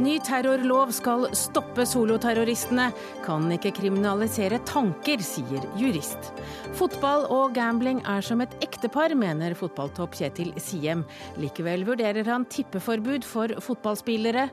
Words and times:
Ny 0.00 0.14
terrorlov 0.24 0.94
skal 0.96 1.26
stoppe 1.36 1.84
soloterroristene. 1.84 2.86
Kan 3.20 3.50
ikke 3.52 3.74
kriminalisere 3.76 4.56
tanker, 4.64 5.20
sier 5.20 5.64
jurist. 5.76 6.30
Fotball 6.78 7.26
og 7.28 7.52
gambling 7.58 7.98
er 8.08 8.24
som 8.24 8.40
et 8.40 8.54
ektepar, 8.64 9.12
mener 9.18 9.52
fotballtopp 9.58 10.14
Kjetil 10.16 10.54
Siem. 10.56 11.02
Likevel 11.42 11.84
vurderer 11.84 12.24
han 12.32 12.46
tippeforbud 12.48 13.26
for 13.28 13.52
fotballspillere. 13.60 14.46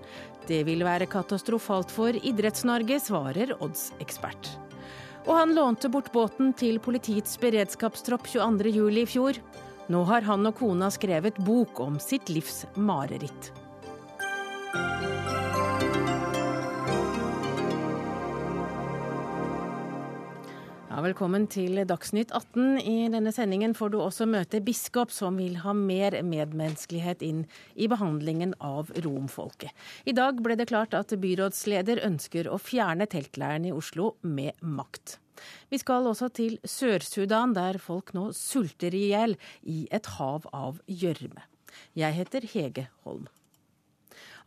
Det 0.49 0.65
vil 0.67 0.83
være 0.83 1.07
katastrofalt 1.11 1.93
for 1.95 2.17
Idretts-Norge, 2.17 2.99
svarer 3.05 3.53
Odds-ekspert. 3.61 4.51
Og 5.29 5.31
han 5.37 5.55
lånte 5.55 5.91
bort 5.93 6.11
båten 6.11 6.51
til 6.59 6.81
politiets 6.83 7.39
beredskapstropp 7.39 8.27
22.07 8.33 8.99
i 8.99 9.07
fjor. 9.07 9.39
Nå 9.87 10.03
har 10.11 10.27
han 10.27 10.51
og 10.51 10.59
kona 10.59 10.91
skrevet 10.91 11.39
bok 11.47 11.79
om 11.87 12.01
sitt 12.03 12.27
livs 12.35 12.65
mareritt. 12.75 13.53
Velkommen 20.97 21.43
til 21.45 21.77
Dagsnytt 21.85 22.31
18. 22.33 22.79
I 22.81 23.09
denne 23.13 23.29
sendingen 23.29 23.75
får 23.77 23.91
du 23.93 23.99
også 24.01 24.25
møte 24.25 24.57
biskop 24.65 25.11
som 25.13 25.35
vil 25.37 25.59
ha 25.61 25.69
mer 25.77 26.15
medmenneskelighet 26.25 27.21
inn 27.21 27.43
i 27.77 27.85
behandlingen 27.91 28.55
av 28.65 28.89
romfolket. 29.05 29.69
I 30.09 30.15
dag 30.17 30.41
ble 30.41 30.57
det 30.57 30.65
klart 30.71 30.97
at 30.97 31.13
byrådsleder 31.13 32.01
ønsker 32.07 32.49
å 32.49 32.57
fjerne 32.57 33.05
teltleiren 33.13 33.69
i 33.69 33.75
Oslo 33.77 34.15
med 34.25 34.57
makt. 34.65 35.19
Vi 35.69 35.77
skal 35.77 36.09
også 36.09 36.31
til 36.33 36.57
Sør-Sudan, 36.65 37.53
der 37.53 37.77
folk 37.77 38.15
nå 38.17 38.31
sulter 38.33 38.97
i 38.97 39.11
hjel 39.11 39.37
i 39.69 39.83
et 39.93 40.15
hav 40.17 40.49
av 40.49 40.81
gjørme. 40.89 41.45
Jeg 41.93 42.23
heter 42.23 42.53
Hege 42.55 42.89
Holm. 43.05 43.29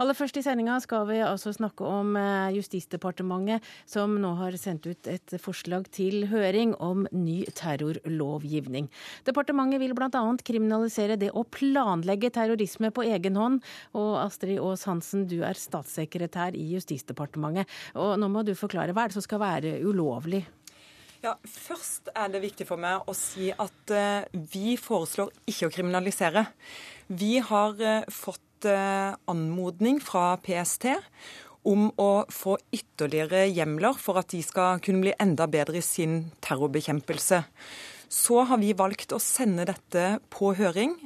Aller 0.00 0.16
først 0.16 0.38
i 0.40 0.40
sendinga 0.40 0.78
skal 0.80 1.02
vi 1.10 1.18
altså 1.20 1.50
snakke 1.52 1.84
om 1.84 2.14
eh, 2.16 2.54
Justisdepartementet, 2.56 3.66
som 3.84 4.14
nå 4.22 4.30
har 4.38 4.54
sendt 4.56 4.86
ut 4.88 5.10
et 5.12 5.34
forslag 5.42 5.90
til 5.92 6.24
høring 6.30 6.72
om 6.80 7.04
ny 7.12 7.42
terrorlovgivning. 7.58 8.88
Departementet 9.28 9.82
vil 9.82 9.92
bl.a. 9.98 10.22
kriminalisere 10.46 11.18
det 11.20 11.28
å 11.36 11.44
planlegge 11.44 12.32
terrorisme 12.32 12.88
på 12.96 13.04
egen 13.12 13.36
hånd. 13.36 13.60
Og 13.92 14.14
Astrid 14.22 14.62
Aas 14.64 14.86
Hansen, 14.88 15.28
du 15.28 15.42
er 15.44 15.60
statssekretær 15.60 16.56
i 16.56 16.64
Justisdepartementet. 16.72 17.68
Og 18.00 18.16
nå 18.16 18.32
må 18.32 18.46
du 18.46 18.54
forklare 18.56 18.96
hva 18.96 19.04
er 19.04 19.12
det 19.12 19.20
som 19.20 19.28
skal 19.28 19.44
være 19.44 19.76
ulovlig? 19.84 20.46
Ja, 21.20 21.36
Først 21.44 22.08
er 22.16 22.32
det 22.32 22.40
viktig 22.40 22.64
for 22.64 22.80
meg 22.80 23.04
å 23.04 23.12
si 23.12 23.50
at 23.52 23.92
uh, 23.92 24.24
vi 24.32 24.78
foreslår 24.80 25.28
ikke 25.52 25.68
å 25.68 25.74
kriminalisere. 25.74 26.46
Vi 27.12 27.34
har 27.44 27.76
uh, 27.76 28.14
fått 28.60 28.70
Eh, 28.70 29.14
anmodning 29.26 30.00
fra 30.00 30.36
PST 30.36 30.86
om 31.62 31.90
å 31.96 32.24
få 32.28 32.58
ytterligere 32.72 33.48
hjemler 33.48 33.94
for 33.98 34.18
at 34.18 34.28
de 34.28 34.42
skal 34.42 34.80
kunne 34.80 35.00
bli 35.00 35.14
enda 35.18 35.46
bedre 35.46 35.78
i 35.78 35.82
sin 35.82 36.30
terrorbekjempelse. 36.40 37.44
Så 38.08 38.44
har 38.44 38.58
vi 38.58 38.72
valgt 38.72 39.12
å 39.12 39.20
sende 39.20 39.64
dette 39.64 40.20
på 40.30 40.54
høring 40.54 40.96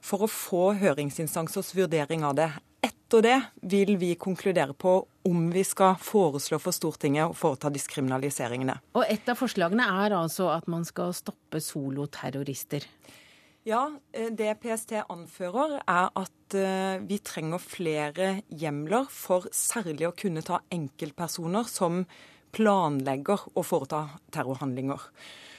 for 0.00 0.24
å 0.24 0.28
få 0.28 0.74
høringsinstansers 0.78 1.74
vurdering 1.74 2.24
av 2.24 2.36
det. 2.36 2.52
Etter 2.82 3.22
det 3.22 3.40
vil 3.62 3.96
vi 3.96 4.14
konkludere 4.14 4.72
på 4.72 5.06
om 5.24 5.50
vi 5.50 5.64
skal 5.64 5.96
foreslå 5.96 6.58
for 6.58 6.72
Stortinget 6.72 7.30
å 7.30 7.34
foreta 7.36 7.70
diskriminaliseringene. 7.70 8.78
Og 8.94 9.04
Et 9.08 9.28
av 9.28 9.36
forslagene 9.36 9.84
er 10.04 10.16
altså 10.16 10.48
at 10.54 10.66
man 10.68 10.84
skal 10.84 11.12
stoppe 11.12 11.60
soloterrorister. 11.60 12.84
Ja, 13.64 13.90
eh, 14.12 14.28
det 14.30 14.60
PST 14.60 14.92
anfører 15.08 15.80
er 15.88 16.10
at 16.14 16.32
eh, 16.58 17.00
vi 17.04 17.18
trenger 17.24 17.62
flere 17.62 18.28
hjemler 18.48 19.08
for 19.12 19.48
særlig 19.54 20.08
å 20.08 20.16
kunne 20.16 20.44
ta 20.46 20.60
enkeltpersoner 20.74 21.68
som 21.70 22.04
planlegger 22.54 23.48
å 23.54 23.64
foreta 23.66 24.04
terrorhandlinger. 24.34 25.08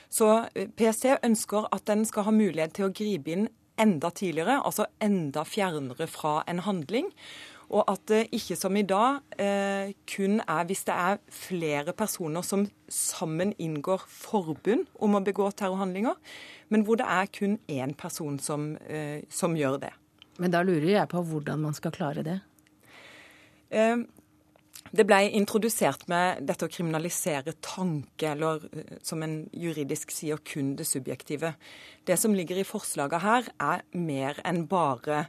Så 0.09 0.31
eh, 0.53 0.69
PST 0.71 1.17
ønsker 1.21 1.69
at 1.75 1.87
den 1.89 2.05
skal 2.07 2.29
ha 2.29 2.35
mulighet 2.35 2.77
til 2.77 2.89
å 2.89 2.95
gripe 2.95 3.35
inn 3.35 3.49
enda 3.81 4.11
tidligere, 4.15 4.61
altså 4.63 4.87
enda 5.03 5.43
fjernere 5.47 6.07
fra 6.07 6.39
en 6.47 6.63
handling. 6.63 7.11
Og 7.73 7.81
at 7.89 8.03
det 8.11 8.21
ikke 8.35 8.55
som 8.59 8.75
i 8.77 8.85
dag 8.85 9.23
eh, 9.41 9.93
kun 10.09 10.37
er 10.43 10.67
hvis 10.69 10.85
det 10.85 10.95
er 10.95 11.21
flere 11.33 11.95
personer 11.97 12.45
som 12.45 12.67
sammen 12.91 13.55
inngår 13.57 14.05
forbund 14.05 14.85
om 15.01 15.17
å 15.17 15.23
begå 15.25 15.49
terrorhandlinger, 15.57 16.13
men 16.69 16.85
hvor 16.85 16.99
det 17.01 17.07
er 17.09 17.31
kun 17.33 17.57
én 17.65 17.95
person 17.97 18.37
som, 18.39 18.75
eh, 18.85 19.25
som, 19.29 19.57
gjør 19.57 19.79
det. 19.87 19.93
Men 20.41 20.53
da 20.53 20.61
lurer 20.65 20.91
jeg 20.91 21.11
på 21.11 21.23
hvordan 21.23 21.63
man 21.63 21.75
skal 21.77 21.93
klare 21.95 22.25
det? 22.25 22.39
Eh, 23.71 24.03
det 24.95 25.05
ble 25.07 25.17
introdusert 25.35 26.05
med 26.11 26.45
dette 26.47 26.67
å 26.67 26.71
kriminalisere 26.71 27.55
tanke, 27.63 28.29
eller 28.35 28.67
eh, 28.71 28.99
som 29.03 29.23
en 29.25 29.41
juridisk 29.55 30.13
sier, 30.13 30.39
kun 30.45 30.75
det 30.79 30.87
subjektive. 30.87 31.55
Det 32.07 32.19
som 32.21 32.35
ligger 32.35 32.61
i 32.61 32.67
forslaget 32.67 33.25
her, 33.25 33.49
er 33.59 33.83
mer 33.97 34.39
enn 34.45 34.65
bare 34.71 35.25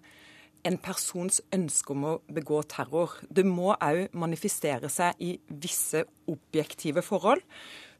en 0.67 0.79
persons 0.83 1.41
ønske 1.55 1.95
om 1.95 2.07
å 2.07 2.15
begå 2.33 2.61
terror. 2.69 3.15
Det 3.31 3.47
må 3.47 3.73
òg 3.75 4.15
manifestere 4.19 4.91
seg 4.91 5.19
i 5.23 5.37
visse 5.47 6.03
objektive 6.31 7.05
forhold. 7.07 7.43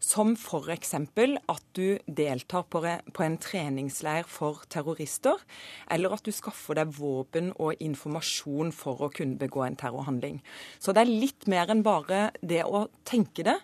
Som 0.03 0.35
f.eks. 0.37 0.95
at 0.95 1.65
du 1.77 1.99
deltar 2.07 2.67
på 2.69 2.83
en 3.25 3.39
treningsleir 3.41 4.27
for 4.29 4.63
terrorister, 4.73 5.41
eller 5.91 6.15
at 6.17 6.27
du 6.27 6.33
skaffer 6.35 6.79
deg 6.79 6.93
våpen 6.99 7.53
og 7.57 7.81
informasjon 7.83 8.73
for 8.77 9.07
å 9.07 9.11
kunne 9.15 9.39
begå 9.41 9.65
en 9.67 9.79
terrorhandling. 9.79 10.43
Så 10.79 10.93
det 10.93 11.05
er 11.05 11.15
litt 11.25 11.49
mer 11.51 11.71
enn 11.73 11.85
bare 11.87 12.31
det 12.43 12.63
å 12.65 12.87
tenke 13.09 13.47
det. 13.47 13.57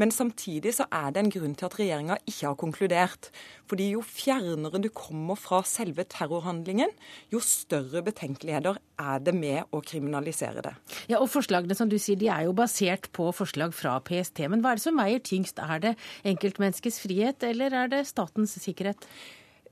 Men 0.00 0.12
samtidig 0.14 0.74
så 0.78 0.86
er 0.90 1.12
det 1.12 1.24
en 1.24 1.32
grunn 1.32 1.56
til 1.58 1.68
at 1.68 1.78
regjeringa 1.80 2.20
ikke 2.24 2.46
har 2.48 2.60
konkludert. 2.60 3.30
Fordi 3.70 3.90
jo 3.94 4.04
fjernere 4.04 4.80
du 4.82 4.88
kommer 4.94 5.38
fra 5.38 5.62
selve 5.66 6.06
terrorhandlingen, 6.10 6.90
jo 7.30 7.40
større 7.44 8.02
betenkeligheter 8.06 8.80
er 9.00 9.22
det 9.24 9.34
med 9.36 9.70
å 9.74 9.80
kriminalisere 9.84 10.64
det. 10.64 10.74
Ja, 11.10 11.20
og 11.20 11.30
Forslagene 11.32 11.76
som 11.78 11.90
du 11.90 11.96
sier, 12.00 12.18
de 12.20 12.28
er 12.32 12.48
jo 12.48 12.56
basert 12.56 13.08
på 13.16 13.28
forslag 13.36 13.74
fra 13.76 13.96
PST. 14.04 14.42
Men 14.50 14.64
hva 14.64 14.74
er 14.74 14.80
det 14.80 14.84
som 14.84 14.98
veier 14.98 15.22
tyngst? 15.24 15.60
Er 15.62 15.69
det 15.78 15.94
enkeltmenneskets 16.26 16.98
frihet, 17.00 17.42
eller 17.46 17.72
er 17.72 17.88
det 17.88 18.06
statens 18.08 18.58
sikkerhet? 18.58 19.06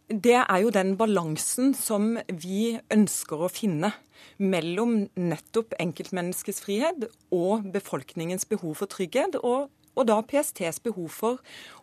Det 0.08 0.38
er 0.40 0.58
jo 0.62 0.70
den 0.72 0.94
balansen 0.96 1.74
som 1.76 2.14
vi 2.30 2.78
ønsker 2.94 3.42
å 3.44 3.50
finne 3.52 3.90
mellom 4.40 5.02
nettopp 5.20 5.74
enkeltmenneskets 5.82 6.62
frihet 6.64 7.04
og 7.34 7.66
befolkningens 7.74 8.48
behov 8.48 8.78
for 8.80 8.88
trygghet, 8.88 9.36
og, 9.42 9.68
og 9.98 10.08
da 10.08 10.22
PSTs 10.24 10.80
behov 10.86 11.10
for 11.12 11.42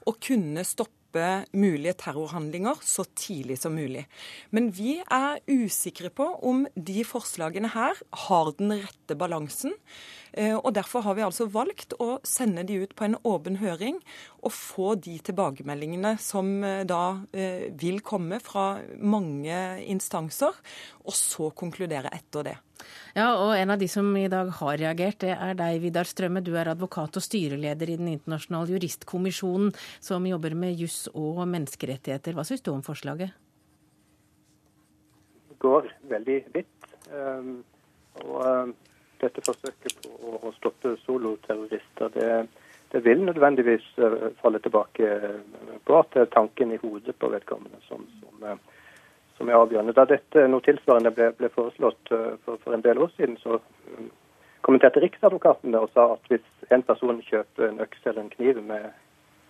å 0.10 0.16
kunne 0.18 0.66
stoppe 0.66 1.46
mulige 1.56 1.94
terrorhandlinger 2.02 2.82
så 2.84 3.06
tidlig 3.16 3.60
som 3.62 3.78
mulig. 3.78 4.08
Men 4.50 4.72
vi 4.74 4.98
er 5.06 5.40
usikre 5.46 6.10
på 6.10 6.26
om 6.42 6.66
de 6.76 7.06
forslagene 7.08 7.72
her 7.76 8.02
har 8.26 8.52
den 8.58 8.74
rette 8.82 9.16
balansen. 9.16 9.78
Eh, 10.36 10.56
og 10.56 10.74
Derfor 10.76 11.06
har 11.06 11.16
vi 11.16 11.24
altså 11.24 11.48
valgt 11.48 11.96
å 12.04 12.18
sende 12.28 12.66
de 12.68 12.82
ut 12.84 12.96
på 12.98 13.08
en 13.08 13.16
åpen 13.24 13.62
høring 13.62 14.02
og 14.44 14.52
få 14.52 14.96
de 15.00 15.16
tilbakemeldingene 15.24 16.16
som 16.20 16.50
eh, 16.68 16.84
da 16.88 17.22
eh, 17.32 17.72
vil 17.80 18.02
komme 18.04 18.42
fra 18.44 18.82
mange 19.00 19.56
instanser, 19.88 20.58
og 21.06 21.16
så 21.16 21.50
konkludere 21.56 22.12
etter 22.16 22.50
det. 22.50 22.56
Ja, 23.16 23.30
og 23.40 23.56
En 23.56 23.72
av 23.72 23.80
de 23.80 23.88
som 23.88 24.10
i 24.20 24.28
dag 24.28 24.52
har 24.60 24.78
reagert, 24.82 25.22
det 25.24 25.32
er 25.32 25.56
deg, 25.56 25.80
Vidar 25.80 26.08
Strømme. 26.10 26.44
Du 26.44 26.52
er 26.60 26.68
advokat 26.68 27.16
og 27.16 27.24
styreleder 27.24 27.94
i 27.94 27.96
Den 27.96 28.12
internasjonale 28.12 28.76
juristkommisjonen, 28.76 29.72
som 30.04 30.28
jobber 30.28 30.58
med 30.60 30.76
juss 30.76 31.06
og 31.14 31.46
menneskerettigheter. 31.48 32.36
Hva 32.36 32.44
syns 32.44 32.66
du 32.66 32.74
om 32.74 32.84
forslaget? 32.84 33.32
Det 35.48 35.58
går 35.64 35.88
veldig 36.12 36.42
vidt. 36.52 36.90
Um, 37.08 37.64
og 38.28 38.76
dette 39.22 39.44
forsøket 39.46 39.98
på 40.04 40.38
å 40.48 40.52
stoppe 40.58 40.96
soloterrorister, 41.06 42.12
det, 42.16 42.30
det, 42.92 43.02
vil 43.06 43.24
nødvendigvis 43.26 43.86
eh, 43.98 44.28
falle 44.42 44.62
tilbake 44.64 45.10
eh, 45.30 45.40
på 45.88 45.98
at 46.00 46.12
det 46.14 46.26
er 46.26 46.34
tanken 46.34 46.74
i 46.76 46.80
hodet 46.82 47.16
på 47.20 47.30
vedkommende 47.32 47.82
som, 47.88 48.06
som, 48.20 48.46
eh, 48.50 48.60
som 49.38 49.50
er 49.50 49.60
avgjørende. 49.60 49.96
Da 49.98 50.08
dette 50.10 50.46
noe 50.52 50.66
tilsvarende 50.66 51.14
ble, 51.16 51.32
ble 51.40 51.52
foreslått 51.56 52.12
for, 52.12 52.60
for, 52.60 52.76
en 52.76 52.86
del 52.86 53.02
år 53.04 53.12
siden, 53.16 53.40
så 53.42 53.60
kommenterte 54.66 55.04
Riksadvokaten 55.04 55.76
det 55.76 55.82
og 55.82 55.92
sa 55.94 56.12
at 56.16 56.32
hvis 56.32 56.72
en 56.74 56.86
person 56.86 57.22
kjøper 57.26 57.70
en 57.70 57.84
øks 57.86 58.06
eller 58.06 58.26
en 58.26 58.34
kniv 58.34 58.64
med 58.64 58.88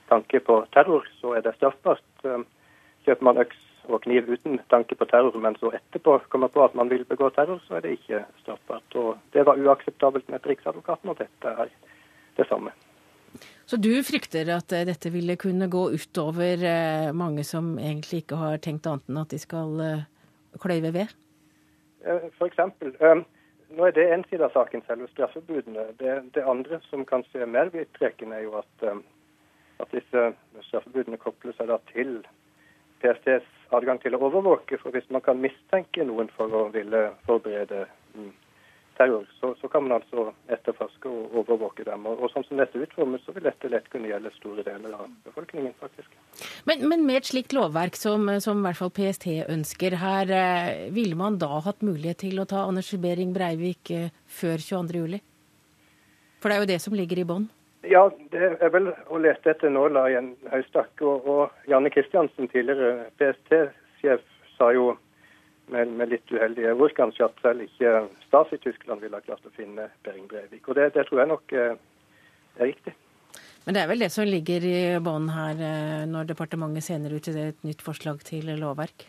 tanke 0.10 0.42
på 0.44 0.60
terror, 0.76 1.08
så 1.22 1.38
er 1.38 1.46
det 1.46 1.56
straffbart. 1.58 2.04
Kjøper 3.06 3.26
man 3.26 3.40
øks 3.42 3.65
og 3.90 4.02
kniv 4.06 4.30
uten 4.30 4.60
tanke 4.72 4.96
på 4.96 5.08
terror, 5.10 5.36
men 5.42 5.58
så 5.60 5.72
etterpå 5.78 6.18
kommer 6.30 6.52
på 6.54 6.64
at 6.66 6.76
man 6.76 6.90
vil 6.90 7.06
begå 7.06 7.30
terror, 7.36 7.62
så 7.68 7.78
er 7.78 7.86
det 7.86 7.98
ikke 7.98 8.24
straffbart. 8.42 8.96
Og 8.96 9.18
Det 9.34 9.46
var 9.46 9.60
uakseptabelt 9.60 10.30
med 10.30 10.46
Riksadvokaten, 10.46 11.10
og 11.10 11.18
dette 11.20 11.54
er 11.66 11.72
det 12.38 12.48
samme. 12.50 12.72
Så 13.66 13.78
du 13.82 13.92
frykter 14.06 14.50
at 14.54 14.74
eh, 14.74 14.86
dette 14.86 15.10
ville 15.10 15.36
kunne 15.42 15.68
gå 15.72 15.88
utover 15.98 16.62
eh, 16.70 17.12
mange 17.18 17.44
som 17.44 17.80
egentlig 17.80 18.24
ikke 18.24 18.38
har 18.38 18.60
tenkt 18.62 18.86
annet 18.88 19.10
enn 19.10 19.22
at 19.24 19.34
de 19.34 19.40
skal 19.42 19.80
eh, 19.82 20.04
kløyve 20.62 20.94
ved? 20.94 21.16
For 22.38 22.46
eksempel. 22.46 22.94
nå 23.74 23.88
er 23.88 23.94
det 23.96 24.06
én 24.14 24.24
side 24.30 24.46
av 24.46 24.54
saken, 24.54 24.84
selve 24.86 25.08
straffebudene. 25.10 25.88
Det, 25.98 26.12
det, 26.36 26.44
andre 26.46 26.78
som 26.86 27.02
kanskje 27.10 27.42
er 27.42 27.50
mer 27.50 27.72
vidtrekkende, 27.74 28.38
er 28.38 28.46
jo 28.46 28.60
at, 28.60 28.86
at 29.82 29.90
disse 29.90 30.28
straffebudene 30.68 31.18
kobler 31.18 31.56
seg 31.58 31.72
da 31.74 31.80
til 31.90 32.20
PSTs 33.02 33.55
adgang 33.76 34.02
til 34.04 34.16
å 34.16 34.22
overvåke. 34.28 34.80
For 34.82 34.96
hvis 34.96 35.08
man 35.14 35.24
kan 35.26 35.42
mistenke 35.42 36.06
noen 36.08 36.30
for 36.36 36.52
å 36.54 36.66
ville 36.74 37.08
forberede 37.26 37.86
mm, 38.16 38.34
terror, 38.98 39.26
så, 39.40 39.52
så, 39.62 39.70
kan 39.72 39.86
man 39.86 39.98
altså 39.98 40.28
etterforske 40.52 41.10
og 41.10 41.36
overvåke 41.42 41.86
dem. 41.88 42.06
Og, 42.10 42.22
og 42.24 42.32
sånn 42.34 42.46
som 42.48 42.62
dette 42.62 42.80
utformes, 42.82 43.24
så 43.26 43.36
vil 43.36 43.48
dette 43.48 43.72
lett 43.72 43.90
kunne 43.94 44.10
gjelde 44.12 44.34
store 44.38 44.66
deler 44.68 44.96
av 44.98 45.10
befolkningen, 45.28 45.76
faktisk. 45.82 46.16
Men, 46.70 46.88
men 46.90 47.06
med 47.08 47.22
et 47.22 47.32
slikt 47.32 47.56
lovverk 47.56 48.00
som, 48.00 48.30
som, 48.44 48.62
i 48.62 48.68
hvert 48.68 48.82
fall 48.82 48.94
PST 48.96 49.30
ønsker 49.52 49.98
her, 50.02 50.32
eh, 50.36 50.88
ville 50.96 51.18
man 51.20 51.40
da 51.42 51.62
hatt 51.66 51.86
mulighet 51.86 52.24
til 52.26 52.42
å 52.42 52.48
ta 52.50 52.66
Anders 52.70 52.94
Behring 53.02 53.36
Breivik 53.36 53.92
eh, 53.96 54.10
før 54.40 54.62
22.07? 54.64 55.22
For 56.40 56.52
det 56.52 56.58
er 56.58 56.66
jo 56.66 56.74
det 56.76 56.82
som 56.84 56.94
ligger 56.98 57.22
i 57.22 57.28
bånn? 57.28 57.48
Ja, 57.90 58.08
det 58.32 58.52
er 58.64 58.72
vel 58.74 58.90
å 59.14 59.20
lete 59.22 59.52
etter 59.54 59.72
nåla 59.72 60.08
i 60.10 60.18
en 60.18 60.34
høystakk. 60.52 61.02
Og, 61.06 61.28
og 61.30 61.70
Janne 61.70 61.92
Kristiansen, 61.94 62.50
tidligere 62.52 63.10
PST-sjef, 63.20 64.24
sa 64.56 64.72
jo 64.74 64.94
med, 65.72 65.92
med, 65.98 66.12
litt 66.14 66.32
uheldige 66.32 66.76
ord 66.78 66.94
kanskje 66.98 67.26
at 67.28 67.42
selv 67.44 67.66
ikke 67.66 68.06
Stasi-Tyskland 68.28 69.02
ville 69.04 69.18
ha 69.18 69.26
klart 69.26 69.48
å 69.48 69.54
finne 69.56 69.90
Behring 70.06 70.30
Breivik. 70.32 70.70
Og 70.70 70.78
det, 70.78 70.92
det, 70.96 71.08
tror 71.10 71.24
jeg 71.24 71.32
nok 71.32 71.56
eh, 71.58 71.74
er 72.60 72.72
riktig. 72.72 72.96
Men 73.66 73.76
det 73.76 73.82
er 73.82 73.90
vel 73.90 74.06
det 74.06 74.12
som 74.14 74.30
ligger 74.30 74.66
i 74.70 74.78
bånn 75.04 75.32
her 75.34 75.62
eh, 75.66 76.06
når 76.10 76.30
departementet 76.32 76.86
sender 76.86 77.18
ut 77.18 77.30
et 77.34 77.66
nytt 77.66 77.82
forslag 77.86 78.22
til 78.28 78.54
lovverk? 78.62 79.08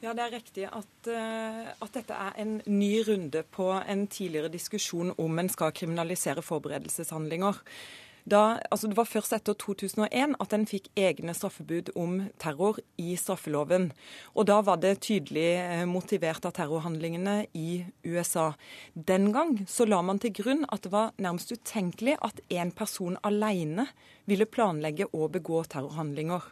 Ja, 0.00 0.14
Det 0.16 0.22
er 0.24 0.32
riktig 0.32 0.64
at, 0.64 1.08
uh, 1.12 1.66
at, 1.76 1.90
dette 1.92 2.16
er 2.16 2.36
en 2.40 2.60
ny 2.66 3.02
runde 3.04 3.42
på 3.42 3.68
en 3.84 4.06
tidligere 4.08 4.48
diskusjon 4.48 5.12
om 5.18 5.38
en 5.38 5.48
skal 5.52 5.74
kriminalisere 5.76 6.42
forberedelseshandlinger. 6.42 7.60
Da, 8.30 8.60
altså 8.70 8.86
det 8.90 8.98
var 8.98 9.08
først 9.08 9.32
etter 9.34 9.56
2001 9.58 10.36
at 10.42 10.52
en 10.54 10.66
fikk 10.68 10.86
egne 10.98 11.32
straffebud 11.34 11.88
om 11.98 12.18
terror 12.42 12.78
i 13.00 13.16
straffeloven. 13.18 13.88
Og 14.36 14.46
da 14.46 14.60
var 14.66 14.78
det 14.82 15.00
tydelig 15.06 15.48
eh, 15.58 15.82
motivert 15.88 16.46
av 16.46 16.54
terrorhandlingene 16.54 17.48
i 17.58 17.80
USA. 18.06 18.52
Den 18.94 19.32
gang 19.34 19.56
så 19.70 19.88
la 19.88 19.98
man 20.06 20.22
til 20.22 20.34
grunn 20.36 20.62
at 20.68 20.84
det 20.86 20.92
var 20.94 21.10
nærmest 21.18 21.50
utenkelig 21.56 22.18
at 22.22 22.38
én 22.52 22.70
person 22.76 23.18
alene 23.26 23.88
ville 24.30 24.46
planlegge 24.46 25.08
å 25.10 25.26
begå 25.32 25.64
terrorhandlinger. 25.72 26.46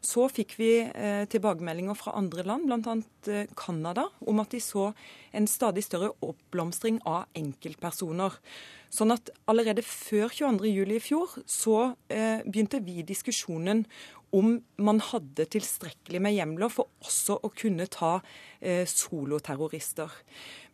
Så 0.00 0.28
fikk 0.32 0.56
vi 0.60 0.72
eh, 0.86 1.26
tilbakemeldinger 1.28 1.98
fra 1.98 2.14
andre 2.16 2.46
land, 2.46 2.70
bl.a. 2.70 2.96
Eh, 3.28 3.52
Canada, 3.58 4.06
om 4.24 4.40
at 4.40 4.54
de 4.54 4.62
så 4.64 4.92
en 5.36 5.50
stadig 5.50 5.84
større 5.84 6.14
oppblomstring 6.24 7.02
av 7.04 7.26
enkeltpersoner. 7.36 8.38
Sånn 8.88 9.12
at 9.12 9.30
allerede 9.50 9.84
før 9.84 10.30
22.07. 10.32 10.94
i 10.96 11.00
fjor 11.02 11.34
så 11.44 11.78
eh, 12.08 12.44
begynte 12.46 12.80
vi 12.84 13.02
diskusjonen 13.06 13.84
om 14.36 14.58
man 14.76 15.00
hadde 15.00 15.46
tilstrekkelig 15.52 16.20
med 16.24 16.36
hjemler 16.36 16.72
for 16.72 16.90
også 17.04 17.38
å 17.44 17.50
kunne 17.56 17.88
ta 17.92 18.18
eh, 18.60 18.84
soloterrorister. 18.88 20.12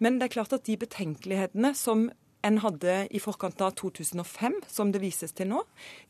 Men 0.02 0.18
det 0.18 0.28
er 0.28 0.36
klart 0.38 0.54
at 0.56 0.66
de 0.66 0.78
betenkelighetene 0.80 1.74
som 1.78 2.08
en 2.44 2.60
hadde 2.60 2.96
i 3.14 3.20
forkant 3.22 3.60
av 3.64 3.74
2005, 3.78 4.58
som 4.70 4.90
det 4.92 5.00
vises 5.02 5.32
til 5.36 5.48
nå, 5.50 5.62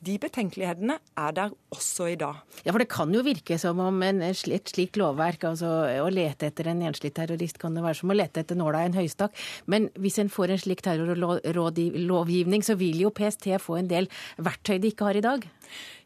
de 0.04 0.16
betenkelighetene 0.22 0.98
er 0.98 1.36
der 1.36 1.54
også 1.74 2.08
i 2.12 2.16
dag. 2.20 2.42
Ja, 2.64 2.72
for 2.72 2.82
det 2.82 2.90
kan 2.92 3.14
jo 3.14 3.22
virke 3.26 3.58
som 3.60 3.80
om 3.82 4.02
en, 4.06 4.22
et 4.24 4.38
slikt 4.70 4.98
lovverk, 5.00 5.46
altså 5.50 5.70
å 6.02 6.10
lete 6.12 6.50
etter 6.50 6.70
en 6.72 6.82
enslig 6.90 7.14
terrorist, 7.16 7.60
kan 7.62 7.76
det 7.76 7.84
være 7.84 8.00
som 8.00 8.12
å 8.12 8.18
lete 8.18 8.42
etter 8.42 8.58
nåla 8.58 8.82
i 8.82 8.90
en 8.90 8.98
høystakk. 8.98 9.38
Men 9.70 9.88
hvis 10.00 10.18
en 10.22 10.32
får 10.32 10.54
en 10.54 10.64
slik 10.64 10.84
terrorlovgivning, 10.84 12.66
så 12.66 12.78
vil 12.80 13.04
jo 13.04 13.14
PST 13.14 13.50
få 13.62 13.78
en 13.80 13.90
del 13.90 14.10
verktøy 14.42 14.78
de 14.82 14.90
ikke 14.90 15.10
har 15.10 15.20
i 15.20 15.24
dag? 15.24 15.46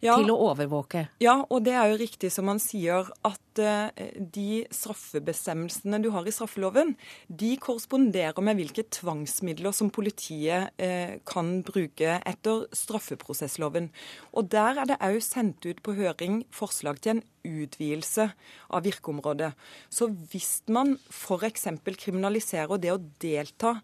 Ja, 0.05 0.14
til 0.16 0.31
å 0.32 0.38
overvåke. 0.50 1.06
Ja, 1.22 1.40
og 1.49 1.64
det 1.66 1.75
er 1.78 1.93
jo 1.93 1.99
riktig 2.00 2.31
som 2.34 2.50
han 2.50 2.60
sier, 2.62 3.08
at 3.26 3.62
uh, 3.62 4.02
de 4.19 4.64
straffebestemmelsene 4.75 6.00
du 6.05 6.10
har 6.14 6.28
i 6.28 6.34
straffeloven, 6.34 6.94
de 7.28 7.52
korresponderer 7.62 8.38
med 8.44 8.60
hvilke 8.60 8.87
tvangsmidler 8.94 9.75
som 9.76 9.93
politiet 9.94 10.70
uh, 10.78 11.14
kan 11.28 11.58
bruke 11.66 12.19
etter 12.19 12.66
straffeprosessloven. 12.76 13.90
Og 14.32 14.50
der 14.52 14.82
er 14.82 14.93
det 14.93 15.00
òg 15.05 15.20
sendt 15.25 15.66
ut 15.66 15.82
på 15.84 15.96
høring 15.99 16.43
forslag 16.54 17.02
til 17.02 17.19
en 17.19 17.25
utvidelse 17.49 18.31
av 18.75 18.84
virkeområdet. 18.84 19.52
Så 19.90 20.11
hvis 20.31 20.61
man 20.70 20.96
f.eks. 21.11 21.69
kriminaliserer 21.99 22.81
det 22.81 22.93
å 22.94 23.00
delta 23.22 23.78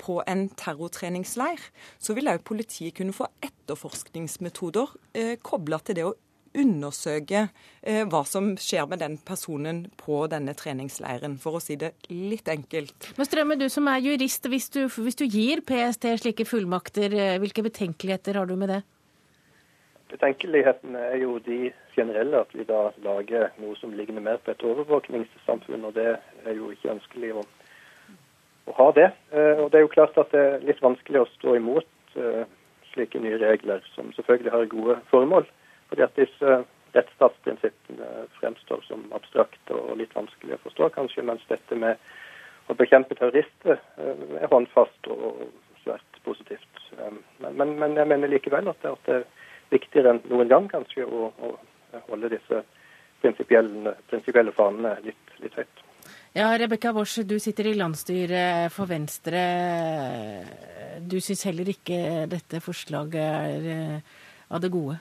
på 0.00 0.20
en 0.26 0.48
terrortreningsleir, 0.58 1.60
så 1.98 2.16
vil 2.16 2.30
òg 2.32 2.44
politiet 2.46 2.96
kunne 2.98 3.16
få 3.16 3.28
etterforskningsmetoder 3.44 4.94
eh, 5.14 5.34
kobla 5.42 5.80
til 5.84 5.98
det 5.98 6.06
å 6.06 6.14
undersøke 6.56 7.46
eh, 7.82 8.02
hva 8.08 8.22
som 8.28 8.54
skjer 8.60 8.88
med 8.90 9.02
den 9.04 9.16
personen 9.26 9.84
på 10.00 10.22
denne 10.32 10.54
treningsleiren, 10.56 11.36
for 11.42 11.58
å 11.58 11.62
si 11.62 11.76
det 11.80 11.92
litt 12.10 12.48
enkelt. 12.52 13.12
Men 13.18 13.28
Strømme, 13.28 13.58
du 13.60 13.68
som 13.72 13.88
er 13.92 14.04
jurist, 14.04 14.48
hvis 14.50 14.70
du, 14.74 14.84
hvis 14.88 15.18
du 15.20 15.26
gir 15.26 15.62
PST 15.66 16.08
slike 16.22 16.48
fullmakter, 16.48 17.12
eh, 17.12 17.38
hvilke 17.42 17.64
betenkeligheter 17.66 18.40
har 18.40 18.48
du 18.48 18.56
med 18.58 18.72
det? 18.72 18.82
Betenkelighetene 20.06 21.00
er 21.10 21.18
jo 21.18 21.40
de 21.42 21.72
generelle, 21.96 22.44
at 22.44 22.52
vi 22.54 22.64
da 22.68 22.90
lager 23.02 23.48
noe 23.58 23.74
som 23.80 23.94
ligner 23.96 24.22
mer 24.22 24.38
på 24.44 24.52
et 24.54 24.64
overvåkningssamfunn. 24.64 25.88
og 25.88 25.96
Det 25.96 26.12
er 26.46 26.54
jo 26.54 26.70
ikke 26.70 26.94
ønskelig. 26.94 27.32
å 27.34 27.42
å 28.66 28.76
ha 28.78 28.86
det. 28.96 29.10
Eh, 29.32 29.62
og 29.62 29.70
Det 29.70 29.80
er 29.80 29.86
jo 29.86 29.92
klart 29.92 30.18
at 30.18 30.32
det 30.34 30.42
er 30.42 30.64
litt 30.66 30.82
vanskelig 30.82 31.22
å 31.22 31.30
stå 31.34 31.56
imot 31.58 32.18
eh, 32.18 32.44
slike 32.92 33.20
nye 33.22 33.38
regler, 33.42 33.84
som 33.94 34.12
selvfølgelig 34.16 34.54
har 34.54 34.72
gode 34.72 34.98
formål. 35.10 35.46
Fordi 35.90 36.06
at 36.06 36.18
disse 36.18 36.58
rettsstatsprinsippene 36.96 38.26
fremstår 38.38 38.82
som 38.86 39.04
abstrakte 39.16 39.76
og 39.76 39.98
litt 40.00 40.14
vanskelig 40.16 40.56
å 40.56 40.62
forstå, 40.64 40.90
kanskje, 40.96 41.26
mens 41.28 41.44
dette 41.50 41.78
med 41.78 42.00
å 42.66 42.76
bekjempe 42.78 43.18
terrorister 43.18 43.78
eh, 44.00 44.26
er 44.40 44.50
håndfast 44.52 45.10
og 45.12 45.46
svært 45.84 46.22
positivt. 46.26 46.82
Men, 47.38 47.54
men, 47.58 47.76
men 47.78 47.98
jeg 47.98 48.10
mener 48.10 48.32
likevel 48.32 48.72
at 48.72 48.82
det, 48.82 48.94
at 48.96 49.10
det, 49.10 49.20
er 49.20 49.44
viktigere 49.70 50.14
enn 50.14 50.22
noen 50.30 50.50
gang 50.50 50.68
kanskje 50.70 51.06
å, 51.06 51.28
å 51.42 52.02
holde 52.06 52.30
disse 52.30 52.62
prinsipielle, 53.22 53.96
prinsipielle 54.10 54.54
fanene 54.54 54.96
litt, 55.06 55.34
litt 55.42 55.58
høyt. 55.58 55.85
Ja, 56.36 56.50
Rebekka 56.58 56.92
Wosch, 56.92 57.18
du 57.24 57.38
sitter 57.40 57.70
i 57.70 57.76
landsstyret 57.78 58.72
for 58.74 58.90
Venstre. 58.90 59.42
Du 61.00 61.18
syns 61.24 61.46
heller 61.48 61.68
ikke 61.72 62.26
dette 62.30 62.60
forslaget 62.64 63.20
er 63.22 63.68
eh, 63.72 64.16
av 64.52 64.60
det 64.60 64.72
gode? 64.74 64.98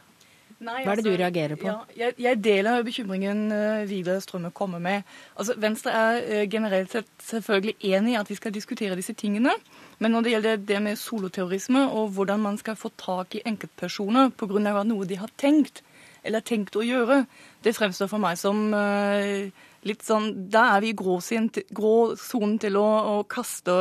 Nei, 0.64 0.86
Hva 0.86 0.94
er 0.94 1.02
det 1.02 1.04
altså, 1.04 1.12
du 1.12 1.20
reagerer 1.20 1.60
på? 1.60 1.68
Ja, 1.68 1.80
jeg, 2.00 2.16
jeg, 2.24 2.40
deler 2.44 2.84
bekymringen 2.88 3.42
uh, 3.52 3.84
Vidar 3.90 4.22
Strømme 4.24 4.54
kommer 4.56 4.80
med. 4.80 5.04
Altså, 5.36 5.58
Venstre 5.60 5.92
er 5.92 6.20
uh, 6.30 6.44
generelt 6.52 6.94
sett 6.96 7.10
selvfølgelig 7.28 7.76
enig 7.92 8.14
i 8.14 8.20
at 8.22 8.32
vi 8.32 8.38
skal 8.40 8.56
diskutere 8.56 8.96
disse 8.96 9.14
tingene. 9.20 9.52
Men 10.00 10.16
når 10.16 10.24
det 10.24 10.32
gjelder 10.32 10.64
det 10.72 10.80
med 10.88 11.02
soloterrorisme 11.02 11.84
og 11.90 12.16
hvordan 12.16 12.48
man 12.48 12.60
skal 12.62 12.80
få 12.80 12.94
tak 12.96 13.36
i 13.36 13.44
enkeltpersoner 13.46 14.32
pga. 14.32 14.84
noe 14.88 15.06
de 15.06 15.20
har 15.20 15.36
tenkt, 15.38 15.84
eller 16.24 16.40
tenkt 16.40 16.80
å 16.80 16.88
gjøre, 16.88 17.26
det 17.64 17.76
fremstår 17.76 18.08
for 18.08 18.24
meg 18.24 18.40
som 18.40 18.72
uh, 18.72 19.52
litt 19.86 20.06
sånn 20.06 20.32
Da 20.51 20.65
er 20.75 20.84
vi 20.84 20.92
i 20.92 20.98
gråsonen 20.98 22.58
til 22.62 22.77
å, 22.80 22.86
å 22.86 23.15
kaste, 23.30 23.75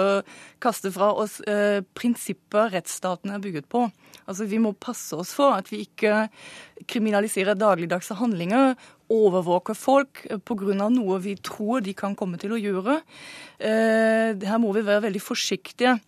kaste, 0.63 0.93
fra 0.95 1.13
oss 1.25 1.41
eh, 1.49 1.81
prinsipper 1.97 2.73
rettsstaten 2.75 3.33
er 3.35 3.43
bygget 3.43 3.69
på. 3.73 3.87
Altså 4.25 4.49
Vi 4.51 4.61
må 4.63 4.75
passe 4.77 5.17
oss 5.17 5.35
for 5.37 5.57
at 5.57 5.71
vi 5.73 5.85
ikke 5.85 6.29
kriminaliserer 6.91 7.59
dagligdagse 7.59 8.19
handlinger, 8.19 8.75
overvåker 9.13 9.77
folk 9.79 10.25
eh, 10.29 10.39
pga. 10.39 10.89
noe 10.91 11.19
vi 11.25 11.37
tror 11.37 11.81
de 11.85 11.95
kan 11.97 12.17
komme 12.17 12.39
til 12.41 12.55
å 12.55 12.61
gjøre. 12.61 13.01
Eh, 13.59 14.37
her 14.45 14.61
må 14.61 14.73
vi 14.77 14.85
være 14.85 15.09
veldig 15.09 15.23
forsiktige. 15.23 15.99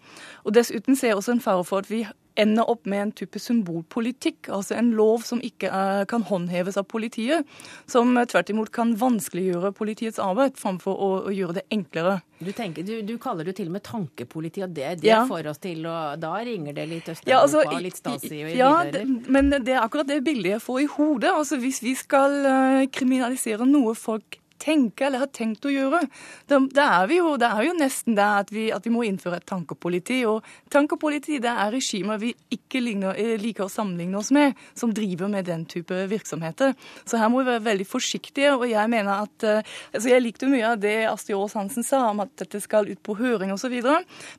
Og 0.45 0.55
Dessuten 0.57 0.97
ser 0.97 1.15
jeg 1.15 1.21
også 1.21 1.37
en 1.37 1.45
fare 1.45 1.65
for 1.65 1.85
at 1.85 1.91
vi 1.91 2.05
ender 2.37 2.69
opp 2.71 2.87
med 2.87 3.02
en 3.02 3.12
type 3.16 3.40
symbolpolitikk, 3.40 4.50
altså 4.52 4.76
en 4.76 4.93
lov 4.97 5.25
som 5.26 5.40
ikke 5.45 5.71
er, 5.73 6.05
kan 6.11 6.25
håndheves 6.26 6.78
av 6.81 6.87
politiet, 6.90 7.49
som 7.90 8.14
tvert 8.16 8.52
imot 8.52 8.73
kan 8.75 8.95
vanskeliggjøre 9.00 9.73
politiets 9.76 10.21
arbeid 10.23 10.57
framfor 10.61 10.97
å, 10.97 11.11
å 11.28 11.35
gjøre 11.35 11.61
det 11.61 11.66
enklere. 11.75 12.21
Du, 12.38 12.52
tenker, 12.52 12.85
du, 12.85 13.00
du, 13.07 13.14
kaller 13.21 13.49
det 13.49 13.57
til 13.57 13.71
og 13.71 13.78
med 13.78 13.85
tankepoliti, 13.87 14.62
og 14.66 14.75
det, 14.76 14.99
det 15.00 15.09
ja. 15.09 15.23
får 15.28 15.49
oss 15.52 15.61
til 15.62 15.87
å 15.88 15.97
Da 16.21 16.35
ringer 16.45 16.76
det 16.76 16.85
litt 16.90 17.07
Øst-Europa, 17.09 17.33
ja, 17.33 17.38
altså, 17.40 17.81
litt 17.81 17.97
Stasi 17.97 18.43
og 18.45 18.50
Ja, 18.52 18.73
det, 18.93 19.07
men 19.33 19.49
det 19.55 19.73
er 19.73 19.81
akkurat 19.81 20.09
det 20.11 20.21
bildet 20.26 20.59
jeg 20.59 20.64
får 20.64 20.83
i 20.83 20.90
hodet. 20.99 21.33
Altså 21.33 21.57
Hvis 21.62 21.81
vi 21.85 21.95
skal 21.97 22.37
uh, 22.45 22.83
kriminalisere 22.93 23.64
noe 23.69 23.97
folk 23.97 24.37
tenke 24.63 25.07
eller 25.07 25.25
har 25.25 25.31
tenkt 25.35 25.67
å 25.67 25.73
gjøre. 25.73 26.03
Da, 26.49 26.61
da 26.75 26.87
er 27.01 27.11
vi 27.11 27.19
jo, 27.21 27.35
det 27.41 27.49
er 27.49 27.67
jo 27.69 27.75
nesten 27.79 28.17
der 28.19 28.43
at 28.43 28.53
vi, 28.55 28.69
at 28.75 28.87
vi, 28.87 28.93
må 28.95 29.05
innføre 29.07 29.41
et 29.41 29.49
tankepoliti. 29.49 30.21
Og 30.29 30.47
tankepoliti 30.73 31.41
det 31.43 31.53
er 31.53 31.73
regimer 31.75 32.21
vi 32.23 32.33
ikke 32.55 32.83
ligner, 32.83 33.19
eh, 33.21 33.35
liker 33.41 33.67
å 33.67 33.73
sammenligne 33.73 34.21
oss 34.21 34.33
med, 34.35 34.57
som 34.79 34.95
driver 34.95 35.31
med 35.33 35.49
den 35.49 35.67
type 35.71 36.07
virksomheter. 36.11 36.75
Så 37.05 37.21
her 37.21 37.31
må 37.33 37.43
vi 37.43 37.51
være 37.53 37.67
veldig 37.67 37.89
forsiktige. 37.89 38.55
Og 38.57 38.67
jeg 38.71 38.93
mener 38.93 39.27
at 39.27 39.47
eh, 39.47 39.77
altså 39.93 40.13
Jeg 40.13 40.25
likte 40.25 40.51
mye 40.51 40.73
av 40.73 40.81
det 40.81 40.97
Astrid 41.11 41.37
Aas 41.37 41.57
Hansen 41.59 41.87
sa 41.87 42.07
om 42.11 42.25
at 42.25 42.33
dette 42.41 42.61
skal 42.63 42.89
ut 42.89 43.03
på 43.05 43.19
høring 43.19 43.53
osv. 43.55 43.77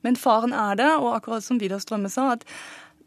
Men 0.05 0.19
faren 0.19 0.55
er 0.55 0.77
det, 0.79 0.91
og 0.97 1.13
akkurat 1.15 1.45
som 1.45 1.59
Vidar 1.61 1.81
Strømme 1.83 2.11
sa, 2.11 2.33
at 2.37 2.45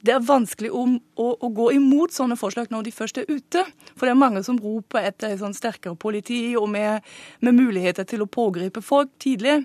det 0.07 0.15
er 0.15 0.23
vanskelig 0.25 0.71
å, 0.73 0.85
å, 1.21 1.27
å, 1.37 1.49
gå 1.53 1.67
imot 1.77 2.15
sånne 2.15 2.39
forslag 2.41 2.71
når 2.73 2.87
de 2.87 2.93
først 2.95 3.21
er 3.21 3.29
ute. 3.29 3.65
For 3.93 4.07
det 4.07 4.15
er 4.15 4.23
mange 4.23 4.43
som 4.47 4.59
roper 4.61 5.11
etter 5.11 5.37
sånn 5.41 5.57
sterkere 5.57 5.99
politi 6.01 6.55
og 6.59 6.71
med, 6.73 7.05
med, 7.45 7.59
muligheter 7.59 8.09
til 8.09 8.25
å 8.25 8.31
pågripe 8.31 8.83
folk 8.85 9.13
tidlig. 9.21 9.61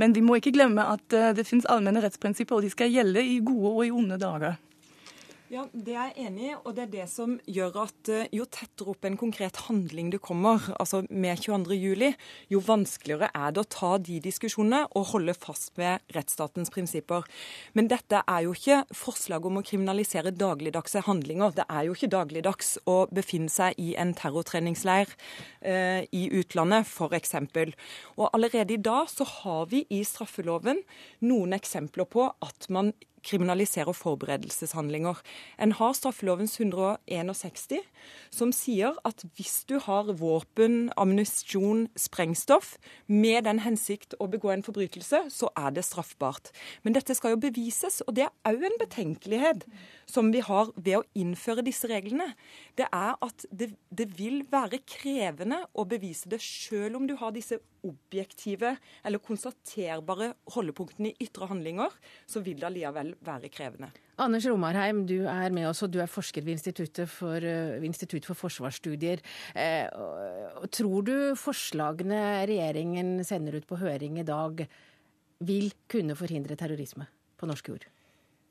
Men 0.00 0.14
vi 0.14 0.22
må 0.24 0.38
ikke 0.38 0.54
glemme 0.54 0.86
at 0.94 1.12
eh, 1.16 1.32
det 1.36 1.44
finnes 1.48 1.66
allmenne 1.68 2.00
rettsprinsipper, 2.04 2.56
og 2.56 2.64
de 2.64 2.72
skal 2.72 2.92
gjelde 2.92 3.24
i 3.24 3.40
gode 3.44 3.74
og 3.74 3.84
i 3.84 3.92
onde 3.92 4.20
dager. 4.20 4.56
Ja, 5.48 5.62
Det 5.72 5.94
er 5.96 6.10
jeg 6.10 6.26
enig 6.28 6.42
i, 6.44 6.54
og 6.60 6.74
det 6.76 6.82
er 6.82 6.90
det 6.92 7.04
som 7.08 7.38
gjør 7.48 7.78
at 7.86 8.08
eh, 8.12 8.26
jo 8.36 8.44
tettere 8.52 8.92
opp 8.92 9.06
en 9.08 9.14
konkret 9.16 9.56
handling 9.64 10.10
du 10.12 10.18
kommer, 10.20 10.60
altså 10.76 11.00
med 11.08 11.40
22.07, 11.40 12.18
jo 12.52 12.60
vanskeligere 12.66 13.30
er 13.32 13.54
det 13.56 13.62
å 13.62 13.70
ta 13.72 13.94
de 13.96 14.18
diskusjonene 14.26 14.82
og 14.92 15.08
holde 15.14 15.32
fast 15.32 15.72
ved 15.80 16.04
rettsstatens 16.12 16.68
prinsipper. 16.74 17.24
Men 17.72 17.88
dette 17.88 18.20
er 18.28 18.44
jo 18.44 18.52
ikke 18.52 18.82
forslag 18.92 19.48
om 19.48 19.62
å 19.62 19.64
kriminalisere 19.64 20.34
dagligdagse 20.36 21.06
handlinger. 21.08 21.56
Det 21.56 21.64
er 21.64 21.88
jo 21.88 21.96
ikke 21.96 22.12
dagligdags 22.12 22.76
å 22.84 23.00
befinne 23.08 23.48
seg 23.48 23.80
i 23.80 23.94
en 23.96 24.12
terrortreningsleir 24.20 25.16
eh, 25.64 26.04
i 26.12 26.26
utlandet, 26.42 26.84
f.eks. 26.84 27.38
Og 28.18 28.26
allerede 28.34 28.76
i 28.76 28.82
dag 28.84 29.08
så 29.08 29.24
har 29.40 29.72
vi 29.72 29.86
i 29.88 30.04
straffeloven 30.04 30.84
noen 31.24 31.56
eksempler 31.56 32.04
på 32.04 32.28
at 32.36 32.68
man 32.68 32.92
kriminaliserer 33.24 33.96
forberedelseshandlinger. 33.96 35.20
En 35.58 35.72
har 35.78 35.94
straffelovens 35.96 36.58
161, 36.60 37.80
som 38.34 38.52
sier 38.54 38.98
at 39.08 39.24
hvis 39.38 39.64
du 39.68 39.78
har 39.84 40.12
våpen, 40.18 40.90
ammunisjon, 40.96 41.86
sprengstoff 41.98 42.76
med 43.06 43.44
den 43.48 43.62
hensikt 43.64 44.16
å 44.18 44.28
begå 44.30 44.52
en 44.54 44.64
forbrytelse, 44.66 45.24
så 45.32 45.50
er 45.58 45.74
det 45.76 45.86
straffbart. 45.86 46.52
Men 46.82 46.96
dette 46.96 47.16
skal 47.16 47.34
jo 47.34 47.42
bevises, 47.48 48.00
og 48.06 48.16
det 48.18 48.28
er 48.28 48.34
òg 48.48 48.64
en 48.68 48.78
betenkelighet 48.80 49.66
som 50.08 50.32
vi 50.34 50.42
har 50.44 50.72
ved 50.76 51.00
å 51.00 51.06
innføre 51.18 51.64
disse 51.66 51.88
reglene. 51.90 52.32
Det 52.78 52.88
er 52.88 53.16
at 53.24 53.48
det, 53.50 53.72
det 53.90 54.08
vil 54.18 54.42
være 54.50 54.82
krevende 54.88 55.64
å 55.74 55.86
bevise 55.88 56.30
det, 56.30 56.40
sjøl 56.42 56.96
om 56.98 57.08
du 57.08 57.16
har 57.20 57.34
disse 57.34 57.60
objektive 57.86 58.74
eller 59.06 59.22
konstaterbare 59.22 60.32
holdepunktene 60.54 61.12
i 61.12 61.28
ytre 61.28 61.48
handlinger, 61.50 61.94
så 62.26 62.42
vil 62.44 62.58
det 62.60 62.68
allikevel 62.68 63.14
være 63.24 63.50
krevende. 63.52 63.90
Anders 64.18 64.48
Romarheim, 64.50 65.04
du 65.06 65.28
er 65.30 65.54
med 65.54 65.68
oss, 65.68 65.84
og 65.86 65.92
du 65.94 66.00
er 66.02 66.10
forsker 66.10 66.42
ved 66.42 66.56
Instituttet 66.56 67.10
for, 67.10 67.44
Institutt 67.86 68.26
for 68.26 68.38
forsvarsstudier. 68.38 69.22
Eh, 69.54 69.86
tror 70.74 71.06
du 71.06 71.14
forslagene 71.38 72.22
regjeringen 72.50 73.22
sender 73.26 73.60
ut 73.60 73.68
på 73.68 73.78
høring 73.78 74.18
i 74.18 74.26
dag, 74.26 74.64
vil 75.38 75.70
kunne 75.86 76.18
forhindre 76.18 76.58
terrorisme 76.58 77.06
på 77.38 77.46
norsk 77.46 77.70
jord? 77.70 77.86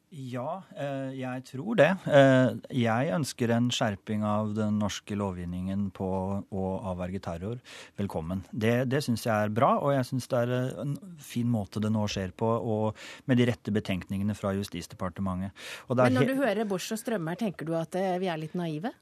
Ja, 0.07 0.61
eh, 0.79 1.11
jeg 1.19 1.43
tror 1.49 1.75
det. 1.75 1.89
Eh, 2.07 2.53
jeg 2.79 3.09
ønsker 3.11 3.51
en 3.51 3.65
skjerping 3.75 4.21
av 4.23 4.53
den 4.55 4.77
norske 4.79 5.17
lovgivningen 5.19 5.89
på 5.91 6.07
å 6.47 6.67
avverge 6.93 7.19
terror 7.25 7.57
velkommen. 7.99 8.45
Det, 8.51 8.85
det 8.87 9.01
syns 9.03 9.25
jeg 9.27 9.35
er 9.35 9.51
bra, 9.51 9.73
og 9.81 9.91
jeg 9.97 10.07
syns 10.07 10.29
det 10.31 10.39
er 10.45 10.53
en 10.85 10.95
fin 11.19 11.49
måte 11.51 11.83
det 11.83 11.91
nå 11.91 12.05
skjer 12.07 12.31
på, 12.39 12.47
og 12.47 13.27
med 13.27 13.41
de 13.41 13.49
rette 13.51 13.73
betenkningene 13.75 14.37
fra 14.37 14.55
Justisdepartementet. 14.55 15.51
Men 15.91 16.15
når 16.15 16.31
du 16.31 16.37
hører 16.39 16.63
Bosch 16.69 16.95
og 16.95 17.03
Strømmer, 17.03 17.35
tenker 17.35 17.67
du 17.67 17.75
at 17.75 17.99
eh, 17.99 18.15
vi 18.23 18.31
er 18.31 18.39
litt 18.39 18.55
naive? 18.55 18.95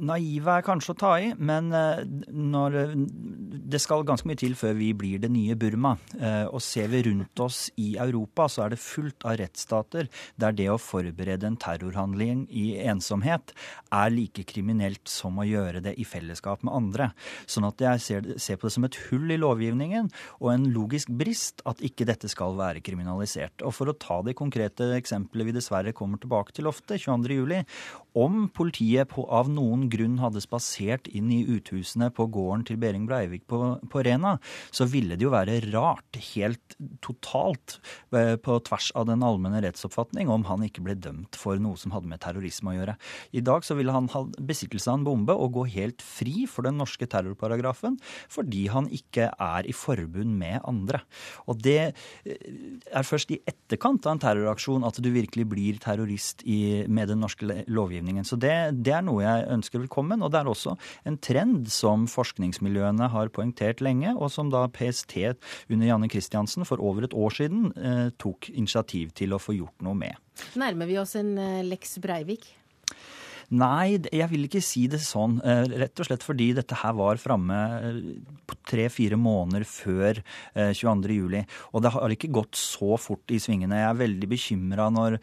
Naive 0.00 0.54
er 0.58 0.64
kanskje 0.64 0.94
å 0.94 0.98
ta 0.98 1.10
i, 1.20 1.32
men 1.36 1.68
eh, 1.76 2.00
det 3.68 3.80
skal 3.82 4.06
ganske 4.08 4.28
mye 4.28 4.38
til 4.40 4.54
før 4.56 4.72
vi 4.78 4.90
blir 4.96 5.20
det 5.20 5.28
nye 5.32 5.56
Burma. 5.60 5.94
Eh, 6.16 6.46
og 6.48 6.62
ser 6.64 6.88
vi 6.92 7.02
rundt 7.04 7.42
oss 7.44 7.66
i 7.80 7.90
Europa, 8.00 8.46
så 8.48 8.64
er 8.64 8.72
det 8.72 8.80
fullt 8.80 9.26
av 9.28 9.36
rettsstater 9.42 10.08
der 10.40 10.56
det 10.56 10.70
å 10.72 10.78
forberede 10.80 11.50
en 11.50 11.58
terrorhandling 11.60 12.46
i 12.48 12.78
ensomhet 12.88 13.52
er 13.92 14.14
like 14.14 14.46
kriminelt 14.48 15.04
som 15.10 15.36
å 15.40 15.46
gjøre 15.46 15.82
det 15.84 15.94
i 16.00 16.06
fellesskap 16.08 16.64
med 16.64 16.74
andre. 16.78 17.10
Sånn 17.50 17.68
at 17.68 17.84
jeg 17.84 18.04
ser, 18.04 18.32
ser 18.40 18.56
på 18.56 18.68
det 18.68 18.76
som 18.78 18.88
et 18.88 19.00
hull 19.08 19.28
i 19.34 19.40
lovgivningen 19.40 20.08
og 20.38 20.52
en 20.54 20.68
logisk 20.72 21.12
brist 21.12 21.60
at 21.68 21.82
ikke 21.84 22.08
dette 22.08 22.30
skal 22.32 22.56
være 22.56 22.82
kriminalisert. 22.84 23.66
Og 23.66 23.76
for 23.76 23.92
å 23.92 23.96
ta 24.00 24.22
det 24.24 24.36
konkrete 24.38 24.94
eksempelet 24.96 25.50
vi 25.50 25.56
dessverre 25.58 25.96
kommer 25.96 26.20
tilbake 26.22 26.56
til 26.56 26.70
ofte, 26.70 26.96
22.07. 26.96 27.68
Om 28.18 28.48
politiet 28.54 29.12
på, 29.12 29.28
av 29.28 29.50
noen 29.58 29.86
grunn 29.92 30.18
hadde 30.22 30.42
spasert 30.44 31.08
inn 31.10 31.30
i 31.34 31.42
uthusene 31.48 32.10
på 32.14 32.28
gården 32.32 32.64
til 32.68 32.78
Behring 32.80 33.06
Breivik 33.08 33.46
på, 33.50 33.60
på, 33.90 34.02
Rena, 34.06 34.36
så 34.74 34.86
ville 34.88 35.18
det 35.18 35.26
jo 35.26 35.34
være 35.34 35.58
rart, 35.72 36.18
helt 36.32 36.76
totalt 37.04 37.78
eh, 38.14 38.36
på 38.40 38.58
tvers 38.68 38.90
av 38.98 39.08
den 39.10 39.24
allmenne 39.26 39.62
rettsoppfatning, 39.64 40.30
om 40.32 40.46
han 40.48 40.64
ikke 40.66 40.84
ble 40.86 40.96
dømt 40.98 41.38
for 41.38 41.60
noe 41.62 41.78
som 41.80 41.94
hadde 41.94 42.10
med 42.10 42.22
terrorisme 42.22 42.72
å 42.72 42.78
gjøre. 42.78 42.96
I 43.36 43.44
dag 43.44 43.66
så 43.66 43.76
ville 43.78 43.94
han 43.94 44.10
ha 44.14 44.24
besittelse 44.38 44.90
av 44.90 45.00
en 45.00 45.06
bombe 45.08 45.36
og 45.36 45.56
gå 45.58 45.66
helt 45.74 46.04
fri 46.04 46.46
for 46.50 46.66
den 46.68 46.78
norske 46.80 47.08
terrorparagrafen 47.10 47.98
fordi 48.32 48.66
han 48.72 48.88
ikke 48.94 49.30
er 49.32 49.68
i 49.68 49.74
forbund 49.76 50.36
med 50.38 50.60
andre. 50.68 51.02
Og 51.50 51.60
det 51.64 51.80
eh, 51.88 52.48
er 52.92 53.06
først 53.06 53.32
i 53.34 53.40
etterkant 53.48 54.06
av 54.06 54.16
en 54.16 54.22
terroraksjon 54.22 54.86
at 54.86 55.00
du 55.02 55.10
virkelig 55.14 55.46
blir 55.48 55.78
terrorist 55.82 56.44
i, 56.46 56.84
med 56.88 57.10
den 57.12 57.22
norske 57.24 57.64
lovgivningen. 57.68 58.26
Så 58.28 58.38
det, 58.40 58.54
det 58.84 58.94
er 58.98 59.04
noe 59.06 59.24
jeg 59.24 59.47
ønsker 59.54 59.82
velkommen. 59.84 60.22
Og 60.24 60.32
det 60.32 60.42
er 60.42 60.50
også 60.50 60.76
en 61.08 61.18
trend 61.24 61.70
som 61.72 62.06
forskningsmiljøene 62.10 63.10
har 63.12 63.32
poengtert 63.34 63.82
lenge, 63.84 64.14
og 64.16 64.32
som 64.34 64.52
da 64.52 64.66
PST 64.72 65.16
under 65.68 65.88
Janne 65.88 66.10
Christiansen 66.12 66.66
for 66.68 66.82
over 66.84 67.08
et 67.08 67.16
år 67.16 67.34
siden 67.40 67.72
eh, 67.76 68.08
tok 68.20 68.50
initiativ 68.54 69.14
til 69.18 69.34
å 69.34 69.42
få 69.42 69.56
gjort 69.58 69.84
noe 69.84 69.96
med. 69.98 70.16
Nærmer 70.58 70.88
vi 70.88 70.98
oss 71.00 71.16
en 71.18 71.34
eh, 71.40 71.64
Lex 71.66 71.98
Breivik? 72.02 72.46
Nei, 73.48 73.96
jeg 74.12 74.28
vil 74.28 74.44
ikke 74.44 74.60
si 74.60 74.82
det 74.92 74.98
sånn. 75.00 75.38
Eh, 75.40 75.64
rett 75.80 76.00
og 76.02 76.04
slett 76.04 76.24
fordi 76.24 76.50
dette 76.58 76.76
her 76.82 76.92
var 76.98 77.16
framme 77.16 77.56
eh, 77.80 78.00
tre-fire 78.68 79.16
måneder 79.16 79.64
før 79.64 80.20
22.07. 80.52 81.38
Eh, 81.38 81.54
og 81.72 81.84
det 81.84 81.92
har 81.94 82.12
ikke 82.12 82.28
gått 82.36 82.58
så 82.60 82.98
fort 83.00 83.32
i 83.32 83.38
svingene. 83.40 83.78
Jeg 83.80 83.88
er 83.88 84.02
veldig 84.02 84.28
bekymra 84.28 84.90
når 84.92 85.16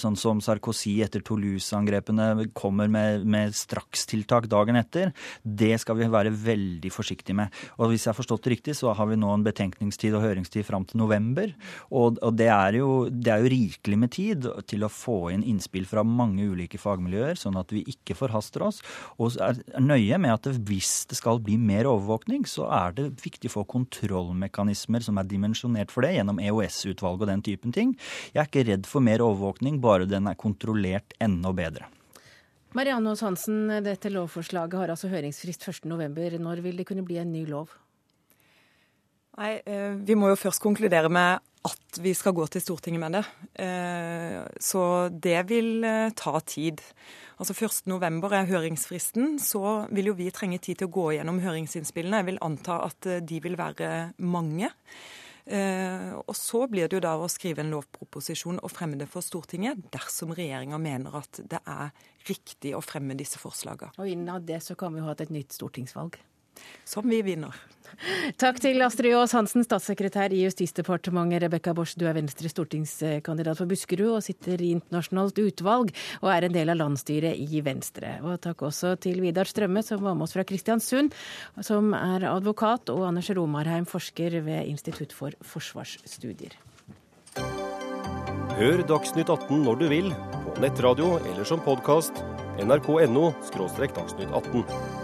sånn 0.00 0.16
som 0.16 0.40
Sarkozy 0.44 0.94
etter 1.04 1.20
Toulouse-angrepene 1.24 2.48
kommer 2.56 2.88
med, 2.88 3.26
med 3.28 3.52
strakstiltak 3.56 4.48
dagen 4.48 4.80
etter. 4.80 5.12
Det 5.44 5.74
skal 5.82 5.98
vi 6.00 6.08
være 6.08 6.32
veldig 6.32 6.92
forsiktige 6.94 7.36
med. 7.36 7.52
Og 7.76 7.92
hvis 7.92 8.06
jeg 8.06 8.14
har 8.14 8.18
forstått 8.18 8.48
det 8.48 8.54
riktig, 8.54 8.78
så 8.80 8.96
har 8.96 9.10
vi 9.12 9.20
nå 9.20 9.34
en 9.34 9.44
betenkningstid 9.44 10.16
og 10.16 10.24
høringstid 10.24 10.64
fram 10.64 10.88
til 10.88 11.02
november. 11.02 11.52
Og, 11.92 12.16
og 12.24 12.40
det, 12.40 12.48
er 12.54 12.80
jo, 12.80 12.90
det 13.12 13.34
er 13.34 13.44
jo 13.44 13.52
rikelig 13.52 14.00
med 14.00 14.14
tid 14.16 14.48
til 14.70 14.88
å 14.88 14.92
få 14.92 15.20
inn 15.34 15.44
innspill 15.44 15.84
fra 15.90 16.06
mange 16.06 16.48
ulike 16.48 16.80
fagmiljøer. 16.80 17.36
sånn 17.36 17.57
at 17.60 17.74
vi 17.74 17.84
ikke 17.90 18.16
forhaster 18.18 18.64
oss. 18.66 18.80
Og 19.18 19.36
er 19.42 19.58
nøye 19.82 20.18
med 20.20 20.34
at 20.36 20.48
hvis 20.68 21.06
det 21.10 21.18
skal 21.20 21.42
bli 21.44 21.58
mer 21.60 21.88
overvåkning, 21.90 22.46
så 22.48 22.68
er 22.70 22.96
det 22.96 23.10
viktig 23.24 23.50
å 23.50 23.58
få 23.58 23.66
kontrollmekanismer 23.70 25.04
som 25.04 25.20
er 25.20 25.28
dimensjonert 25.28 25.92
for 25.94 26.06
det, 26.06 26.16
gjennom 26.18 26.40
EOS-utvalget 26.42 27.26
og 27.26 27.32
den 27.32 27.44
typen 27.46 27.74
ting. 27.74 27.94
Jeg 28.34 28.42
er 28.42 28.50
ikke 28.50 28.66
redd 28.70 28.88
for 28.88 29.04
mer 29.04 29.24
overvåkning, 29.24 29.80
bare 29.84 30.08
den 30.08 30.30
er 30.30 30.38
kontrollert 30.38 31.16
enda 31.22 31.54
bedre. 31.56 31.90
Marianne 32.76 33.14
Aas 33.14 33.24
Hansen, 33.24 33.68
dette 33.84 34.10
lovforslaget 34.12 34.76
har 34.76 34.90
altså 34.92 35.08
høringsfrist 35.08 35.64
1.11. 35.70 36.36
Når 36.42 36.60
vil 36.64 36.76
det 36.76 36.84
kunne 36.88 37.06
bli 37.06 37.16
en 37.20 37.32
ny 37.32 37.46
lov? 37.48 37.72
Nei, 39.38 39.60
eh, 39.64 39.94
Vi 39.94 40.16
må 40.18 40.32
jo 40.32 40.38
først 40.38 40.62
konkludere 40.62 41.10
med 41.12 41.44
at 41.68 42.00
vi 42.02 42.14
skal 42.14 42.34
gå 42.34 42.46
til 42.50 42.62
Stortinget 42.62 43.02
med 43.02 43.18
det. 43.18 43.24
Eh, 43.62 44.42
så 44.58 44.82
det 45.10 45.38
vil 45.50 45.84
eh, 45.84 46.10
ta 46.16 46.40
tid. 46.40 46.82
Altså 47.38 47.54
1.11 47.54 48.34
er 48.34 48.50
høringsfristen. 48.50 49.38
Så 49.38 49.62
vil 49.94 50.10
jo 50.10 50.16
vi 50.18 50.30
trenge 50.34 50.58
tid 50.58 50.80
til 50.80 50.88
å 50.88 50.94
gå 50.96 51.06
gjennom 51.18 51.38
høringsinnspillene. 51.44 52.22
Jeg 52.22 52.30
vil 52.32 52.42
anta 52.42 52.80
at 52.88 53.10
de 53.22 53.40
vil 53.44 53.58
være 53.58 54.12
mange. 54.18 54.72
Og 55.48 56.34
så 56.36 56.66
blir 56.68 56.90
det 56.90 56.98
jo 56.98 57.00
da 57.00 57.14
å 57.16 57.28
skrive 57.32 57.62
en 57.62 57.70
lovproposisjon 57.72 58.58
og 58.60 58.68
fremme 58.68 58.98
det 59.00 59.06
for 59.08 59.24
Stortinget 59.24 59.80
dersom 59.94 60.34
regjeringa 60.36 60.76
mener 60.76 61.14
at 61.22 61.40
det 61.40 61.62
er 61.64 61.94
riktig 62.28 62.74
å 62.76 62.82
fremme 62.84 63.16
disse 63.16 63.40
forslagene. 63.40 63.96
Og 63.96 64.12
innen 64.12 64.44
det 64.44 64.60
så 64.66 64.76
kan 64.76 64.92
vi 64.92 65.06
ha 65.06 65.14
et 65.16 65.32
nytt 65.32 65.56
stortingsvalg. 65.56 66.18
Som 66.88 67.08
vi 67.08 67.22
vinner. 67.26 67.56
Takk 68.38 68.60
til 68.62 68.82
Astrid 68.84 69.16
Aas 69.16 69.34
Hansen, 69.34 69.64
statssekretær 69.66 70.32
i 70.34 70.44
Justisdepartementet. 70.44 71.42
Rebekka 71.42 71.74
Bosch, 71.74 71.96
du 71.98 72.06
er 72.06 72.16
Venstre 72.16 72.50
stortingskandidat 72.50 73.58
for 73.58 73.70
Buskerud 73.70 74.18
og 74.18 74.24
sitter 74.24 74.60
i 74.62 74.70
internasjonalt 74.76 75.40
utvalg 75.42 75.90
og 76.20 76.30
er 76.32 76.46
en 76.46 76.54
del 76.54 76.72
av 76.72 76.78
landsstyret 76.82 77.38
i 77.38 77.62
Venstre. 77.66 78.18
Og 78.22 78.38
takk 78.44 78.62
også 78.68 78.94
til 79.02 79.22
Vidar 79.24 79.50
Strømme, 79.50 79.82
som 79.86 80.02
var 80.04 80.14
med 80.18 80.28
oss 80.28 80.36
fra 80.36 80.46
Kristiansund, 80.46 81.16
som 81.64 81.90
er 81.96 82.28
advokat, 82.30 82.92
og 82.94 83.08
Anders 83.08 83.32
Romarheim, 83.34 83.88
forsker 83.88 84.40
ved 84.46 84.70
Institutt 84.70 85.14
for 85.16 85.34
forsvarsstudier. 85.42 86.54
Hør 88.58 88.82
Dagsnytt 88.86 89.30
18 89.30 89.64
når 89.66 89.82
du 89.82 89.88
vil, 89.90 90.08
på 90.46 90.56
nettradio 90.62 91.18
eller 91.24 91.46
som 91.46 91.62
podkast. 91.62 92.24
nrk.no– 92.58 93.28
dagsnytt 93.54 94.32
18. 94.34 94.97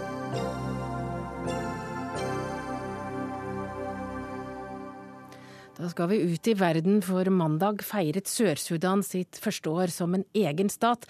Da 5.85 5.89
skal 5.91 6.07
vi 6.09 6.17
ut 6.17 6.47
i 6.49 6.53
verden, 6.57 6.95
for 7.05 7.27
mandag 7.29 7.83
feiret 7.85 8.25
Sør-Sudan 8.25 9.03
sitt 9.05 9.37
første 9.37 9.69
år 9.69 9.91
som 9.93 10.15
en 10.17 10.23
egen 10.33 10.69
stat. 10.73 11.03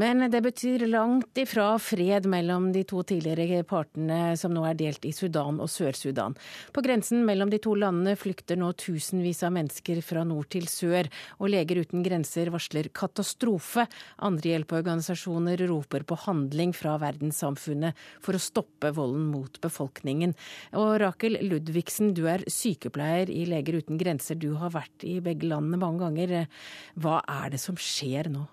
Men 0.00 0.24
det 0.32 0.40
betyr 0.46 0.86
langt 0.88 1.36
ifra 1.36 1.74
fred 1.76 2.24
mellom 2.32 2.70
de 2.72 2.80
to 2.88 3.02
tidligere 3.04 3.60
partene 3.68 4.32
som 4.40 4.54
nå 4.56 4.62
er 4.64 4.78
delt 4.78 5.04
i 5.04 5.12
Sudan 5.12 5.58
og 5.60 5.68
Sør-Sudan. 5.68 6.32
På 6.72 6.80
grensen 6.80 7.26
mellom 7.28 7.52
de 7.52 7.58
to 7.60 7.74
landene 7.76 8.14
flykter 8.16 8.56
nå 8.56 8.70
tusenvis 8.80 9.42
av 9.44 9.52
mennesker 9.58 10.00
fra 10.00 10.24
nord 10.24 10.48
til 10.56 10.64
sør, 10.64 11.12
og 11.36 11.52
Leger 11.52 11.82
uten 11.84 12.00
grenser 12.06 12.48
varsler 12.56 12.88
katastrofe. 12.88 13.84
Andre 14.24 14.54
hjelpeorganisasjoner 14.54 15.66
roper 15.68 16.08
på 16.08 16.20
handling 16.24 16.72
fra 16.72 16.96
verdenssamfunnet 17.04 18.00
for 18.24 18.40
å 18.40 18.40
stoppe 18.40 18.94
volden 18.96 19.28
mot 19.28 19.60
befolkningen. 19.60 20.32
Og 20.80 20.96
Rakel 21.04 21.36
Ludvigsen, 21.52 22.16
du 22.16 22.24
er 22.32 22.48
sykepleier 22.48 23.28
i 23.28 23.44
Leger 23.52 23.82
uten 23.82 24.00
grenser 24.00 24.21
grenser. 24.22 24.34
Du 24.34 24.54
har 24.56 24.70
vært 24.72 25.04
i 25.04 25.20
begge 25.20 25.48
landene 25.48 25.78
mange 25.78 26.02
ganger. 26.02 26.48
Hva 26.94 27.22
er 27.26 27.50
det 27.50 27.60
som 27.60 27.76
skjer 27.76 28.30
nå? 28.30 28.46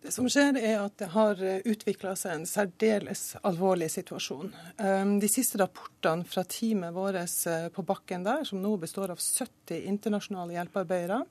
Det 0.00 0.12
som 0.14 0.28
skjer, 0.28 0.56
er 0.56 0.78
at 0.78 0.96
det 0.98 1.10
har 1.10 1.36
utvikla 1.66 2.14
seg 2.16 2.32
en 2.32 2.46
særdeles 2.46 3.36
alvorlig 3.42 3.90
situasjon. 3.90 4.52
Um, 4.78 5.18
de 5.20 5.28
siste 5.28 5.58
rapportene 5.58 6.24
fra 6.24 6.44
teamet 6.44 6.94
vårt 6.94 7.16
eh, 7.18 7.68
på 7.74 7.82
bakken 7.82 8.22
der, 8.24 8.44
som 8.44 8.62
nå 8.62 8.76
består 8.78 9.10
av 9.10 9.18
70 9.18 9.82
internasjonale 9.90 10.54
hjelpearbeidere, 10.54 11.24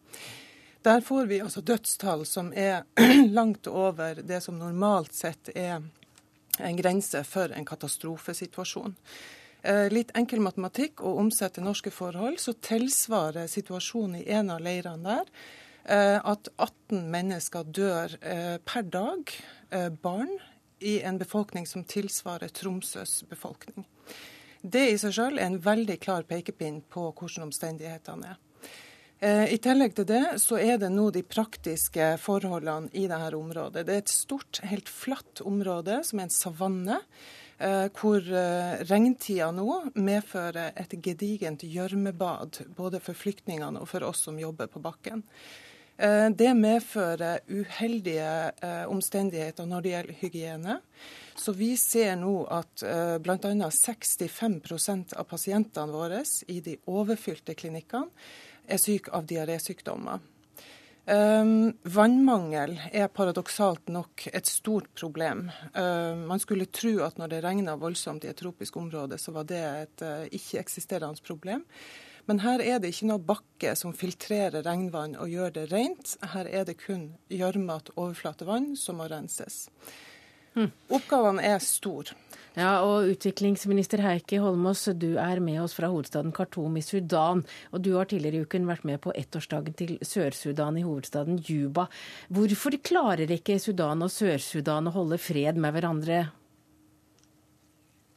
der 0.84 1.02
får 1.02 1.26
vi 1.32 1.40
altså 1.42 1.64
dødstall 1.64 2.26
som 2.28 2.52
er 2.54 2.84
langt 3.40 3.68
over 3.68 4.20
det 4.22 4.44
som 4.44 4.60
normalt 4.60 5.16
sett 5.16 5.50
er 5.56 5.80
en 6.60 6.78
grense 6.78 7.24
for 7.24 7.56
en 7.56 7.66
katastrofesituasjon. 7.66 8.96
Eh, 9.64 9.88
litt 9.90 10.12
enkel 10.18 10.42
matematikk 10.44 11.02
og 11.02 11.18
omsett 11.24 11.58
til 11.58 11.66
norske 11.66 11.92
forhold, 11.94 12.38
så 12.42 12.54
tilsvarer 12.62 13.50
situasjonen 13.50 14.22
i 14.22 14.28
en 14.38 14.52
av 14.54 14.62
leirene 14.62 15.02
der 15.04 15.32
eh, 15.90 16.20
at 16.22 16.50
18 16.56 17.08
mennesker 17.12 17.66
dør 17.66 18.18
eh, 18.22 18.58
per 18.64 18.86
dag, 18.86 19.34
barn, 20.00 20.30
i 20.80 21.02
en 21.04 21.18
befolkning 21.20 21.66
som 21.68 21.84
tilsvarer 21.84 22.54
Tromsøs 22.56 23.26
befolkning. 23.28 23.84
Det 24.62 24.84
i 24.94 25.00
seg 25.02 25.12
selv 25.18 25.42
er 25.42 25.50
en 25.50 25.58
veldig 25.60 25.98
klar 26.00 26.24
pekepinn 26.24 26.78
på 26.88 27.10
hvordan 27.10 27.50
omstendighetene 27.50 28.30
er. 28.30 28.38
I 29.52 29.58
tillegg 29.60 29.98
til 29.98 30.08
det 30.08 30.22
så 30.40 30.60
er 30.62 30.78
det 30.80 30.92
nå 30.94 31.10
de 31.12 31.26
praktiske 31.26 32.14
forholdene 32.22 32.88
i 32.96 33.10
dette 33.12 33.36
området. 33.36 33.84
Det 33.84 33.96
er 33.98 34.06
et 34.06 34.14
stort, 34.14 34.62
helt 34.70 34.88
flatt 34.88 35.42
område 35.44 36.00
som 36.08 36.22
er 36.22 36.30
en 36.30 36.36
savanne. 36.38 37.02
Eh, 37.58 37.88
hvor 37.90 38.22
eh, 38.22 38.84
regntida 38.86 39.48
nå 39.50 39.80
medfører 39.98 40.76
et 40.78 40.92
gedigent 41.02 41.64
gjørmebad 41.66 42.60
både 42.78 43.00
for 43.02 43.18
flyktningene 43.18 43.82
og 43.82 43.90
for 43.90 44.06
oss 44.06 44.28
som 44.28 44.38
jobber 44.38 44.70
på 44.70 44.82
bakken. 44.84 45.24
Eh, 45.98 46.28
det 46.38 46.52
medfører 46.54 47.42
uheldige 47.50 48.30
omstendigheter 48.94 49.66
når 49.66 49.82
det 49.82 49.96
gjelder 49.96 50.22
hygiene. 50.22 50.78
Så 51.38 51.56
vi 51.58 51.72
ser 51.82 52.14
nå 52.22 52.44
at 52.54 52.82
bl.a. 53.22 53.70
65% 53.74 55.18
av 55.18 55.26
pasientene 55.30 55.94
våre 55.94 56.24
i 56.50 56.62
de 56.66 56.78
overfylte 56.90 57.58
klinikkene 57.58 58.10
er 58.70 58.82
syke 58.82 59.14
av 59.14 59.26
diarésykdommer. 59.30 60.22
Um, 61.08 61.72
vannmangel 61.88 62.74
er 62.92 63.08
paradoksalt 63.08 63.88
nok 63.88 64.26
et 64.28 64.50
stort 64.50 64.90
problem. 65.00 65.46
Uh, 65.72 66.20
man 66.28 66.42
skulle 66.44 66.68
tro 66.68 66.98
at 67.06 67.16
når 67.16 67.32
det 67.32 67.40
regna 67.46 67.78
voldsomt 67.80 68.28
i 68.28 68.32
et 68.34 68.36
tropisk 68.36 68.76
område, 68.76 69.16
så 69.16 69.32
var 69.32 69.48
det 69.48 69.62
et 69.64 70.04
uh, 70.04 70.26
ikke-eksisterende 70.28 71.24
problem. 71.24 71.64
Men 72.28 72.42
her 72.44 72.60
er 72.60 72.84
det 72.84 72.92
ikke 72.92 73.08
noe 73.08 73.24
bakke 73.24 73.72
som 73.80 73.96
filtrerer 73.96 74.66
regnvann 74.68 75.16
og 75.16 75.32
gjør 75.32 75.56
det 75.56 75.66
rent. 75.72 76.18
Her 76.34 76.52
er 76.52 76.68
det 76.68 76.76
kun 76.82 77.14
gjørmete 77.32 77.96
overflatevann 77.96 78.74
som 78.76 79.00
må 79.00 79.08
renses. 79.08 79.70
Mm. 80.60 80.74
Oppgavene 80.92 81.46
er 81.56 81.64
store. 81.64 82.20
Ja, 82.58 82.80
og 82.82 83.12
Utviklingsminister 83.12 84.02
Heikki 84.02 84.40
Holmås, 84.42 84.88
du 84.98 85.12
er 85.22 85.38
med 85.46 85.60
oss 85.62 85.76
fra 85.78 85.92
hovedstaden 85.92 86.32
Khartoum 86.34 86.80
i 86.80 86.82
Sudan. 86.82 87.44
Og 87.70 87.84
du 87.86 87.92
har 87.94 88.10
tidligere 88.10 88.40
i 88.40 88.48
uken 88.48 88.66
vært 88.66 88.88
med 88.90 88.98
på 89.04 89.14
ettårsdagen 89.14 89.78
til 89.78 90.00
Sør-Sudan 90.02 90.80
i 90.82 90.88
hovedstaden 90.88 91.38
Juba. 91.38 91.86
Hvorfor 92.34 92.80
klarer 92.82 93.30
ikke 93.30 93.60
Sudan 93.62 94.02
og 94.02 94.10
Sør-Sudan 94.10 94.90
å 94.90 94.96
holde 94.98 95.22
fred 95.22 95.62
med 95.62 95.78
hverandre? 95.78 96.24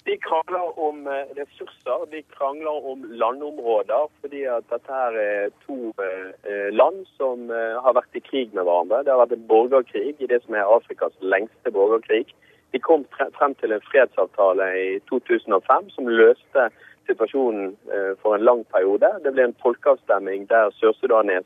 De 0.08 0.16
krangler 0.24 0.72
om 0.88 1.04
eh, 1.04 1.36
ressurser, 1.36 2.08
de 2.08 2.24
krangler 2.32 2.90
om 2.94 3.04
landområder. 3.20 4.08
fordi 4.24 4.46
at 4.48 4.64
dette 4.72 5.00
her 5.02 5.20
er 5.20 5.50
to 5.68 5.92
eh, 6.00 6.70
land 6.72 7.04
som 7.20 7.50
eh, 7.52 7.76
har 7.84 7.92
vært 7.92 8.16
i 8.16 8.24
krig 8.24 8.56
med 8.56 8.64
hverandre. 8.64 9.04
Det 9.04 9.12
har 9.12 9.20
vært 9.26 9.36
en 9.36 9.48
borgerkrig 9.52 10.14
i 10.16 10.32
det 10.32 10.40
som 10.46 10.56
er 10.56 10.78
Afrikas 10.78 11.12
lengste 11.20 11.76
borgerkrig. 11.76 12.32
De 12.72 12.78
kom 12.78 13.04
frem 13.38 13.54
til 13.58 13.72
en 13.74 13.82
fredsavtale 13.88 14.66
i 14.78 14.98
2005 15.10 15.90
som 15.94 16.08
løste 16.08 16.68
situasjonen 17.10 17.76
eh, 17.92 18.12
for 18.22 18.36
en 18.36 18.44
lang 18.46 18.64
periode. 18.72 19.10
Det 19.24 19.32
ble 19.34 19.48
en 19.48 19.56
folkeavstemning 19.62 20.46
der 20.50 20.70
sørsudanerne 20.78 21.40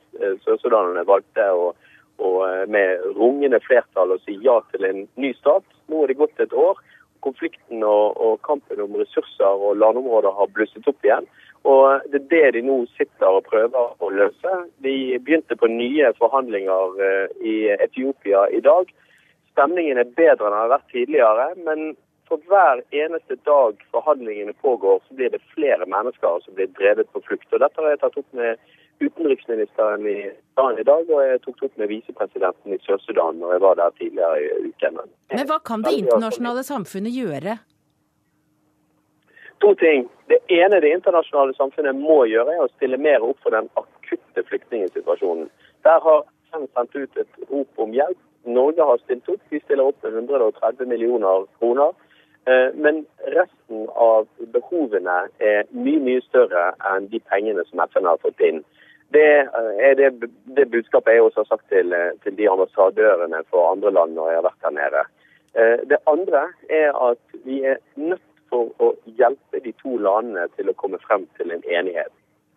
eh, 1.00 1.08
valgte 1.08 1.46
å, 1.52 1.70
å, 2.18 2.32
eh, 2.48 2.64
med 2.70 3.06
rungende 3.18 3.60
flertall 3.64 4.14
å 4.14 4.20
si 4.24 4.36
ja 4.44 4.58
til 4.72 4.84
en 4.88 5.06
ny 5.20 5.32
stat. 5.38 5.64
Nå 5.88 6.02
er 6.02 6.12
det 6.12 6.20
gått 6.20 6.44
et 6.44 6.52
år. 6.52 6.82
Konflikten 7.24 7.84
og, 7.88 8.20
og 8.20 8.42
kampen 8.44 8.82
om 8.84 8.98
ressurser 9.00 9.64
og 9.68 9.78
landområder 9.80 10.36
har 10.36 10.52
blusset 10.52 10.90
opp 10.90 11.08
igjen. 11.08 11.28
Og 11.64 12.04
Det 12.12 12.20
er 12.20 12.28
det 12.28 12.48
de 12.58 12.66
nå 12.66 12.82
sitter 12.98 13.38
og 13.38 13.46
prøver 13.46 13.94
å 14.04 14.10
løse. 14.12 14.52
De 14.84 15.16
begynte 15.16 15.56
på 15.56 15.70
nye 15.72 16.10
forhandlinger 16.18 17.00
i 17.40 17.54
Etiopia 17.78 18.44
i 18.52 18.60
dag 18.60 18.92
stemningen 19.54 20.02
er 20.02 20.10
bedre 20.18 20.48
enn 20.48 20.52
den 20.52 20.60
har 20.60 20.72
vært 20.74 20.90
tidligere. 20.92 21.48
Men 21.66 21.94
for 22.28 22.42
hver 22.50 22.82
eneste 22.96 23.36
dag 23.48 23.82
forhandlingene 23.94 24.54
pågår, 24.64 25.02
så 25.06 25.18
blir 25.18 25.30
det 25.34 25.42
flere 25.54 25.86
mennesker 25.86 26.40
som 26.44 26.56
blir 26.56 26.72
drevet 26.78 27.10
på 27.12 27.22
flukt. 27.26 27.50
Og 27.52 27.62
Dette 27.62 27.82
har 27.82 27.94
jeg 27.94 28.02
tatt 28.02 28.18
opp 28.20 28.40
med 28.40 28.58
utenriksministeren 29.02 30.06
i 30.06 30.18
dagen 30.56 30.80
i 30.80 30.86
dag, 30.86 31.10
og 31.10 31.22
jeg 31.26 31.40
tok 31.42 31.60
det 31.60 31.68
opp 31.68 31.78
med 31.82 31.90
visepresidenten 31.90 32.74
i 32.74 32.80
Sør-Sudan 32.86 33.40
når 33.42 33.56
jeg 33.56 33.62
var 33.66 33.78
der 33.80 33.96
tidligere 34.00 34.42
i 34.42 34.50
uken. 34.70 35.00
Men 35.34 35.48
hva 35.50 35.60
kan 35.70 35.86
det 35.86 35.96
internasjonale 35.98 36.62
samfunnet 36.66 37.16
gjøre? 37.16 37.56
To 39.64 39.72
ting. 39.80 40.06
Det 40.30 40.38
ene 40.52 40.80
det 40.80 40.92
internasjonale 40.94 41.56
samfunnet 41.58 41.98
må 41.98 42.22
gjøre, 42.30 42.54
er 42.54 42.64
å 42.64 42.70
stille 42.76 43.00
mer 43.00 43.24
opp 43.26 43.42
for 43.42 43.54
den 43.54 43.68
akutte 43.80 44.46
flyktningsituasjonen. 44.48 45.50
Der 45.84 46.00
har 46.06 46.24
FN 46.52 46.68
sendt 46.70 46.96
ut 46.96 47.20
et 47.20 47.50
rop 47.50 47.82
om 47.82 47.92
hjelp 47.96 48.20
Norge 48.44 48.82
har 48.82 48.98
stilt 49.04 49.28
opp. 49.28 49.42
Vi 49.50 49.60
stiller 49.60 49.90
opp 49.90 50.02
med 50.02 50.16
130 50.16 50.86
millioner 50.86 51.46
kroner. 51.58 51.94
Eh, 52.46 52.74
men 52.74 53.06
resten 53.18 53.88
av 53.88 54.26
behovene 54.52 55.16
er 55.40 55.64
mye 55.72 56.00
mye 56.04 56.20
større 56.26 56.72
enn 56.90 57.08
de 57.12 57.20
pengene 57.30 57.64
som 57.70 57.80
FN 57.88 58.08
har 58.08 58.20
fått 58.20 58.42
inn. 58.44 58.60
Det 59.16 59.28
eh, 59.46 59.70
er 59.88 59.96
det, 59.96 60.10
det 60.58 60.66
budskapet 60.74 61.16
jeg 61.16 61.24
også 61.24 61.44
har 61.44 61.54
sagt 61.54 61.70
til, 61.72 61.94
eh, 61.96 62.12
til, 62.24 62.36
de 62.36 62.50
ambassadørene 62.52 63.40
for 63.48 63.70
andre 63.70 63.94
land 63.96 64.12
når 64.18 64.30
jeg 64.30 64.40
har 64.40 64.48
vært 64.50 64.68
her 64.68 64.76
nede. 64.80 65.04
Det 65.86 66.00
andre 66.10 66.40
er 66.66 66.96
at 66.98 67.36
vi 67.44 67.60
er 67.62 67.76
nødt 67.94 68.24
for 68.50 68.72
å 68.82 68.88
hjelpe 69.06 69.60
de 69.62 69.70
to 69.78 69.92
landene 70.02 70.48
til 70.56 70.66
å 70.66 70.74
komme 70.82 70.98
frem 71.04 71.28
til 71.38 71.52
en 71.54 71.62
enighet. 71.70 72.10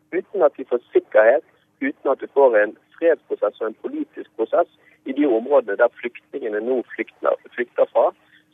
Uten 0.09 0.41
at 0.41 0.57
vi 0.57 0.65
får 0.65 0.81
sikkerhet, 0.95 1.45
uten 1.77 2.09
at 2.09 2.23
vi 2.25 2.29
får 2.33 2.57
en 2.57 2.73
fredsprosess 2.99 3.61
og 3.61 3.67
en 3.69 3.81
politisk 3.85 4.29
prosess, 4.39 4.69
i 5.05 5.15
de 5.15 5.27
områdene 5.27 5.77
der 5.79 5.93
flyktningene 5.99 6.61
nå 6.63 6.81
flykter, 6.95 7.37
flykter 7.55 7.87
fra, 7.93 8.09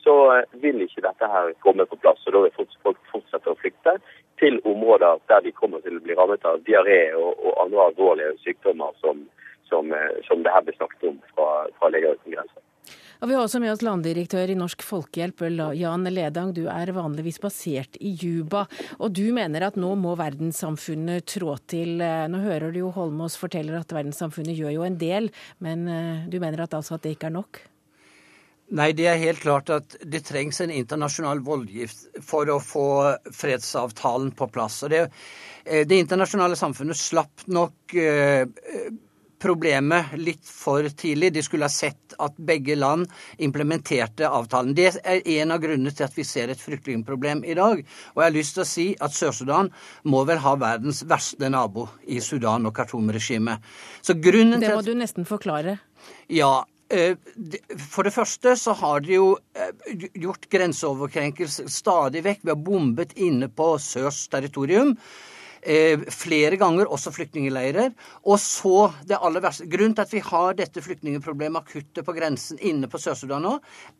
så 0.05 0.13
eh, 0.35 0.43
vil 0.63 0.81
ikke 0.83 1.05
dette 1.05 1.29
her 1.35 1.53
komme 1.65 1.85
på 1.85 1.99
plass. 2.03 2.25
og 2.27 2.33
Da 2.35 2.43
vil 2.45 2.57
folk 2.83 2.99
fortsette 3.11 3.49
å 3.51 3.59
flykte 3.61 3.97
til 4.41 4.59
områder 4.67 5.21
der 5.31 5.45
de 5.45 5.55
kommer 5.55 5.81
til 5.85 5.97
å 5.97 6.03
bli 6.03 6.17
rammet 6.19 6.45
av 6.45 6.61
diaré 6.67 6.99
og, 7.15 7.31
og, 7.39 7.53
andre 7.65 7.87
alvorlige 7.87 8.35
sykdommer 8.43 8.93
som, 9.01 9.25
som, 9.71 9.91
eh, 9.95 10.19
som 10.27 10.43
det 10.43 10.53
her 10.53 10.65
blir 10.67 10.77
snakket 10.77 11.09
om 11.09 11.19
fra, 11.33 11.49
fra 11.79 11.91
Leger 11.93 12.17
uten 12.19 12.35
grenser. 12.35 12.61
Og 13.23 13.29
Vi 13.29 13.35
har 13.37 13.45
også 13.45 13.61
med 13.63 13.71
oss 13.71 13.83
landdirektør 13.85 14.51
i 14.51 14.55
Norsk 14.59 14.81
Folkehjelp, 14.83 15.45
Jan 15.79 16.09
Ledang. 16.11 16.49
Du 16.51 16.65
er 16.67 16.89
vanligvis 16.91 17.37
basert 17.39 17.95
i 18.03 18.09
Juba, 18.19 18.65
og 18.99 19.13
du 19.15 19.29
mener 19.31 19.63
at 19.63 19.77
nå 19.79 19.93
må 19.95 20.17
verdenssamfunnet 20.19 21.23
trå 21.31 21.53
til. 21.71 22.03
Nå 22.03 22.41
hører 22.43 22.73
du 22.75 22.81
jo 22.81 22.89
Holmås 22.91 23.37
forteller 23.39 23.79
at 23.79 23.95
verdenssamfunnet 23.95 24.59
gjør 24.59 24.75
jo 24.75 24.83
en 24.83 24.97
del, 24.99 25.31
men 25.63 25.87
eh, 25.87 26.25
du 26.27 26.35
mener 26.43 26.65
at 26.65 26.75
altså 26.75 26.97
at 26.97 27.07
det 27.07 27.13
ikke 27.15 27.29
er 27.29 27.37
nok? 27.37 27.61
Nei, 28.75 28.89
det 28.91 29.07
er 29.07 29.23
helt 29.23 29.39
klart 29.39 29.71
at 29.71 29.95
det 30.03 30.25
trengs 30.27 30.59
en 30.59 30.75
internasjonal 30.75 31.39
voldgift 31.47 32.19
for 32.27 32.51
å 32.51 32.59
få 32.59 32.89
fredsavtalen 33.31 34.35
på 34.35 34.51
plass. 34.51 34.81
Og 34.83 34.91
det, 34.91 35.05
eh, 35.63 35.87
det 35.87 36.03
internasjonale 36.03 36.59
samfunnet 36.59 36.99
slapp 36.99 37.47
nok 37.47 37.95
eh, 37.95 38.43
problemet 39.43 40.15
litt 40.19 40.47
for 40.47 40.87
tidlig. 40.87 41.33
De 41.35 41.43
skulle 41.43 41.67
ha 41.67 41.73
sett 41.73 42.15
at 42.23 42.37
begge 42.37 42.77
land 42.79 43.09
implementerte 43.43 44.29
avtalen. 44.29 44.75
Det 44.77 44.89
er 45.03 45.23
en 45.39 45.53
av 45.53 45.61
grunnene 45.63 45.91
til 45.91 46.07
at 46.07 46.17
vi 46.17 46.25
ser 46.27 46.53
et 46.53 46.61
flyktningproblem 46.61 47.43
i 47.43 47.57
dag. 47.59 47.81
Og 48.13 48.21
jeg 48.21 48.29
har 48.29 48.35
lyst 48.37 48.57
til 48.57 48.63
å 48.63 48.69
si 48.69 48.87
at 49.03 49.15
Sør-Sudan 49.15 49.71
må 50.09 50.23
vel 50.29 50.41
ha 50.43 50.55
verdens 50.59 51.03
verste 51.09 51.49
nabo 51.51 51.89
i 52.07 52.21
Sudan 52.23 52.69
og 52.69 52.75
Khartoum-regimet. 52.77 53.73
Det 54.07 54.75
må 54.75 54.85
du 54.85 54.93
nesten 54.97 55.27
forklare. 55.27 55.77
Ja, 56.31 56.63
eh, 56.91 57.19
for 57.79 58.07
det 58.07 58.15
første 58.15 58.55
så 58.59 58.75
har 58.79 59.03
de 59.03 59.17
jo 59.17 59.27
eh, 59.55 60.07
gjort 60.23 60.47
grenseoverkrenkelser 60.51 61.69
stadig 61.71 62.23
vekk. 62.25 62.43
Vi 62.43 62.53
har 62.53 62.65
bombet 62.71 63.15
inne 63.19 63.51
på 63.51 63.73
Sørs 63.81 64.25
territorium. 64.31 64.95
Eh, 65.65 65.99
flere 66.11 66.57
ganger, 66.59 66.89
også 66.91 67.11
flyktningleirer. 67.15 67.93
Og 68.27 68.39
så 68.41 68.89
det 69.07 69.15
aller 69.15 69.43
verste 69.43 69.67
Grunnen 69.71 69.95
til 69.95 70.03
at 70.03 70.13
vi 70.13 70.19
har 70.25 70.57
dette 70.57 70.83
flyktningproblemet 70.83 71.63
akutte 71.63 72.03
på 72.03 72.15
grensen 72.17 72.59
inne 72.59 72.89
på 72.91 72.99
Sør-Sudan 72.99 73.45
nå, 73.45 73.53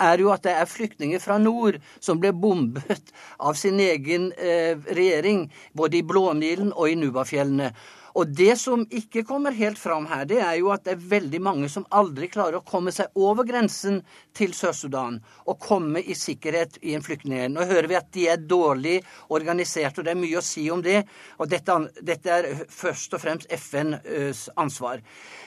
er 0.04 0.20
jo 0.20 0.34
at 0.36 0.44
det 0.44 0.58
er 0.60 0.68
flyktninger 0.68 1.24
fra 1.24 1.38
nord 1.40 1.80
som 2.04 2.20
ble 2.20 2.34
bombet 2.36 3.14
av 3.40 3.56
sin 3.60 3.80
egen 3.80 4.32
eh, 4.36 4.76
regjering, 4.92 5.48
både 5.72 6.02
i 6.02 6.08
Blånilen 6.08 6.74
og 6.76 6.92
i 6.92 7.00
Nubafjellene. 7.00 7.72
Og 8.14 8.30
det 8.30 8.54
som 8.62 8.84
ikke 8.94 9.24
kommer 9.26 9.56
helt 9.58 9.80
fram 9.82 10.06
her, 10.10 10.26
det 10.30 10.40
er 10.44 10.58
jo 10.60 10.70
at 10.74 10.86
det 10.86 10.94
er 10.96 11.06
veldig 11.16 11.42
mange 11.42 11.70
som 11.72 11.86
aldri 11.90 12.30
klarer 12.32 12.60
å 12.60 12.66
komme 12.68 12.94
seg 12.94 13.14
over 13.18 13.48
grensen 13.48 14.02
til 14.38 14.54
Sør-Sudan 14.54 15.18
og 15.48 15.60
komme 15.64 16.04
i 16.04 16.16
sikkerhet 16.18 16.78
i 16.86 16.94
en 16.98 17.06
flyktningleir. 17.06 17.50
Nå 17.54 17.66
hører 17.70 17.90
vi 17.90 17.98
at 17.98 18.12
de 18.14 18.28
er 18.30 18.46
dårlig 18.46 19.00
organisert, 19.34 19.98
og 19.98 20.06
det 20.06 20.14
er 20.14 20.22
mye 20.22 20.40
å 20.40 20.46
si 20.46 20.68
om 20.74 20.84
det. 20.86 21.02
Og 21.42 21.50
dette, 21.50 21.80
dette 22.02 22.36
er 22.38 22.50
først 22.70 23.18
og 23.18 23.24
fremst 23.24 23.50
FNs 23.50 24.48
ansvar. 24.62 25.02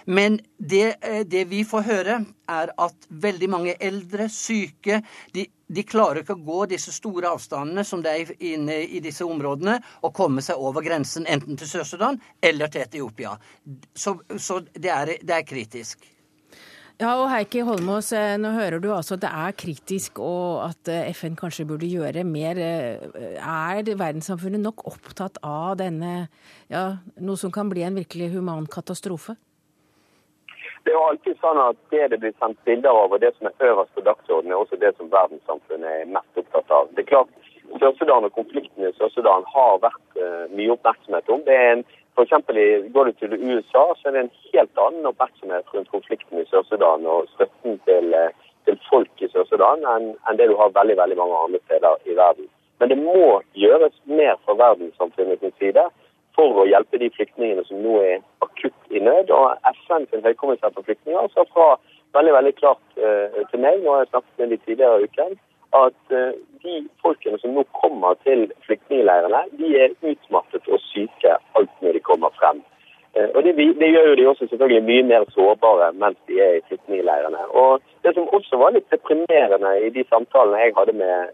Men 0.07 0.41
det, 0.59 0.97
eh, 1.03 1.23
det, 1.27 1.47
vi 1.51 1.63
får 1.67 1.87
høre, 1.87 2.21
er 2.47 2.71
at 2.79 3.09
veldig 3.11 3.49
mange 3.51 3.75
eldre, 3.83 4.29
syke, 4.31 5.01
de, 5.35 5.49
de 5.67 5.83
klarer 5.87 6.23
ikke 6.23 6.37
å 6.37 6.45
gå 6.47 6.65
disse 6.71 6.95
store 6.95 7.31
avstandene 7.35 7.85
som 7.87 8.03
det 8.05 8.13
er 8.13 8.35
inne 8.53 8.81
i 8.87 9.01
disse 9.03 9.27
områdene, 9.27 9.79
og 10.07 10.15
komme 10.17 10.45
seg 10.45 10.61
over 10.63 10.85
grensen 10.87 11.27
enten 11.31 11.59
til 11.59 11.71
Sør-Sudan 11.71 12.21
eller 12.45 12.71
til 12.73 12.87
Etiopia. 12.87 13.35
Så, 13.95 14.19
så 14.39 14.61
det, 14.73 14.91
er, 14.93 15.17
det, 15.21 15.33
er, 15.35 15.47
kritisk. 15.47 16.07
Ja, 16.97 17.17
og 17.19 17.27
Heikki 17.29 17.61
Holmås, 17.67 18.13
eh, 18.17 18.37
nå 18.41 18.55
hører 18.55 18.81
du 18.81 18.89
altså 18.95 19.19
at 19.19 19.25
det 19.27 19.33
er 19.43 19.57
kritisk 19.59 20.21
og 20.25 20.63
at 20.65 20.93
eh, 20.93 21.11
FN 21.13 21.37
kanskje 21.37 21.67
burde 21.69 21.91
gjøre 21.91 22.25
mer. 22.25 22.61
Er 22.63 23.83
verdenssamfunnet 23.91 24.63
nok 24.63 24.87
opptatt 24.89 25.43
av 25.45 25.77
denne, 25.83 26.31
ja, 26.73 26.87
noe 27.21 27.41
som 27.41 27.53
kan 27.53 27.69
bli 27.73 27.85
en 27.85 27.99
virkelig 27.99 28.31
human 28.39 28.71
katastrofe? 28.71 29.37
Det 30.87 30.93
er 30.93 31.01
jo 31.01 31.07
alltid 31.11 31.41
sånn 31.43 31.59
at 31.59 31.79
det 31.91 32.05
det 32.13 32.17
blir 32.23 32.35
sendt 32.39 32.61
bilder 32.63 32.95
av, 32.95 33.11
og 33.11 33.19
det 33.19 33.33
som 33.35 33.49
er 33.49 33.65
øverst 33.69 33.97
på 33.97 34.05
dagsordenen, 34.07 34.53
er 34.55 34.61
også 34.61 34.77
det 34.79 34.93
som 34.95 35.09
verdenssamfunnet 35.11 35.89
er 35.91 36.13
mest 36.15 36.39
opptatt 36.39 36.71
av. 36.77 36.93
Det 36.95 37.03
er 37.03 37.09
klart, 37.09 37.33
Sør-Sudan 37.81 38.29
og 38.29 38.37
konflikten 38.37 38.87
i 38.87 38.93
Sør-Sudan 38.95 39.49
har 39.51 39.81
vært 39.83 40.21
uh, 40.21 40.45
mye 40.55 40.77
oppmerksomhet 40.77 41.33
om. 41.35 41.43
Det 41.49 41.57
er 41.59 41.73
en, 41.73 41.83
eksempel, 42.23 42.61
Går 42.95 43.11
du 43.11 43.19
til 43.19 43.35
USA, 43.35 43.83
så 43.99 44.09
er 44.09 44.15
det 44.15 44.23
en 44.23 44.33
helt 44.53 44.83
annen 44.85 45.11
oppmerksomhet 45.11 45.75
rundt 45.75 45.91
konflikten 45.91 46.39
i 46.39 46.47
Sør-Sudan 46.53 47.11
og 47.17 47.27
støtten 47.35 47.83
til, 47.91 48.15
uh, 48.15 48.55
til 48.71 48.79
folk 48.87 49.27
i 49.27 49.33
Sør-Sudan 49.35 49.83
enn, 49.97 50.13
enn 50.23 50.39
det 50.39 50.53
du 50.53 50.55
har 50.63 50.71
veldig 50.79 51.01
veldig 51.03 51.19
mange 51.19 51.43
andre 51.49 51.65
steder 51.67 52.07
i 52.07 52.15
verden. 52.15 52.47
Men 52.79 52.95
det 52.95 53.03
må 53.03 53.43
gjøres 53.59 53.99
mer 54.07 54.39
fra 54.47 54.55
verdenssamfunnets 54.63 55.59
side 55.59 55.91
for 56.37 56.63
å 56.63 56.67
hjelpe 56.69 57.01
de 57.01 57.11
flyktningene 57.17 57.65
som 57.67 57.81
nå 57.83 57.97
er 58.05 58.21
akutt 58.45 58.95
i 58.95 59.03
nød. 59.03 59.33
Og 59.33 59.73
FN 59.87 60.07
sin 60.11 60.25
høykommissær 60.27 60.75
for 60.77 60.87
flyktninger 60.87 61.33
sa 61.33 61.47
fra 61.53 61.73
veldig 62.17 62.37
veldig 62.37 62.55
klart 62.61 63.01
uh, 63.01 63.43
til 63.51 63.65
meg 63.65 63.83
når 63.85 64.03
jeg 64.03 64.13
snakket 64.13 64.43
med 64.43 64.53
de 64.53 64.61
tidligere 64.65 65.09
uken, 65.09 65.37
at 65.77 66.15
uh, 66.15 66.31
de 66.65 66.79
folkene 67.03 67.41
som 67.43 67.57
nå 67.57 67.67
kommer 67.81 68.17
til 68.25 68.47
flyktningleirene, 68.69 69.43
de 69.61 69.73
er 69.83 69.97
utmattet 70.13 70.71
og 70.71 70.83
syke 70.91 71.37
alt 71.59 71.85
når 71.85 71.99
de 71.99 72.05
kommer 72.07 72.33
frem. 72.41 72.63
Uh, 73.17 73.29
og 73.35 73.45
det, 73.45 73.57
det, 73.57 73.89
gjør 73.95 74.11
jo 74.11 74.19
de 74.21 74.29
også 74.29 74.49
selvfølgelig 74.51 74.85
mye 74.91 75.07
mer 75.13 75.27
sårbare 75.35 75.93
mens 75.97 76.19
de 76.29 76.41
er 76.41 76.59
i 76.59 76.65
flyktningleirene. 76.69 77.43
Og 77.63 77.81
Det 78.05 78.15
som 78.15 78.29
også 78.39 78.61
var 78.61 78.77
litt 78.77 78.91
deprimerende 78.93 79.73
i 79.83 79.91
de 79.91 80.05
samtalene 80.11 80.61
jeg 80.63 80.77
hadde 80.77 80.93
med, 80.95 81.33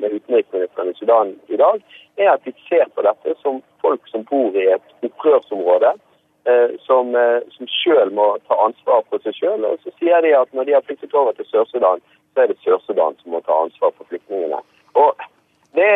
med 0.00 0.14
utenriksministeren 0.16 0.88
i 0.88 0.96
Sudan 0.96 1.34
i 1.52 1.58
dag, 1.60 1.82
er 2.16 2.30
at 2.30 2.44
de 2.44 2.52
ser 2.68 2.86
på 2.94 3.02
dette 3.04 3.34
som 3.42 3.60
folk 3.82 4.08
som 4.08 4.24
bor 4.30 4.56
i 4.56 4.66
et 4.76 5.06
opprørsområde, 5.06 5.92
eh, 6.50 6.76
som, 6.86 7.14
eh, 7.16 7.40
som 7.56 7.70
sjøl 7.80 8.12
må 8.18 8.26
ta 8.48 8.58
ansvar 8.66 9.04
for 9.10 9.22
seg 9.24 9.36
sjøl. 9.40 9.66
Og 9.68 9.78
så 9.82 9.92
sier 9.98 10.22
de 10.22 10.34
at 10.38 10.52
når 10.52 10.64
de 10.64 10.76
har 10.76 10.86
flyktet 10.86 11.14
over 11.14 11.32
til 11.32 11.48
Sør-Sudan, 11.50 12.02
så 12.34 12.42
er 12.42 12.46
det 12.52 12.58
Sør-Sudan 12.62 13.18
som 13.20 13.32
må 13.32 13.40
ta 13.40 13.58
ansvar 13.64 13.94
for 13.96 14.04
flyktningene. 14.10 14.60
Og 14.94 15.26
det, 15.74 15.92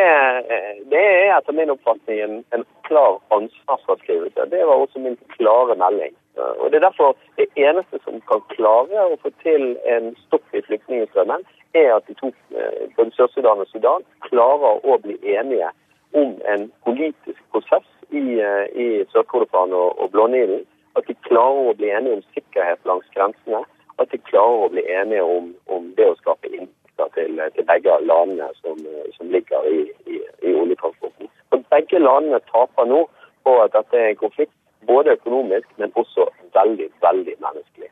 det 0.90 1.02
er 1.02 1.36
etter 1.36 1.54
min 1.54 1.70
oppfatning 1.70 2.20
en, 2.20 2.38
en 2.56 2.64
klar 2.88 3.18
ansvarsfraskrivelse. 3.34 4.48
Det 4.50 4.64
var 4.66 4.74
også 4.74 4.98
min 4.98 5.18
klare 5.36 5.76
melding. 5.78 6.16
Og 6.38 6.70
Det 6.70 6.76
er 6.76 6.86
derfor 6.88 7.16
det 7.36 7.48
eneste 7.56 7.98
som 8.04 8.20
kan 8.30 8.42
klare 8.54 9.04
å 9.06 9.18
få 9.22 9.30
til 9.42 9.76
en 9.94 10.12
stopp 10.26 10.54
i 10.54 10.62
flyktningstrømmen, 10.66 11.44
er 11.74 11.94
at 11.96 12.06
de 12.08 12.14
to, 12.14 12.32
eh, 12.56 12.88
både 12.96 13.14
Sør-Sudan 13.16 13.62
og 13.62 13.68
Sudan 13.72 14.06
klarer 14.28 14.84
å 14.86 14.98
bli 15.02 15.18
enige 15.36 15.70
om 16.14 16.38
en 16.52 16.70
politisk 16.86 17.40
prosess 17.52 17.88
i, 18.10 18.40
eh, 18.40 18.66
i 18.84 18.88
Sør-Kordofan 19.12 19.74
og, 19.74 19.98
og 20.00 20.10
Blånilen. 20.10 20.64
At 20.96 21.06
de 21.06 21.14
klarer 21.28 21.70
å 21.70 21.76
bli 21.76 21.90
enige 21.90 22.18
om 22.18 22.24
sikkerhet 22.34 22.80
langs 22.84 23.06
grensene. 23.14 23.64
At 23.98 24.10
de 24.10 24.18
klarer 24.30 24.66
å 24.66 24.72
bli 24.72 24.86
enige 24.86 25.22
om, 25.22 25.54
om 25.66 25.92
det 25.98 26.06
å 26.08 26.16
skape 26.22 26.50
inntekter 26.98 27.08
til, 27.14 27.40
til, 27.54 27.64
begge 27.66 28.06
landene 28.06 28.48
som, 28.62 28.78
som 29.16 29.30
ligger 29.30 29.62
i, 29.66 29.90
i, 30.06 30.20
i 30.42 30.54
oljetransporten. 30.54 31.28
For 31.50 31.62
begge 31.70 31.98
landene 31.98 32.40
taper 32.50 32.86
nå 32.86 33.08
på 33.44 33.62
at 33.62 33.72
dette 33.72 33.96
er 33.96 34.10
en 34.10 34.16
konflikt, 34.16 34.52
både 34.86 35.12
økonomisk, 35.18 35.68
men 35.78 35.92
også 35.94 36.28
veldig, 36.54 36.88
veldig 37.02 37.34
menneskelig. 37.40 37.90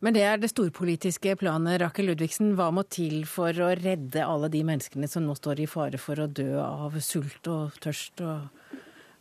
Men 0.00 0.14
det 0.14 0.22
er 0.22 0.36
det 0.36 0.50
storpolitiske 0.50 1.36
planet. 1.40 1.80
Rakel 1.80 2.06
Ludvigsen, 2.10 2.54
hva 2.54 2.70
må 2.70 2.82
til 2.82 3.24
for 3.26 3.50
å 3.50 3.72
redde 3.74 4.24
alle 4.24 4.50
de 4.52 4.62
menneskene 4.64 5.08
som 5.08 5.24
nå 5.24 5.34
står 5.34 5.62
i 5.64 5.66
fare 5.66 5.98
for 5.98 6.20
å 6.20 6.28
dø 6.28 6.60
av 6.60 6.98
sult 7.00 7.48
og 7.48 7.78
tørst 7.80 8.20
og, 8.20 8.75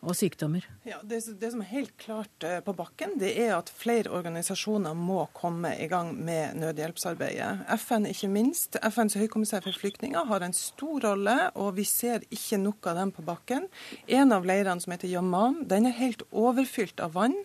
og 0.06 0.16
sykdommer? 0.18 0.66
Ja, 0.88 1.00
det, 1.04 1.22
det, 1.42 1.52
som 1.52 1.64
er 1.64 1.70
helt 1.72 1.94
klart 2.02 2.46
eh, 2.46 2.60
på 2.66 2.76
bakken, 2.78 3.16
det 3.22 3.34
er 3.42 3.56
at 3.58 3.72
flere 3.74 4.12
organisasjoner 4.14 4.96
må 4.98 5.26
komme 5.36 5.74
i 5.82 5.88
gang 5.92 6.14
med 6.16 6.58
nødhjelpsarbeidet. 6.62 7.66
FN 7.82 8.08
ikke 8.10 8.30
minst. 8.32 8.80
FNs 8.80 9.18
høykommissær 9.20 9.66
for 9.66 9.76
flyktninger 9.82 10.30
har 10.30 10.46
en 10.46 10.56
stor 10.56 11.02
rolle, 11.08 11.38
og 11.60 11.76
vi 11.80 11.88
ser 11.90 12.26
ikke 12.30 12.62
nok 12.62 12.92
av 12.92 13.02
dem 13.02 13.14
på 13.16 13.26
bakken. 13.26 13.70
En 14.08 14.36
av 14.36 14.46
leirene 14.48 14.84
som 14.84 14.94
heter 14.96 15.12
Yaman, 15.12 15.64
den 15.70 15.90
er 15.90 15.98
helt 16.00 16.26
overfylt 16.32 17.02
av 17.04 17.18
vann. 17.18 17.38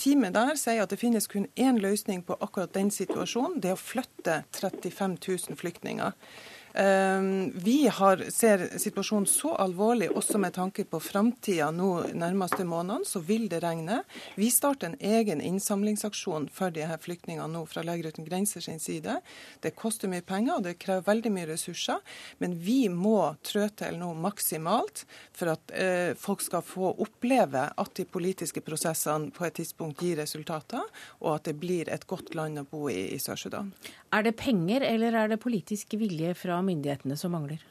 Teamet 0.00 0.34
der 0.36 0.56
sier 0.56 0.84
at 0.84 0.92
det 0.92 1.00
finnes 1.00 1.28
kun 1.30 1.46
én 1.60 1.80
løsning 1.80 2.24
på 2.26 2.38
akkurat 2.40 2.72
den 2.74 2.90
situasjonen. 2.94 3.60
Det 3.60 3.72
er 3.72 3.76
å 3.76 3.80
flytte 3.80 4.42
35 4.56 5.18
000 5.20 5.60
flyktninger. 5.60 6.16
Ehm, 6.74 7.52
vi 7.54 7.88
har, 7.88 8.24
ser 8.30 8.78
situasjonen 8.78 9.26
så 9.26 9.54
alvorlig, 9.58 10.10
også 10.14 10.38
med 10.38 10.54
tanke 10.54 10.84
på 10.88 11.00
framtida 11.02 11.70
nå 11.74 11.90
nærmeste 12.14 12.64
månedene, 12.64 13.06
så 13.06 13.20
vil 13.26 13.48
det 13.50 13.62
regne. 13.64 14.00
Vi 14.38 14.50
starter 14.54 14.90
en 14.90 14.96
egen 15.00 15.42
innsamlingsaksjon 15.44 16.48
for 16.54 16.72
de 16.74 16.86
her 16.86 17.00
flyktningene 17.02 17.50
nå 17.50 17.64
fra 17.68 17.84
Leger 17.86 18.12
uten 18.14 18.28
grenser 18.28 18.64
sin 18.64 18.80
side. 18.80 19.18
Det 19.60 19.74
koster 19.78 20.10
mye 20.10 20.24
penger, 20.26 20.56
og 20.56 20.68
det 20.68 20.78
krever 20.82 21.08
veldig 21.10 21.34
mye 21.34 21.50
ressurser. 21.50 22.00
Men 22.38 22.56
vi 22.62 22.84
må 22.88 23.34
trø 23.46 23.66
til 23.74 23.98
nå 24.00 24.12
maksimalt 24.14 25.04
for 25.36 25.52
at 25.56 25.74
eh, 25.74 26.14
folk 26.18 26.44
skal 26.44 26.64
få 26.64 26.94
oppleve 27.02 27.66
at 27.74 27.94
de 27.98 28.06
politiske 28.06 28.62
prosessene 28.64 29.34
på 29.34 29.46
et 29.48 29.58
tidspunkt 29.58 30.00
gir 30.00 30.20
resultater, 30.22 30.86
og 31.20 31.34
at 31.34 31.50
det 31.50 31.58
blir 31.60 31.90
et 31.90 32.06
godt 32.06 32.34
land 32.38 32.62
å 32.62 32.68
bo 32.70 32.86
i 32.88 33.00
i 33.10 33.18
Sør-Sudan. 33.18 33.70
Er 34.14 34.24
det 34.26 34.34
penger 34.40 34.84
eller 34.86 35.14
er 35.16 35.30
det 35.30 35.40
politisk 35.42 35.94
vilje 35.98 36.32
fra 36.38 36.59
myndighetene 36.66 37.16
som 37.18 37.34
mangler? 37.34 37.62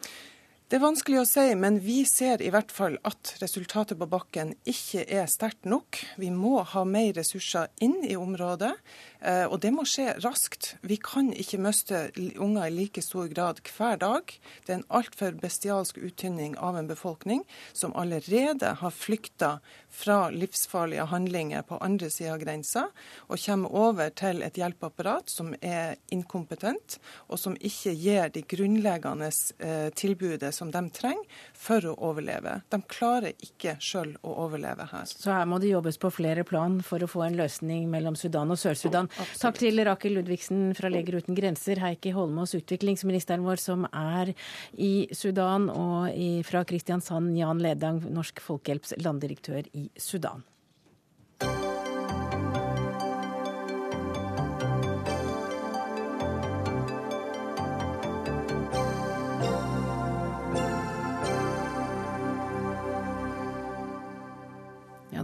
Det 0.70 0.78
er 0.78 0.84
vanskelig 0.84 1.18
å 1.18 1.26
si, 1.26 1.44
men 1.58 1.80
vi 1.82 2.04
ser 2.06 2.44
i 2.46 2.52
hvert 2.54 2.70
fall 2.70 3.00
at 3.10 3.32
resultatet 3.42 3.98
på 3.98 4.06
bakken 4.06 4.52
ikke 4.70 5.02
er 5.02 5.26
sterkt 5.26 5.66
nok. 5.66 5.98
Vi 6.22 6.30
må 6.30 6.60
ha 6.62 6.84
mer 6.86 7.16
ressurser 7.18 7.72
inn 7.82 7.96
i 8.06 8.14
området. 8.14 8.76
Eh, 9.22 9.46
og 9.46 9.60
det 9.64 9.72
må 9.76 9.84
skje 9.88 10.14
raskt. 10.24 10.74
Vi 10.82 10.96
kan 11.04 11.32
ikke 11.36 11.60
miste 11.62 12.06
unger 12.40 12.68
i 12.70 12.76
like 12.76 13.04
stor 13.04 13.28
grad 13.32 13.60
hver 13.68 14.00
dag. 14.00 14.32
Det 14.66 14.74
er 14.74 14.80
en 14.80 14.88
altfor 15.00 15.36
bestialsk 15.42 16.00
uttynning 16.00 16.56
av 16.58 16.78
en 16.80 16.88
befolkning 16.88 17.44
som 17.74 17.96
allerede 18.00 18.76
har 18.80 18.96
flykta 18.96 19.58
fra 19.92 20.30
livsfarlige 20.32 21.10
handlinger 21.12 21.66
på 21.68 21.82
andre 21.84 22.10
sida 22.14 22.38
av 22.38 22.44
grensa, 22.44 22.86
og 23.28 23.42
kommer 23.44 23.76
over 23.76 24.14
til 24.16 24.44
et 24.46 24.60
hjelpeapparat 24.60 25.32
som 25.32 25.52
er 25.60 25.98
inkompetent, 26.14 27.00
og 27.28 27.42
som 27.42 27.58
ikke 27.60 27.96
gir 27.98 28.32
de 28.34 28.46
grunnleggende 28.48 29.32
eh, 29.60 29.90
tilbudet 29.98 30.54
som 30.56 30.72
de 30.72 30.86
trenger 30.96 31.26
for 31.60 31.84
å 31.90 31.94
overleve. 32.10 32.54
De 32.72 32.80
klarer 32.88 33.36
ikke 33.44 33.76
sjøl 33.84 34.14
å 34.24 34.36
overleve 34.46 34.88
her. 34.94 35.10
Så 35.10 35.34
her 35.34 35.48
må 35.50 35.60
det 35.60 35.74
jobbes 35.74 36.00
på 36.00 36.12
flere 36.14 36.46
plan 36.48 36.80
for 36.86 37.04
å 37.04 37.10
få 37.10 37.26
en 37.28 37.36
løsning 37.40 37.90
mellom 37.92 38.16
Sudan 38.20 38.54
og 38.54 38.62
Sør-Sudan. 38.62 39.10
Takk 39.42 39.60
til 39.60 39.84
Rakel 39.86 40.16
Ludvigsen 40.16 40.70
fra 40.78 40.92
Leger 40.92 41.20
uten 41.20 41.38
grenser, 41.38 41.82
Heikki 41.84 42.14
Holmås, 42.16 42.56
utviklingsministeren 42.60 43.44
vår 43.44 43.60
som 43.62 43.84
er 43.92 44.32
i 44.80 45.10
Sudan, 45.16 45.68
og 45.74 46.16
fra 46.48 46.64
Kristiansand, 46.68 47.36
Jan 47.38 47.60
Ledang, 47.64 48.02
Norsk 48.16 48.40
Folkehjelps 48.44 48.96
landdirektør 49.04 49.68
i 49.76 49.90
Sudan. 50.00 50.46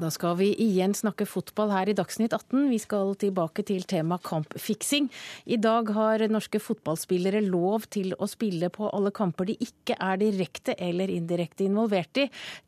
Da 0.06 0.12
skal 0.14 0.36
vi 0.38 0.52
igjen 0.62 0.92
snakke 0.94 1.26
fotball 1.26 1.72
her 1.74 1.90
i 1.90 1.96
Dagsnytt 1.98 2.34
18. 2.36 2.68
Vi 2.70 2.78
skal 2.84 3.16
tilbake 3.18 3.64
til 3.66 3.88
tema 3.90 4.20
kampfiksing. 4.22 5.08
I 5.50 5.58
dag 5.58 5.90
har 5.96 6.22
norske 6.30 6.62
fotballspillere 6.62 7.42
lov 7.48 7.88
til 7.90 8.14
å 8.22 8.28
spille 8.30 8.70
på 8.70 8.92
alle 8.94 9.10
kamper 9.16 9.50
de 9.50 9.56
ikke 9.66 9.98
er 9.98 10.22
direkte 10.22 10.76
eller 10.78 11.10
indirekte 11.10 11.66
involvert 11.66 12.22
i. 12.22 12.28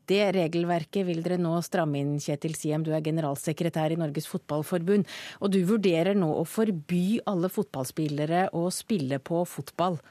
Det 0.10 0.24
regelverket 0.34 1.06
vil 1.06 1.22
dere 1.22 1.38
nå 1.44 1.54
stramme 1.62 2.02
inn, 2.02 2.18
Kjetil 2.18 2.58
Siem. 2.58 2.82
Du 2.82 2.90
er 2.96 3.06
generalsekretær 3.06 3.94
i 3.94 4.02
Norges 4.02 4.26
Fotballforbund. 4.34 5.06
Og 5.38 5.54
du 5.54 5.62
vurderer 5.70 6.18
nå 6.18 6.34
å 6.40 6.48
forby 6.48 7.20
alle 7.30 7.54
fotballspillere 7.54 8.48
å 8.58 8.66
spille 8.74 9.22
på 9.22 9.46
fotball. 9.46 10.02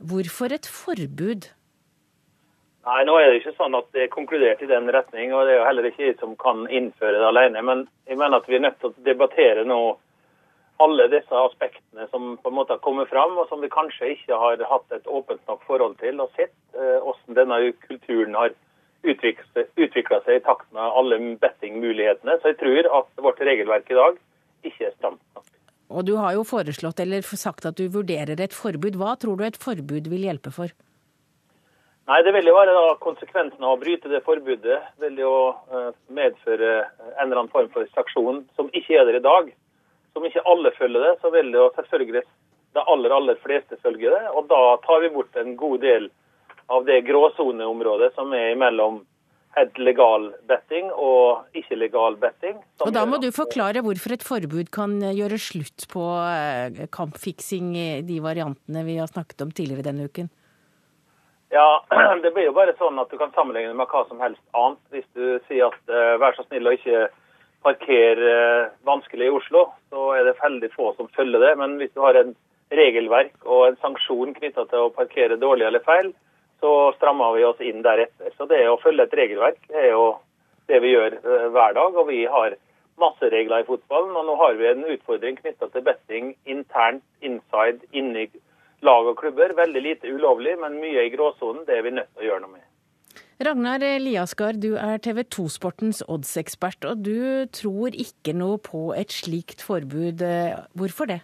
Hvorfor 0.00 0.56
et 0.56 0.64
forbud? 0.80 1.52
Nei, 2.88 3.00
nå 3.04 3.16
er 3.20 3.28
det 3.28 3.40
ikke 3.42 3.58
sånn 3.58 3.76
at 3.76 3.88
det 3.92 4.06
er 4.06 4.12
konkludert 4.12 4.62
i 4.64 4.68
den 4.70 4.88
retning, 4.94 5.34
og 5.36 5.44
det 5.44 5.52
er 5.52 5.58
jo 5.60 5.66
heller 5.68 5.88
ikke 5.90 6.06
jeg 6.06 6.16
som 6.20 6.32
kan 6.40 6.62
innføre 6.72 7.18
det 7.18 7.26
alene. 7.28 7.60
Men 7.66 7.82
jeg 8.08 8.16
mener 8.16 8.40
at 8.40 8.48
vi 8.48 8.56
er 8.56 8.64
nødt 8.64 8.78
til 8.80 8.88
å 8.88 9.04
debattere 9.04 9.66
nå 9.68 9.80
alle 10.80 11.10
disse 11.12 11.36
aspektene 11.36 12.06
som 12.08 12.38
på 12.40 12.48
en 12.48 12.56
måte 12.56 12.72
har 12.72 12.80
kommet 12.84 13.10
fram, 13.12 13.36
og 13.36 13.50
som 13.50 13.60
vi 13.60 13.68
kanskje 13.72 14.14
ikke 14.14 14.38
har 14.40 14.64
hatt 14.70 14.96
et 14.96 15.12
åpent 15.12 15.42
nok 15.50 15.64
forhold 15.68 15.98
til, 16.00 16.22
og 16.24 16.32
sett 16.38 16.56
eh, 16.72 16.96
hvordan 17.04 17.36
denne 17.36 17.60
kulturen 17.84 18.38
har 18.38 18.56
utvikla 19.04 20.20
seg 20.24 20.38
i 20.38 20.44
takt 20.44 20.66
med 20.76 20.80
alle 20.84 21.20
bettingmulighetene. 21.40 22.36
Så 22.40 22.52
jeg 22.52 22.60
tror 22.64 22.88
at 23.00 23.24
vårt 23.28 23.40
regelverk 23.44 23.92
i 23.92 24.00
dag 24.00 24.20
ikke 24.68 24.88
er 24.88 24.96
stramt 24.96 25.22
nok. 25.36 25.46
Og 25.90 26.06
du 26.06 26.14
har 26.20 26.36
jo 26.36 26.44
foreslått 26.46 27.00
eller 27.02 27.24
sagt 27.24 27.66
at 27.66 27.76
du 27.80 27.88
vurderer 27.92 28.40
et 28.40 28.54
forbud. 28.54 28.96
Hva 29.00 29.16
tror 29.20 29.36
du 29.36 29.44
et 29.44 29.58
forbud 29.58 30.08
vil 30.12 30.28
hjelpe 30.28 30.52
for? 30.54 30.72
Nei, 32.10 32.22
Det 32.26 32.32
vil 32.34 32.48
jo 32.50 32.56
være 32.56 32.72
da 32.74 32.94
konsekvensen 32.98 33.62
av 33.62 33.76
å 33.76 33.78
bryte 33.78 34.10
det 34.10 34.24
forbudet. 34.26 34.80
vil 34.98 35.18
jo 35.22 35.34
uh, 35.70 35.90
medføre 36.10 36.70
en 36.82 37.26
eller 37.28 37.44
annen 37.44 37.52
form 37.52 37.68
for 37.70 37.86
sanksjon 37.94 38.42
som 38.58 38.70
ikke 38.74 38.98
er 38.98 39.06
der 39.06 39.20
i 39.20 39.26
dag. 39.26 39.52
Som 40.12 40.26
ikke 40.26 40.42
alle 40.42 40.72
følger 40.74 41.06
det, 41.06 41.12
så 41.22 41.30
vil 41.30 41.52
jo 41.54 41.68
selvfølgelig 41.76 42.24
de 42.74 42.82
aller 42.94 43.14
aller 43.14 43.38
fleste 43.44 43.78
følge 43.84 44.10
det. 44.10 44.24
Og 44.34 44.48
da 44.50 44.58
tar 44.82 45.04
vi 45.04 45.12
bort 45.14 45.38
en 45.38 45.54
god 45.60 45.86
del 45.86 46.10
av 46.70 46.82
det 46.88 46.98
gråsoneområdet 47.06 48.10
som 48.16 48.34
er 48.34 48.58
mellom 48.58 49.04
helt 49.54 49.78
legal 49.78 50.28
betting 50.50 50.90
og 50.90 51.46
ikke 51.58 51.78
legal 51.78 52.18
betting. 52.18 52.58
Og 52.82 52.92
Da 52.94 53.06
må 53.06 53.22
du 53.22 53.30
forklare 53.34 53.82
hvorfor 53.86 54.14
et 54.14 54.26
forbud 54.26 54.70
kan 54.74 54.98
gjøre 54.98 55.38
slutt 55.38 55.86
på 55.94 56.04
eh, 56.26 56.86
kampfiksing 56.90 57.72
i 57.78 57.88
de 58.06 58.20
variantene 58.22 58.86
vi 58.86 58.98
har 58.98 59.10
snakket 59.10 59.46
om 59.46 59.54
tidligere 59.54 59.86
denne 59.90 60.10
uken. 60.10 60.30
Ja, 61.50 61.84
det 62.22 62.30
blir 62.30 62.46
jo 62.46 62.54
bare 62.54 62.76
sånn 62.78 62.98
at 63.02 63.10
du 63.10 63.18
kan 63.18 63.32
sammenligne 63.34 63.74
med 63.74 63.90
hva 63.90 64.04
som 64.06 64.22
helst 64.22 64.42
annet. 64.54 64.82
Hvis 64.94 65.08
du 65.18 65.40
sier 65.48 65.66
at 65.66 65.90
uh, 65.90 66.14
vær 66.22 66.36
så 66.36 66.44
snill 66.46 66.70
å 66.70 66.76
ikke 66.76 67.08
parkere 67.66 68.34
uh, 68.36 68.70
vanskelig 68.86 69.26
i 69.26 69.34
Oslo, 69.34 69.64
så 69.90 70.12
er 70.14 70.28
det 70.28 70.38
veldig 70.38 70.70
få 70.76 70.92
som 70.94 71.10
følger 71.16 71.42
det. 71.42 71.52
Men 71.58 71.74
hvis 71.80 71.90
du 71.96 72.04
har 72.04 72.18
en 72.20 72.36
regelverk 72.70 73.34
og 73.42 73.64
en 73.66 73.78
sanksjon 73.82 74.36
knytta 74.36 74.68
til 74.70 74.86
å 74.86 74.92
parkere 74.94 75.40
dårlig 75.42 75.66
eller 75.66 75.82
feil, 75.82 76.12
så 76.62 76.72
strammer 76.94 77.34
vi 77.34 77.46
oss 77.48 77.62
inn 77.66 77.82
deretter. 77.82 78.30
Så 78.36 78.46
det 78.46 78.62
å 78.70 78.78
følge 78.78 79.08
et 79.08 79.16
regelverk 79.18 79.58
er 79.74 79.90
jo 79.90 80.04
det 80.70 80.78
vi 80.84 80.94
gjør 80.94 81.18
uh, 81.24 81.48
hver 81.50 81.74
dag. 81.80 81.98
Og 81.98 82.06
vi 82.12 82.20
har 82.30 82.54
masse 83.00 83.32
regler 83.34 83.64
i 83.64 83.66
fotballen. 83.66 84.14
Og 84.14 84.28
nå 84.28 84.38
har 84.38 84.54
vi 84.54 84.70
en 84.70 84.86
utfordring 84.94 85.40
knytta 85.42 85.66
til 85.74 85.82
betting 85.82 86.30
internt, 86.46 87.02
inside, 87.26 87.82
inni 87.90 88.28
lag 88.86 89.08
og 89.10 89.16
klubber. 89.20 89.54
Veldig 89.56 89.82
lite 89.84 90.12
ulovlig, 90.12 90.56
men 90.60 90.80
mye 90.82 91.06
i 91.06 91.12
gråsonen. 91.14 91.64
Det 91.68 91.78
er 91.78 91.86
vi 91.86 91.94
nødt 91.98 92.10
til 92.14 92.24
å 92.24 92.28
gjøre 92.30 92.44
noe 92.44 92.54
med. 92.58 92.66
Ragnar 93.40 93.80
Liaskar, 94.02 94.58
du 94.60 94.74
er 94.76 94.98
TV 95.00 95.22
2-sportens 95.24 96.02
oddsekspert, 96.04 96.84
og 96.84 97.00
du 97.06 97.48
tror 97.56 97.94
ikke 97.96 98.34
noe 98.36 98.58
på 98.60 98.90
et 98.92 99.14
slikt 99.16 99.64
forbud. 99.64 100.20
Hvorfor 100.76 101.08
det? 101.08 101.22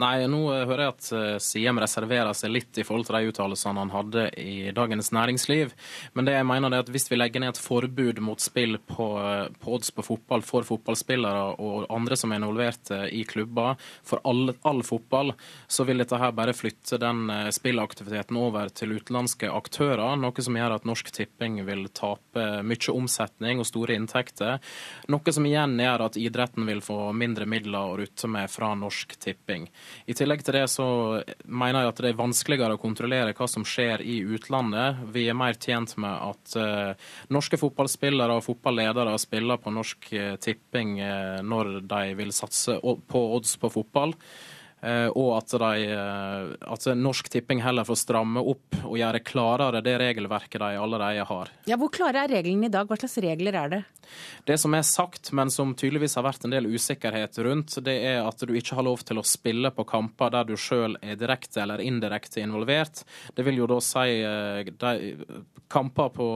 Nei, 0.00 0.24
nå 0.30 0.40
hører 0.48 0.86
jeg 0.86 0.92
at 0.94 1.08
eh, 1.16 1.38
Siem 1.42 1.80
reserverer 1.82 2.32
seg 2.36 2.54
litt 2.54 2.78
i 2.80 2.84
forhold 2.86 3.08
til 3.08 3.18
de 3.18 3.32
uttalelsene 3.32 3.82
han 3.82 3.92
hadde 3.92 4.26
i 4.40 4.72
Dagens 4.74 5.12
Næringsliv. 5.12 5.74
Men 6.16 6.28
det 6.28 6.36
jeg 6.38 6.48
mener 6.48 6.72
er 6.72 6.84
at 6.84 6.92
hvis 6.92 7.10
vi 7.10 7.18
legger 7.18 7.42
ned 7.44 7.52
et 7.52 7.60
forbud 7.60 8.22
mot 8.24 8.40
spill 8.40 8.78
på, 8.88 9.08
eh, 9.20 9.44
på 9.60 9.74
odds 9.76 9.92
på 9.92 10.04
fotball 10.06 10.44
for 10.46 10.64
fotballspillere 10.68 11.58
og 11.60 11.90
andre 11.92 12.16
som 12.16 12.32
er 12.32 12.40
involvert 12.40 12.92
eh, 12.94 13.08
i 13.20 13.24
klubber, 13.28 13.76
for 14.06 14.22
all, 14.28 14.54
all 14.68 14.80
fotball, 14.86 15.34
så 15.68 15.84
vil 15.88 16.00
dette 16.00 16.20
her 16.20 16.32
bare 16.36 16.56
flytte 16.56 16.98
den 17.00 17.28
spillaktiviteten 17.52 18.36
over 18.40 18.70
til 18.72 18.94
utenlandske 18.96 19.50
aktører. 19.52 20.16
Noe 20.20 20.44
som 20.44 20.56
gjør 20.56 20.76
at 20.78 20.88
Norsk 20.88 21.12
Tipping 21.12 21.60
vil 21.66 21.86
tape 21.94 22.46
mye 22.64 22.94
omsetning 22.94 23.60
og 23.60 23.68
store 23.68 23.96
inntekter. 23.98 24.58
Noe 25.12 25.34
som 25.34 25.46
igjen 25.48 25.76
gjør 25.80 26.06
at 26.08 26.18
idretten 26.20 26.66
vil 26.68 26.82
få 26.84 26.98
mindre 27.16 27.46
midler 27.48 27.92
å 27.92 27.98
rutte 28.00 28.30
med 28.30 28.50
fra 28.50 28.72
Norsk 28.78 29.16
Tipping. 29.18 29.41
I 30.06 30.14
tillegg 30.16 30.44
til 30.44 30.56
det 30.56 30.64
så 30.70 30.86
mener 31.44 31.82
jeg 31.82 31.92
at 31.92 32.02
det 32.04 32.10
er 32.12 32.20
vanskeligere 32.20 32.76
å 32.76 32.82
kontrollere 32.82 33.34
hva 33.36 33.48
som 33.50 33.66
skjer 33.66 34.04
i 34.04 34.20
utlandet. 34.22 35.02
Vi 35.14 35.26
er 35.28 35.38
mer 35.38 35.58
tjent 35.58 35.96
med 36.00 36.12
at 36.12 36.56
uh, 36.58 37.10
norske 37.32 37.58
fotballspillere 37.60 38.38
og 38.38 38.46
fotballedere 38.46 39.18
spiller 39.20 39.60
på 39.62 39.74
Norsk 39.74 40.10
uh, 40.14 40.34
Tipping 40.42 40.96
uh, 41.02 41.42
når 41.42 41.78
de 41.90 42.16
vil 42.18 42.34
satse 42.36 42.78
på 42.82 43.26
odds 43.36 43.56
på 43.60 43.72
fotball. 43.72 44.16
Eh, 44.82 45.08
og 45.14 45.36
at, 45.36 45.52
de, 45.62 45.84
eh, 45.94 46.54
at, 46.74 46.86
Norsk 46.98 47.28
Tipping 47.30 47.60
heller 47.62 47.86
får 47.86 48.00
stramme 48.00 48.42
opp 48.42 48.80
og 48.80 48.96
gjøre 48.98 49.20
klarere 49.22 49.82
det 49.84 49.94
regelverket 50.02 50.58
de 50.58 50.80
allerede 50.82 51.26
har. 51.28 51.52
Ja, 51.70 51.78
Hvor 51.78 51.92
klare 51.94 52.24
er 52.24 52.34
reglene 52.34 52.66
i 52.66 52.72
dag? 52.72 52.90
Hva 52.90 52.98
slags 52.98 53.20
regler 53.22 53.58
er 53.60 53.70
det? 53.76 53.82
Det 54.48 54.58
som 54.58 54.74
er 54.74 54.84
sagt, 54.86 55.32
men 55.36 55.50
som 55.50 55.74
tydeligvis 55.78 56.16
har 56.18 56.26
vært 56.26 56.46
en 56.46 56.54
del 56.54 56.68
usikkerhet 56.72 57.38
rundt, 57.46 57.78
det 57.84 57.96
er 58.12 58.20
at 58.26 58.42
du 58.42 58.54
ikke 58.58 58.78
har 58.78 58.86
lov 58.86 59.04
til 59.06 59.20
å 59.20 59.26
spille 59.26 59.70
på 59.74 59.86
kamper 59.88 60.32
der 60.34 60.48
du 60.48 60.56
sjøl 60.58 60.96
er 61.02 61.18
direkte 61.20 61.62
eller 61.62 61.82
indirekte 61.84 62.42
involvert. 62.42 63.04
Det 63.34 63.46
vil 63.46 63.62
jo 63.62 63.70
da 63.70 63.78
si 63.84 64.18
eh, 64.22 64.72
de, 64.72 65.14
kamper 65.72 66.08
på, 66.12 66.26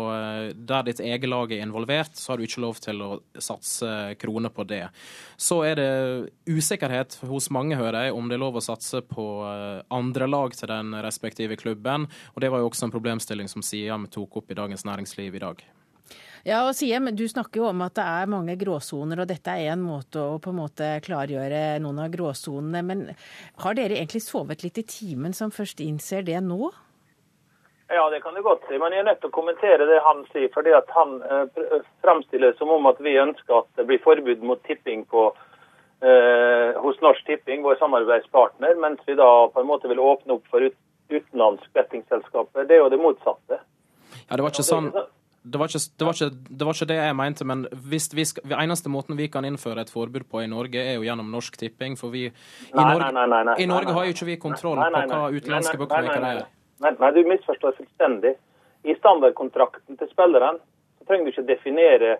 der 0.54 0.86
ditt 0.86 1.00
eget 1.04 1.28
lag 1.28 1.52
er 1.52 1.62
involvert, 1.64 2.16
så 2.16 2.32
har 2.32 2.40
du 2.40 2.46
ikke 2.46 2.62
lov 2.64 2.80
til 2.80 3.02
å 3.04 3.10
satse 3.42 4.16
kroner 4.20 4.52
på 4.54 4.64
det. 4.68 4.86
Så 5.36 5.60
er 5.68 5.76
det 5.76 5.90
usikkerhet 6.48 7.18
hos 7.28 7.50
mange, 7.52 7.76
hører 7.76 8.06
jeg, 8.06 8.16
om 8.16 8.30
det 8.30 8.38
er 8.38 8.44
lov 8.46 8.60
å 8.60 8.64
satse 8.64 9.02
på 9.04 9.26
eh, 9.44 9.80
andre 9.92 10.30
lag 10.30 10.56
til 10.56 10.72
den 10.72 10.96
respektive 11.04 11.58
klubben. 11.60 12.08
Og 12.34 12.44
det 12.44 12.52
var 12.52 12.62
jo 12.62 12.70
også 12.70 12.88
en 12.88 12.94
problemstilling 12.94 13.50
som 13.52 13.64
Siam 13.66 14.08
tok 14.12 14.40
opp 14.40 14.52
i 14.52 14.58
Dagens 14.58 14.86
Næringsliv 14.88 15.36
i 15.36 15.44
dag. 15.48 15.66
Ja, 16.46 16.60
og 16.68 16.76
Siem, 16.78 17.10
Du 17.16 17.24
snakker 17.26 17.58
jo 17.58 17.68
om 17.72 17.80
at 17.82 17.96
det 17.98 18.04
er 18.06 18.28
mange 18.30 18.54
gråsoner, 18.60 19.18
og 19.18 19.26
dette 19.26 19.50
er 19.50 19.72
en 19.72 19.82
måte 19.82 20.22
å 20.22 20.38
på 20.38 20.52
en 20.52 20.60
måte 20.60 20.90
klargjøre 21.02 21.80
noen 21.82 22.04
av 22.04 22.12
gråsonene. 22.12 22.82
Men 22.86 23.00
har 23.64 23.74
dere 23.74 23.98
egentlig 23.98 24.22
sovet 24.22 24.62
litt 24.62 24.78
i 24.78 24.84
timen 24.86 25.34
som 25.34 25.50
først 25.50 25.82
innser 25.82 26.22
det 26.22 26.38
nå? 26.46 26.70
Ja, 27.90 28.04
det 28.10 28.20
kan 28.22 28.34
du 28.34 28.44
godt 28.46 28.62
si, 28.68 28.78
men 28.78 28.94
jeg 28.94 29.02
er 29.02 29.08
nødt 29.08 29.20
til 29.22 29.30
å 29.30 29.34
kommentere 29.34 29.88
det 29.90 29.98
han 30.06 30.22
sier. 30.30 30.46
fordi 30.54 30.70
at 30.74 30.86
Han 30.94 31.18
eh, 31.22 31.82
framstiller 32.06 32.54
som 32.58 32.70
om 32.70 32.86
at 32.86 33.02
vi 33.02 33.18
ønsker 33.18 33.58
at 33.58 33.68
det 33.78 33.86
blir 33.90 34.02
forbud 34.06 34.42
mot 34.46 34.62
tipping 34.70 35.02
på 35.10 35.26
eh, 36.02 36.78
hos 36.82 37.02
Norsk 37.02 37.26
Tipping, 37.26 37.66
vår 37.66 37.78
samarbeidspartner, 37.82 38.78
mens 38.78 39.02
vi 39.06 39.18
da 39.18 39.48
på 39.50 39.62
en 39.62 39.70
måte 39.70 39.90
vil 39.90 40.02
åpne 40.02 40.38
opp 40.38 40.46
for 40.50 40.62
ut, 40.62 40.78
utenlandsk 41.10 41.66
bettingselskaper. 41.74 42.70
Det 42.70 42.78
er 42.78 42.84
jo 42.84 42.90
det 42.94 43.02
motsatte. 43.02 43.62
Ja, 44.26 44.34
det 44.36 44.42
var 44.42 44.54
ikke 44.54 44.70
sånn... 44.70 44.92
det 45.52 45.58
var, 45.60 45.70
ikke, 45.70 45.78
det, 45.98 46.04
var 46.06 46.16
ikke, 46.16 46.28
det 46.58 46.66
var 46.66 46.74
ikke 46.74 46.88
det 46.90 46.96
jeg 46.98 47.16
mente, 47.16 47.44
men 47.46 47.60
hvis 47.90 48.08
vi 48.14 48.24
skal, 48.26 48.54
eneste 48.58 48.90
måten 48.90 49.18
vi 49.18 49.28
kan 49.30 49.46
innføre 49.46 49.84
et 49.86 49.92
forbud 49.92 50.26
på 50.30 50.42
i 50.42 50.48
Norge, 50.50 50.80
er 50.82 50.96
jo 50.98 51.06
gjennom 51.06 51.28
Norsk 51.30 51.58
Tipping. 51.60 51.94
For 52.00 52.10
vi, 52.10 52.24
i 52.26 52.74
Norge, 52.74 53.12
nei, 53.14 53.26
nei, 53.30 53.42
nei, 53.46 53.56
i 53.62 53.68
Norge 53.70 53.94
har 53.94 54.08
jo 54.08 54.16
ikke 54.16 54.28
vi 54.32 54.38
kontroll 54.42 54.80
på 54.82 55.02
hva 55.12 55.20
utenlandske 55.30 55.78
bookmakere 55.82 56.32
er. 56.32 56.40
Nei, 56.82 56.92
nei, 56.98 57.12
du 57.14 57.22
misforstår 57.30 57.76
fullstendig. 57.78 58.34
I 58.86 58.94
standardkontrakten 58.98 59.98
til 60.00 60.10
spilleren 60.10 60.58
så 60.98 61.08
trenger 61.08 61.28
du 61.28 61.34
ikke 61.34 61.48
definere 61.52 62.16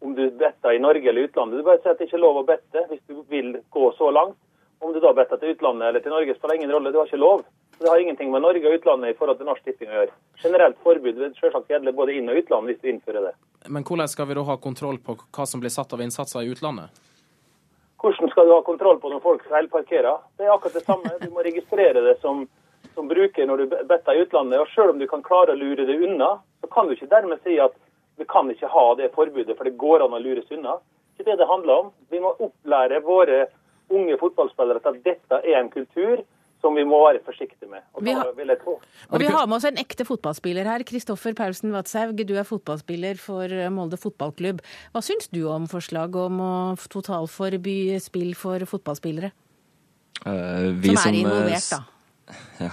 om 0.00 0.16
du 0.16 0.24
better 0.40 0.72
i 0.72 0.80
Norge 0.80 1.08
eller 1.08 1.28
utlandet. 1.28 1.60
Du 1.60 1.68
bare 1.68 1.82
sier 1.82 1.92
at 1.92 2.00
det 2.00 2.08
ikke 2.08 2.16
er 2.18 2.24
lov 2.24 2.40
å 2.40 2.48
bette 2.48 2.86
hvis 2.88 3.02
du 3.08 3.20
vil 3.28 3.58
gå 3.76 3.92
så 4.00 4.08
langt. 4.14 4.38
Om 4.80 4.94
du 4.94 5.00
da 5.04 5.12
better 5.12 5.36
til 5.36 5.52
utlandet 5.52 5.90
eller 5.90 6.00
til 6.04 6.14
Norge, 6.14 6.34
spiller 6.38 6.56
ingen 6.56 6.72
rolle. 6.72 6.92
Du 6.92 7.02
har 7.02 7.08
ikke 7.08 7.20
lov. 7.20 7.44
Så 7.80 7.84
Det 7.84 7.90
har 7.90 7.98
ingenting 7.98 8.30
med 8.30 8.42
Norge 8.42 8.68
og 8.68 8.74
utlandet 8.74 9.10
i 9.10 9.14
forhold 9.16 9.38
til 9.38 9.46
Norsk 9.48 9.64
Tipping 9.64 9.88
å 9.88 9.94
gjøre. 9.94 10.12
Generelt 10.42 10.76
forbud 10.84 11.16
vil 11.16 11.30
selvsagt 11.38 11.70
gjelde 11.72 11.94
både 11.96 12.12
inn- 12.12 12.28
og 12.28 12.36
utland 12.36 12.68
hvis 12.68 12.80
du 12.82 12.88
innfører 12.90 13.22
det. 13.24 13.30
Men 13.72 13.86
hvordan 13.88 14.08
skal 14.12 14.26
vi 14.28 14.34
da 14.36 14.42
ha 14.44 14.56
kontroll 14.60 14.98
på 15.00 15.14
hva 15.16 15.46
som 15.48 15.62
blir 15.62 15.72
satt 15.72 15.94
av 15.96 16.02
innsatser 16.04 16.42
i 16.44 16.50
utlandet? 16.52 16.98
Hvordan 18.02 18.32
skal 18.34 18.50
du 18.50 18.52
ha 18.52 18.58
kontroll 18.66 18.98
på 19.00 19.08
når 19.08 19.22
folk 19.24 19.46
feilparkerer? 19.48 20.18
Det 20.36 20.44
er 20.44 20.52
akkurat 20.52 20.76
det 20.76 20.84
samme. 20.84 21.12
Du 21.22 21.30
må 21.32 21.40
registrere 21.46 22.02
det 22.04 22.18
som, 22.20 22.42
som 22.92 23.08
bruker 23.08 23.48
når 23.48 23.62
du 23.62 23.72
better 23.72 24.12
i 24.12 24.26
utlandet. 24.26 24.60
Og 24.60 24.68
selv 24.74 24.92
om 24.92 25.00
du 25.00 25.06
kan 25.08 25.24
klare 25.24 25.54
å 25.56 25.60
lure 25.60 25.86
det 25.88 25.96
unna, 25.96 26.34
så 26.60 26.68
kan 26.74 26.84
du 26.84 26.92
ikke 26.92 27.08
dermed 27.08 27.40
si 27.46 27.56
at 27.64 27.72
vi 28.20 28.26
kan 28.28 28.50
ikke 28.52 28.68
ha 28.68 28.84
det 28.98 29.08
forbudet, 29.14 29.56
for 29.56 29.64
det 29.64 29.80
går 29.80 30.04
an 30.04 30.18
å 30.18 30.20
lures 30.20 30.52
unna. 30.52 30.76
Det 31.16 31.24
er 31.24 31.24
ikke 31.24 31.30
det 31.30 31.38
det 31.40 31.48
handler 31.48 31.86
om. 31.86 31.88
Vi 32.12 32.20
må 32.20 32.34
opplære 32.36 33.00
våre 33.08 33.40
unge 33.88 34.20
fotballspillere 34.20 34.84
til 34.84 34.92
at 34.92 35.08
dette 35.08 35.40
er 35.40 35.62
en 35.62 35.72
kultur 35.72 36.20
som 36.60 36.76
vi 36.76 36.84
må 36.86 36.98
være 37.06 37.22
forsiktige 37.24 37.68
med. 37.70 37.82
Og 37.94 38.04
Vi 38.04 38.12
har- 38.12 38.32
vil 38.36 38.48
jeg 38.48 38.60
tro. 38.62 38.80
Og 39.10 39.20
vi 39.20 39.26
har 39.26 39.46
med 39.46 39.56
oss 39.56 39.64
en 39.64 39.76
ekte 39.76 40.04
fotballspiller 40.04 40.64
her. 40.64 40.84
Kristoffer 40.84 41.34
Paulsen 41.34 41.72
Vadshaug, 41.72 42.16
du 42.26 42.34
er 42.36 42.44
fotballspiller 42.44 43.18
for 43.18 43.48
Molde 43.70 43.96
fotballklubb. 43.96 44.60
Hva 44.94 45.00
syns 45.02 45.28
du 45.32 45.48
om 45.48 45.66
forslaget 45.66 46.16
om 46.16 46.38
å 46.40 46.76
totalforby 46.88 47.98
spill 48.00 48.34
for 48.34 48.58
fotballspillere? 48.60 49.32
Uh, 50.26 50.72
vi 50.76 50.94
Som 50.94 51.08
er 51.08 51.14
eh, 51.14 51.20
involvert, 51.24 51.70
da. 51.70 51.80
Ja. 52.60 52.70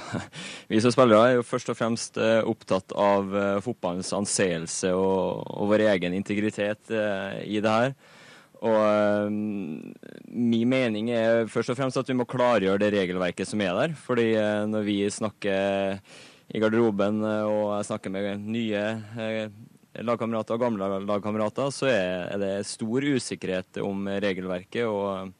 Vi 0.69 0.79
som 0.83 0.91
spillere 0.91 1.31
er 1.31 1.35
jo 1.37 1.41
først 1.47 1.69
og 1.69 1.77
fremst 1.79 2.17
eh, 2.17 2.43
opptatt 2.45 2.91
av 2.93 3.31
fotballens 3.63 4.11
anseelse 4.13 4.91
og, 4.93 5.47
og 5.47 5.71
vår 5.71 5.87
egen 5.95 6.13
integritet 6.13 6.91
i 6.91 7.57
det 7.63 7.71
her. 7.71 7.95
Og 8.65 8.77
eh, 8.79 9.27
min 10.27 10.71
mening 10.71 11.11
er 11.13 11.49
først 11.51 11.73
og 11.73 11.77
fremst 11.79 11.99
at 11.99 12.09
vi 12.09 12.17
må 12.17 12.25
klargjøre 12.29 12.81
det 12.81 12.93
regelverket 12.95 13.49
som 13.49 13.61
er 13.61 13.75
der. 13.77 13.95
Fordi 14.07 14.31
eh, 14.33 14.63
når 14.69 14.87
vi 14.87 14.97
snakker 15.13 15.99
i 16.47 16.61
garderoben 16.63 17.21
eh, 17.27 17.45
og 17.45 17.77
jeg 17.77 17.89
snakker 17.91 18.13
med 18.13 18.47
nye 18.47 18.83
lagkamerater 19.97 20.57
og 20.57 20.61
gamle 20.61 20.89
lagkamerater, 21.09 21.71
så 21.73 21.89
er 21.89 22.35
det 22.41 22.51
stor 22.69 23.07
usikkerhet 23.17 23.81
om 23.85 24.05
regelverket. 24.21 24.85
og 24.85 25.33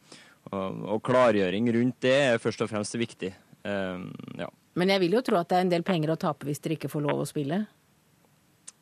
og, 0.47 0.83
og 0.95 1.01
klargjøring 1.03 1.67
rundt 1.75 1.97
det 2.05 2.15
er 2.15 2.41
først 2.41 2.61
og 2.63 2.71
fremst 2.71 2.95
viktig. 2.99 3.33
Um, 3.67 4.11
ja. 4.39 4.47
Men 4.77 4.93
jeg 4.93 5.03
vil 5.03 5.17
jo 5.17 5.23
tro 5.25 5.39
at 5.39 5.49
det 5.49 5.57
er 5.57 5.65
en 5.65 5.73
del 5.73 5.85
penger 5.87 6.13
å 6.13 6.19
tape 6.21 6.47
hvis 6.47 6.61
dere 6.63 6.77
ikke 6.77 6.91
får 6.91 7.03
lov 7.07 7.23
å 7.23 7.27
spille. 7.27 7.65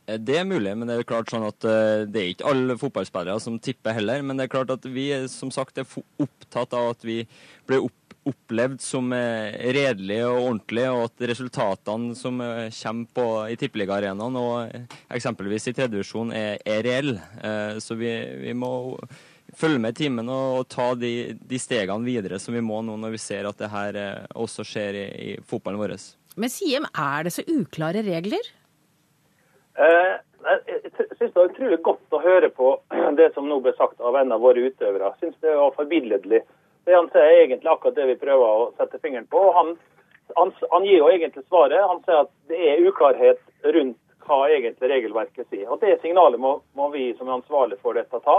Eh, 0.07 0.17
Det 0.21 0.37
er 0.39 0.45
mulig, 0.47 0.75
men 0.77 0.87
det 0.87 0.99
er 0.99 1.07
klart 1.09 1.31
sånn 1.33 1.45
at 1.47 1.65
eh, 1.65 2.05
det 2.05 2.21
er 2.21 2.31
ikke 2.35 2.49
alle 2.51 2.77
fotballspillere 2.81 3.39
som 3.41 3.59
tipper 3.59 3.97
heller. 3.97 4.21
Men 4.25 4.37
det 4.37 4.47
er 4.47 4.53
klart 4.55 4.73
at 4.75 4.85
vi 4.85 5.09
er 5.15 5.27
som 5.31 5.51
sagt 5.53 5.77
er 5.81 5.85
opptatt 6.21 6.73
av 6.77 6.91
at 6.95 7.05
vi 7.07 7.23
blir 7.67 7.85
opp, 7.87 8.01
opplevd 8.25 8.79
som 8.81 9.11
eh, 9.13 9.53
redelige 9.75 10.25
og 10.25 10.39
ordentlige, 10.47 10.89
og 10.95 11.03
at 11.11 11.27
resultatene 11.29 12.15
som 12.17 12.39
eh, 12.41 12.71
kommer 12.73 13.11
på, 13.13 13.25
i 13.53 13.57
tippeligaarenaen 13.61 14.39
og 14.41 14.55
eh, 14.73 14.87
eksempelvis 15.13 15.69
i 15.69 15.75
tredjevisjon, 15.77 16.33
er, 16.33 16.57
er 16.65 16.81
reelle. 16.85 17.21
Eh, 17.45 17.77
Så 17.85 17.97
vi, 17.99 18.09
vi 18.41 18.53
må 18.57 18.71
følge 19.55 19.79
med 19.79 19.93
i 19.93 19.99
timen 20.03 20.27
og, 20.33 20.57
og 20.59 20.67
ta 20.73 20.87
de, 20.97 21.11
de 21.37 21.59
stegene 21.61 22.03
videre 22.03 22.39
som 22.41 22.57
vi 22.57 22.63
må 22.65 22.81
nå 22.83 22.97
når 22.99 23.13
vi 23.13 23.21
ser 23.21 23.45
at 23.47 23.61
det 23.61 23.69
her 23.71 23.95
eh, 24.01 24.25
også 24.41 24.65
skjer 24.67 24.97
i, 24.99 25.05
i 25.29 25.29
fotballen 25.45 25.79
vår. 25.79 25.93
Men 26.35 26.51
Siem, 26.51 26.89
er 26.97 27.27
det 27.29 27.31
så 27.37 27.45
uklare 27.47 28.01
regler? 28.03 28.41
Eh, 29.75 30.13
jeg 30.45 30.91
syns 30.93 31.19
det 31.19 31.35
var 31.35 31.49
utrolig 31.49 31.81
godt 31.83 32.15
å 32.15 32.21
høre 32.23 32.49
på 32.53 32.75
det 33.19 33.31
som 33.33 33.49
nå 33.49 33.59
ble 33.63 33.73
sagt 33.75 33.99
av 33.99 34.15
en 34.15 34.31
av 34.35 34.43
våre 34.45 34.69
utøvere. 34.69 35.11
Jeg 35.15 35.27
syns 35.29 35.41
det 35.43 35.57
var 35.57 35.75
forbilledlig. 35.75 36.41
Det 36.85 36.93
han 36.93 37.09
sier 37.11 37.25
er 37.25 37.43
egentlig 37.43 37.71
akkurat 37.71 37.97
det 37.97 38.07
vi 38.11 38.17
prøver 38.21 38.45
å 38.45 38.71
sette 38.77 39.01
fingeren 39.01 39.27
på. 39.31 39.41
Han, 39.57 39.73
han, 40.37 40.53
han 40.71 40.85
gir 40.85 40.99
jo 41.01 41.09
egentlig 41.11 41.43
svaret. 41.47 41.81
Han 41.81 42.03
sier 42.05 42.23
at 42.23 42.33
det 42.51 42.59
er 42.61 42.85
uklarhet 42.85 43.41
rundt 43.75 43.97
hva 44.25 44.45
egentlig 44.49 44.89
regelverket 44.89 45.49
sier. 45.49 45.67
Og 45.69 45.81
Det 45.81 45.97
signalet 46.01 46.41
må, 46.41 46.59
må 46.77 46.89
vi 46.93 47.11
som 47.17 47.29
er 47.29 47.39
ansvarlige 47.39 47.81
for 47.81 47.97
dette 47.97 48.21
ta. 48.25 48.37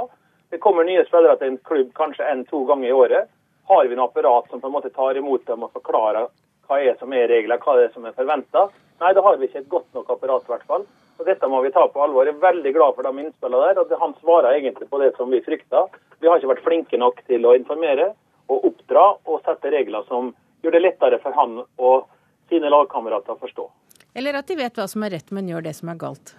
Det 0.50 0.62
kommer 0.62 0.86
nye 0.86 1.04
spillere 1.06 1.38
til 1.40 1.52
en 1.52 1.62
klubb 1.66 1.90
kanskje 1.98 2.26
en-to 2.30 2.62
ganger 2.70 2.88
i 2.88 2.94
året. 2.94 3.30
Har 3.66 3.86
vi 3.90 3.98
noe 3.98 4.06
apparat 4.06 4.46
som 4.50 4.62
på 4.62 4.70
en 4.70 4.76
måte 4.76 4.92
tar 4.94 5.18
imot 5.18 5.42
dem 5.46 5.66
og 5.66 5.74
forklarer 5.74 6.28
hva 6.66 6.78
er 6.82 6.94
som 6.98 7.12
er 7.14 7.28
regler, 7.30 7.58
hva 7.62 7.76
er 7.82 7.90
som 7.94 8.06
er 8.06 8.14
forventa? 8.14 8.68
Nei, 9.02 9.10
da 9.14 9.22
har 9.26 9.38
vi 9.38 9.46
ikke 9.46 9.64
et 9.64 9.70
godt 9.70 9.88
nok 9.94 10.10
apparat, 10.14 10.46
i 10.46 10.52
hvert 10.54 10.66
fall. 10.70 10.86
Så 11.16 11.24
Dette 11.24 11.48
må 11.48 11.62
vi 11.64 11.72
ta 11.72 11.86
på 11.88 12.02
alvor. 12.02 12.28
Jeg 12.28 12.36
er 12.36 12.42
veldig 12.44 12.72
glad 12.76 12.96
for 12.96 13.06
de 13.06 13.24
innspillene 13.24 13.70
der. 13.70 13.80
og 13.80 14.00
Han 14.00 14.14
svarer 14.20 14.58
egentlig 14.58 14.88
på 14.90 15.00
det 15.00 15.14
som 15.16 15.30
vi 15.32 15.40
frykta. 15.44 15.86
Vi 16.20 16.28
har 16.28 16.38
ikke 16.38 16.52
vært 16.54 16.64
flinke 16.66 17.00
nok 17.00 17.22
til 17.26 17.46
å 17.46 17.54
informere 17.56 18.12
og 18.52 18.68
oppdra 18.70 19.06
og 19.24 19.40
sette 19.46 19.72
regler 19.72 20.04
som 20.10 20.34
gjør 20.62 20.76
det 20.76 20.82
lettere 20.84 21.18
for 21.22 21.34
han 21.36 21.62
og 21.62 22.06
sine 22.50 22.70
lagkamerater 22.70 23.34
å 23.34 23.40
forstå. 23.40 23.68
Eller 24.16 24.38
at 24.38 24.48
de 24.48 24.56
vet 24.56 24.76
hva 24.78 24.86
som 24.88 25.04
er 25.04 25.16
rett, 25.16 25.32
men 25.34 25.48
gjør 25.48 25.64
det 25.66 25.74
som 25.76 25.90
er 25.92 25.98
galt? 26.00 26.36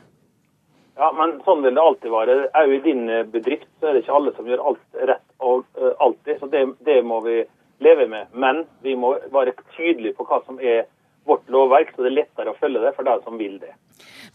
Ja, 0.98 1.12
men 1.14 1.36
sånn 1.46 1.62
vil 1.62 1.76
det 1.78 1.84
alltid 1.84 2.14
være. 2.14 2.38
Òg 2.58 2.72
i 2.74 2.80
din 2.86 3.04
eh, 3.14 3.26
bedrift 3.30 3.68
så 3.78 3.90
er 3.90 3.98
det 3.98 4.02
ikke 4.02 4.16
alle 4.18 4.34
som 4.34 4.48
gjør 4.50 4.64
alt 4.72 5.02
rett 5.12 5.26
og 5.46 5.68
uh, 5.78 5.92
alltid. 6.02 6.40
Så 6.40 6.50
det, 6.54 6.64
det 6.88 7.04
må 7.06 7.20
vi 7.26 7.44
leve 7.86 8.08
med. 8.10 8.32
Men 8.34 8.64
vi 8.82 8.96
må 8.98 9.14
være 9.34 9.54
tydelige 9.76 10.18
på 10.18 10.26
hva 10.26 10.42
som 10.48 10.58
er 10.58 10.88
vårt 11.30 11.46
lovverk, 11.54 11.92
så 11.94 12.02
det 12.02 12.10
er 12.10 12.18
lettere 12.24 12.54
å 12.54 12.58
følge 12.58 12.82
det 12.82 12.96
for 12.98 13.06
de 13.06 13.14
som 13.28 13.38
vil 13.38 13.60
det. 13.62 13.76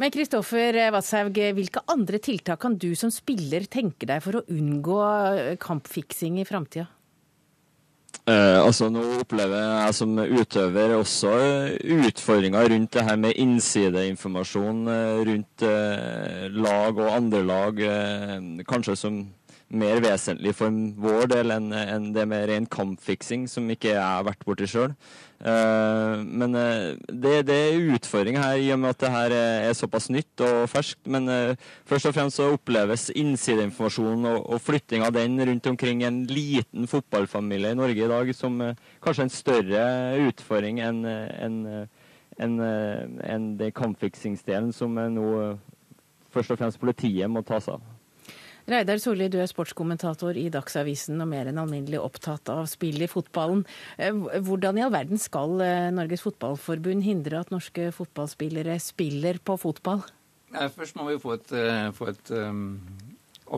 Men 0.00 0.12
Kristoffer 0.14 0.78
Vadshaug, 0.94 1.38
hvilke 1.56 1.84
andre 1.92 2.20
tiltak 2.22 2.62
kan 2.62 2.78
du 2.80 2.92
som 2.98 3.12
spiller 3.12 3.68
tenke 3.70 4.08
deg 4.08 4.24
for 4.24 4.40
å 4.40 4.46
unngå 4.52 4.98
eh, 5.04 5.54
kampfiksing 5.60 6.40
i 6.42 6.48
framtida? 6.48 6.88
Eh, 8.22 8.58
altså 8.62 8.86
Nå 8.92 9.00
opplever 9.18 9.64
jeg 9.64 9.94
som 9.98 10.12
utøver 10.14 10.92
også 10.94 11.30
eh, 11.42 11.72
utfordringer 12.06 12.68
rundt 12.70 12.92
det 12.94 13.02
her 13.08 13.16
med 13.18 13.34
innsideinformasjon 13.42 14.84
eh, 14.92 15.22
rundt 15.26 15.64
eh, 15.66 16.44
lag 16.54 17.00
og 17.02 17.10
andre 17.16 17.42
lag. 17.48 17.82
Eh, 17.82 18.62
kanskje 18.68 18.94
som 19.00 19.18
mer 19.72 20.00
vesentlig 20.04 20.54
for 20.56 20.72
vår 21.02 21.28
del 21.32 21.54
enn 21.54 21.72
en 21.72 22.08
det 22.14 22.24
med 22.28 22.46
ren 22.50 22.66
kampfiksing, 22.70 23.48
som 23.50 23.68
ikke 23.72 23.94
jeg 23.94 24.02
har 24.02 24.26
vært 24.26 24.44
borti 24.46 24.68
sjøl. 24.70 24.94
Uh, 25.42 26.22
men 26.22 26.54
uh, 26.54 26.92
det, 27.10 27.48
det 27.48 27.56
er 27.56 27.88
utfordring 27.96 28.36
her 28.38 28.60
i 28.62 28.68
og 28.70 28.78
med 28.78 28.92
at 28.92 29.00
det 29.02 29.10
her 29.10 29.34
er, 29.34 29.72
såpass 29.74 30.06
nytt 30.14 30.44
og 30.46 30.68
ferskt. 30.70 31.00
Men 31.10 31.26
uh, 31.26 31.72
først 31.88 32.06
og 32.10 32.14
fremst 32.14 32.38
så 32.38 32.52
oppleves 32.54 33.08
innsideinformasjonen 33.10 34.28
og, 34.30 34.38
og 34.54 34.62
flytting 34.62 35.02
av 35.02 35.16
den 35.16 35.40
rundt 35.42 35.66
omkring 35.72 36.04
en 36.06 36.22
liten 36.30 36.86
fotballfamilie 36.86 37.74
i 37.74 37.80
Norge 37.80 38.06
i 38.06 38.12
dag 38.12 38.30
som 38.36 38.60
eh, 38.62 38.78
kanskje 39.02 39.26
en 39.26 39.34
større 39.34 39.82
utfordring 40.28 40.78
enn 40.84 41.02
en, 41.08 41.58
en, 41.66 41.88
en, 42.38 42.60
eh, 42.60 43.40
den 43.58 43.72
kampfiksingsdelen 43.72 44.72
som 44.72 44.98
eh, 44.98 45.10
nå 45.12 45.26
eh, 45.40 45.56
først 46.32 46.54
og 46.54 46.60
fremst 46.60 46.80
politiet 46.80 47.30
må 47.30 47.44
ta 47.46 47.60
seg 47.60 47.78
av. 47.78 47.91
Reidar 48.70 49.00
Solli, 49.02 49.26
du 49.32 49.40
er 49.42 49.48
sportskommentator 49.50 50.36
i 50.38 50.44
Dagsavisen 50.54 51.18
og 51.20 51.26
mer 51.32 51.48
enn 51.50 51.58
alminnelig 51.58 51.98
opptatt 51.98 52.46
av 52.52 52.68
spill 52.70 53.02
i 53.02 53.08
fotballen. 53.10 53.64
Eh, 53.98 54.14
Hvordan 54.14 54.78
i 54.78 54.84
all 54.86 54.92
verden 54.94 55.18
skal 55.18 55.56
eh, 55.66 55.88
Norges 55.94 56.22
Fotballforbund 56.22 57.02
hindre 57.02 57.40
at 57.42 57.50
norske 57.50 57.88
fotballspillere 57.96 58.76
spiller 58.82 59.40
på 59.42 59.56
fotball? 59.58 60.04
Først 60.52 60.94
må 61.00 61.08
vi 61.08 61.18
få 61.18 61.34
et, 61.40 61.50
eh, 61.58 61.88
få 61.96 62.10
et 62.12 62.30
um, 62.38 62.76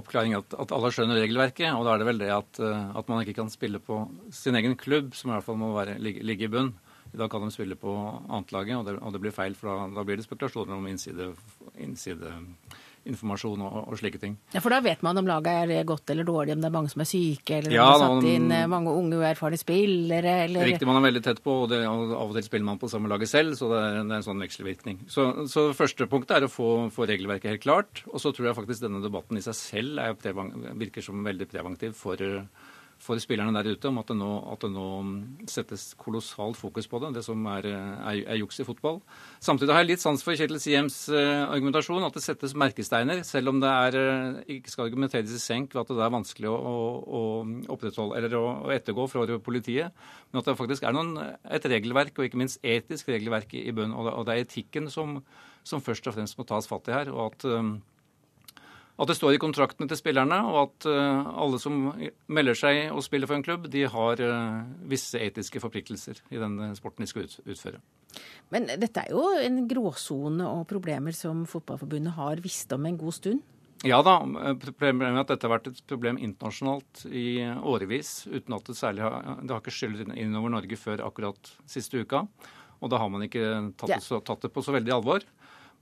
oppklaring 0.01 0.39
at, 0.39 0.57
at 0.57 0.73
alle 0.73 0.93
skjønner 0.95 1.21
regelverket. 1.21 1.69
Og 1.77 1.85
da 1.85 1.95
er 1.95 2.01
det 2.01 2.09
vel 2.09 2.23
det 2.23 2.31
at, 2.33 2.61
at 2.97 3.11
man 3.13 3.21
ikke 3.27 3.37
kan 3.43 3.53
spille 3.53 3.83
på 3.85 4.01
sin 4.33 4.57
egen 4.57 4.73
klubb, 4.81 5.13
som 5.19 5.31
i 5.31 5.37
hvert 5.37 5.45
fall 5.51 5.61
må 5.61 5.69
være, 5.77 5.99
ligge, 6.01 6.25
ligge 6.25 6.49
i 6.49 6.53
bunn. 6.55 6.73
I 7.15 7.21
dag 7.21 7.29
kan 7.31 7.45
de 7.45 7.53
spille 7.55 7.77
på 7.79 7.93
annetlaget, 8.25 8.75
og, 8.81 8.89
det- 8.89 8.97
og 9.05 9.13
det 9.15 9.21
blir 9.23 9.37
feil, 9.37 9.55
for 9.55 9.69
da, 9.71 9.85
da 10.01 10.03
blir 10.09 10.17
det 10.19 10.25
spekulasjoner 10.27 10.75
om 10.75 10.89
innsideinformasjon 13.05 13.63
og, 13.65 13.77
og 13.93 13.99
slike 14.01 14.21
ting. 14.21 14.37
Ja, 14.55 14.63
For 14.65 14.73
da 14.73 14.81
vet 14.85 15.03
man 15.05 15.19
om 15.21 15.29
laget 15.29 15.71
er 15.73 15.87
godt 15.87 16.11
eller 16.11 16.27
dårlig, 16.27 16.55
om 16.55 16.63
det 16.63 16.69
er 16.69 16.75
mange 16.75 16.93
som 16.93 17.03
er 17.05 17.09
syke, 17.09 17.59
eller 17.59 17.75
Ja, 17.75 17.87
om 17.87 18.01
det 18.01 18.05
er 18.05 18.15
satt 18.15 18.29
inn 18.33 18.55
eh, 18.55 18.67
mange 18.71 18.95
unge 18.95 19.21
uerfarne 19.21 19.61
spillere, 19.61 20.35
eller 20.47 20.69
Riktig, 20.71 20.89
man 20.89 21.01
er 21.01 21.07
veldig 21.09 21.25
tett 21.25 21.43
på, 21.45 21.57
og, 21.65 21.69
det, 21.73 21.83
og 21.89 22.15
av 22.17 22.33
og 22.33 22.39
til 22.39 22.47
spiller 22.49 22.69
man 22.69 22.81
på 22.81 22.91
samme 22.93 23.11
laget 23.13 23.31
selv, 23.31 23.57
så 23.59 23.71
det 23.73 23.81
er, 23.83 23.99
det 24.01 24.17
er 24.17 24.21
en 24.21 24.29
sånn 24.29 24.45
vekselvirkning. 24.45 25.03
Så, 25.13 25.27
så 25.51 25.69
første 25.77 26.09
punktet 26.11 26.39
er 26.39 26.49
å 26.49 26.53
få, 26.53 26.71
få 26.95 27.09
regelverket 27.11 27.55
helt 27.55 27.65
klart, 27.65 28.05
og 28.11 28.23
så 28.23 28.33
tror 28.35 28.51
jeg 28.51 28.59
faktisk 28.61 28.87
denne 28.87 29.03
debatten 29.05 29.41
i 29.41 29.45
seg 29.45 29.59
selv 29.59 30.03
er 30.03 30.17
prevang, 30.19 30.53
virker 30.81 31.05
som 31.05 31.25
veldig 31.27 31.51
preventiv 31.51 31.97
for, 31.99 32.21
for 33.05 33.21
spillerne 33.21 33.53
der 33.53 33.75
ute 33.75 33.91
om 33.91 33.99
at 34.01 34.09
det 34.09 34.17
nå, 34.17 34.31
at 34.55 34.65
det 34.65 34.71
nå 34.73 34.87
settes 35.51 35.91
kolossalt 36.01 36.57
fokus 36.57 36.89
på 36.89 37.01
det, 37.03 37.13
det 37.19 37.25
som 37.27 37.43
er, 37.53 37.69
er, 37.69 38.21
er, 38.23 38.39
juks 38.41 38.63
i 38.63 38.67
fotball. 38.67 39.01
Samtidig 39.45 39.75
har 39.75 39.85
jeg 39.85 39.91
litt 39.93 40.05
sans 40.05 40.25
for 40.25 40.39
Kjetil 40.39 40.61
Siems 40.63 40.97
uh, 41.13 41.45
argumentasjon, 41.45 42.07
at 42.07 42.17
det 42.17 42.25
settes 42.25 42.57
merkesteiner, 42.59 43.21
selv 43.29 43.53
om 43.53 43.61
det 43.63 43.71
er, 43.71 43.99
uh, 44.01 44.43
ikke 44.57 44.73
skal 44.73 44.89
argumenteres 44.89 45.37
i 45.37 45.43
senk 45.43 45.77
ved 45.77 45.85
at 45.85 45.93
det 45.93 46.05
er 46.07 46.15
vanskelig 46.17 46.53
å, 46.53 46.75
å, 47.21 47.23
opprettholde 47.77 48.21
eller 48.21 48.39
å, 48.41 48.45
å, 48.65 48.73
ettergå 48.75 49.09
fra 49.13 49.41
politiet, 49.45 50.05
men 50.31 50.41
at 50.41 50.49
det 50.49 50.59
faktisk 50.61 50.89
er 50.89 50.97
noen, 50.97 51.17
et 51.45 51.69
regelverk, 51.71 52.17
og 52.17 52.29
ikke 52.29 52.41
minst 52.41 52.63
etisk 52.65 53.13
regelverk 53.13 53.53
i, 53.61 53.69
bunnen. 53.75 53.97
Og 53.97 54.25
det 54.27 54.39
er 54.39 54.47
etikken 54.47 54.89
som, 54.93 55.19
som, 55.67 55.85
først 55.85 56.09
og 56.09 56.17
fremst 56.17 56.41
må 56.41 56.49
tas 56.49 56.69
fatt 56.71 56.89
i 56.89 56.97
her. 56.97 57.13
og 57.13 57.35
at 57.35 57.47
um, 57.53 57.77
at 58.95 59.11
det 59.11 59.17
står 59.19 59.35
i 59.35 59.41
kontraktene 59.43 59.91
til 59.91 59.99
spillerne, 59.99 60.37
og 60.47 60.59
at 60.61 60.87
uh, 60.87 61.31
alle 61.43 61.59
som 61.63 61.89
melder 62.31 62.59
seg 62.59 62.93
og 62.95 63.03
spiller 63.03 63.31
for 63.31 63.39
en 63.39 63.47
klubb, 63.47 63.67
de 63.73 63.83
har 63.91 64.23
uh, 64.23 64.61
visse 64.91 65.19
etiske 65.19 65.63
forpliktelser 65.63 66.21
i 66.31 66.39
den 66.39 66.77
sporten 66.79 67.03
de 67.03 67.11
skal 67.11 67.27
ut, 67.27 67.41
utføre. 67.43 67.83
Men 68.55 68.69
dette 68.79 69.03
er 69.03 69.11
jo 69.11 69.25
en 69.43 69.65
gråsone 69.71 70.47
og 70.47 70.69
problemer 70.71 71.17
som 71.17 71.43
Fotballforbundet 71.51 72.15
har 72.15 72.43
visst 72.45 72.71
om 72.77 72.87
en 72.87 73.01
god 73.01 73.19
stund? 73.19 73.43
Ja 73.85 73.99
da, 74.01 74.15
problemet 74.63 75.11
er 75.11 75.19
at 75.21 75.31
dette 75.35 75.45
har 75.45 75.59
vært 75.59 75.67
et 75.69 75.81
problem 75.91 76.17
internasjonalt 76.23 77.03
i 77.11 77.43
årevis, 77.45 78.23
uten 78.31 78.55
at 78.57 78.71
det 78.71 78.77
særlig 78.79 79.03
har, 79.05 79.43
det 79.43 79.53
har 79.53 79.61
ikke 79.61 79.75
skyllet 79.75 80.15
innover 80.15 80.55
Norge 80.55 80.79
før 80.81 81.03
akkurat 81.05 81.51
siste 81.69 82.01
uka. 82.01 82.23
Og 82.81 82.93
da 82.93 83.01
har 83.01 83.11
man 83.13 83.27
ikke 83.27 83.43
tatt, 83.81 83.93
det, 83.99 84.21
tatt 84.25 84.47
det 84.47 84.53
på 84.55 84.65
så 84.65 84.73
veldig 84.77 84.95
alvor. 84.95 85.27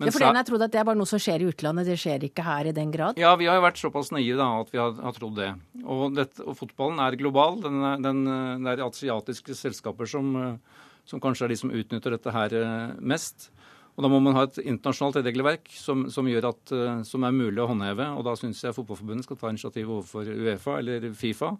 Men 0.01 0.09
ja, 0.09 0.13
for 0.15 0.25
den 0.25 0.39
har 0.39 0.47
trodd 0.49 0.65
at 0.65 0.73
det 0.75 0.81
er 0.81 0.87
bare 0.89 0.99
noe 0.99 1.09
som 1.09 1.21
skjer 1.23 1.45
i 1.45 1.49
utlandet, 1.51 1.87
det 1.87 1.99
skjer 2.01 2.25
ikke 2.27 2.45
her 2.47 2.71
i 2.71 2.75
den 2.75 2.93
grad? 2.95 3.19
Ja, 3.21 3.35
vi 3.39 3.47
har 3.51 3.59
jo 3.59 3.65
vært 3.65 3.81
såpass 3.81 4.11
nøye 4.15 4.39
da, 4.39 4.49
at 4.63 4.73
vi 4.73 4.81
har, 4.81 4.95
har 4.99 5.17
trodd 5.17 5.37
det. 5.39 5.51
Og, 5.83 6.07
dette, 6.17 6.43
og, 6.47 6.57
fotballen 6.59 7.03
er 7.05 7.19
global. 7.21 7.61
Den, 7.63 7.83
den, 8.03 8.23
det 8.65 8.73
er 8.73 8.87
asiatiske 8.87 9.57
selskaper 9.59 10.11
som, 10.11 10.33
som, 11.05 11.23
kanskje 11.23 11.47
er 11.47 11.55
de 11.55 11.61
som 11.61 11.75
utnytter 11.75 12.17
dette 12.17 12.35
her 12.35 12.57
eh, 12.59 12.97
mest. 12.99 13.51
Og 13.93 14.07
Da 14.07 14.09
må 14.09 14.23
man 14.25 14.37
ha 14.39 14.47
et 14.49 14.59
internasjonalt 14.63 15.21
regelverk 15.21 15.69
som, 15.77 16.07
som, 16.11 16.29
at, 16.33 16.75
eh, 16.75 17.05
som 17.07 17.29
er 17.29 17.37
mulig 17.37 17.61
å 17.63 17.69
håndheve. 17.71 18.09
og 18.17 18.25
Da 18.27 18.35
syns 18.41 18.65
jeg 18.65 18.75
Fotballforbundet 18.77 19.29
skal 19.29 19.41
ta 19.41 19.53
initiativ 19.53 19.93
overfor 19.99 20.33
Uefa 20.33 20.79
eller 20.81 21.11
Fifa 21.13 21.53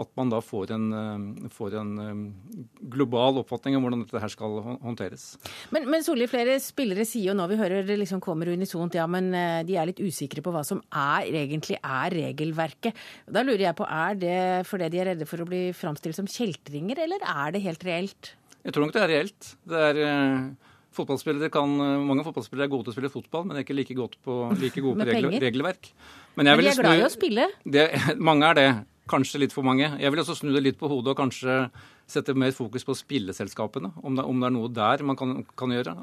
at 0.00 0.10
man 0.18 0.30
da 0.32 0.40
får 0.44 0.72
en, 0.74 0.86
eh, 0.96 1.48
får 1.52 1.76
en, 1.80 1.90
eh, 2.00 2.88
global 2.92 3.40
oppfatning 3.42 3.76
av 3.76 3.84
hvordan 3.84 4.04
dette 4.04 4.22
her 4.22 4.32
skal 4.32 4.60
håndteres. 4.80 5.36
Men, 5.74 5.88
men 5.90 6.04
Solli, 6.06 6.28
flere 6.30 6.56
spillere 6.62 7.06
sier 7.08 7.30
jo 7.30 7.36
nå, 7.36 7.48
vi 7.50 7.60
hører 7.60 7.86
det 7.86 7.98
liksom 8.00 8.22
kommer 8.24 8.50
unisont, 8.52 8.96
ja, 8.96 9.06
men 9.10 9.32
eh, 9.34 9.60
de 9.68 9.76
er 9.76 9.90
litt 9.90 10.02
usikre 10.02 10.44
på 10.44 10.54
hva 10.54 10.64
som 10.66 10.82
er, 10.88 11.28
egentlig 11.44 11.78
er 11.80 12.16
regelverket. 12.16 12.96
Da 13.28 13.44
lurer 13.44 13.68
jeg 13.68 13.78
på, 13.78 13.86
er 13.86 14.18
det 14.20 14.40
fordi 14.68 14.90
de 14.90 15.02
er 15.02 15.12
redde 15.12 15.28
for 15.28 15.42
å 15.42 15.48
bli 15.48 15.68
framstilt 15.76 16.18
som 16.18 16.30
kjeltringer, 16.30 17.04
eller 17.06 17.20
er 17.20 17.54
det 17.54 17.64
helt 17.66 17.86
reelt? 17.86 18.34
Jeg 18.64 18.74
tror 18.76 18.86
nok 18.86 18.96
det 18.96 19.04
er 19.04 19.14
reelt. 19.16 19.54
Det 19.68 19.86
er... 19.92 20.50
Fotballspillere 20.90 21.52
kan, 21.54 21.70
Mange 22.02 22.24
fotballspillere 22.26 22.66
er 22.66 22.70
gode 22.72 22.88
til 22.88 22.90
å 22.90 22.94
spille 22.96 23.10
fotball, 23.12 23.44
men 23.46 23.60
er 23.60 23.62
ikke 23.62 23.76
like, 23.78 23.94
på, 24.26 24.38
like 24.58 24.82
gode 24.82 24.98
på 24.98 25.06
regler, 25.06 25.36
regelverk. 25.38 25.92
Men, 26.34 26.48
men 26.48 26.64
de 26.64 26.70
er 26.72 26.80
glad 26.80 26.98
i 26.98 27.04
å 27.06 27.10
spille? 27.12 27.44
Det, 27.62 27.84
mange 28.28 28.48
er 28.50 28.58
det. 28.58 28.66
Kanskje 29.10 29.40
litt 29.42 29.54
for 29.54 29.66
mange. 29.66 29.88
Jeg 29.98 30.12
vil 30.12 30.22
også 30.22 30.36
snu 30.38 30.52
det 30.54 30.62
litt 30.62 30.78
på 30.78 30.88
hodet 30.90 31.14
og 31.14 31.18
kanskje 31.18 31.64
sette 32.10 32.34
mer 32.38 32.52
fokus 32.54 32.86
på 32.86 32.94
spilleselskapene. 32.94 33.90
Om 34.06 34.18
det, 34.18 34.26
om 34.26 34.42
det 34.42 34.46
er 34.46 34.54
noe 34.54 34.70
der 34.70 35.02
man 35.06 35.18
kan, 35.18 35.40
kan, 35.58 35.74
gjøre. 35.74 35.96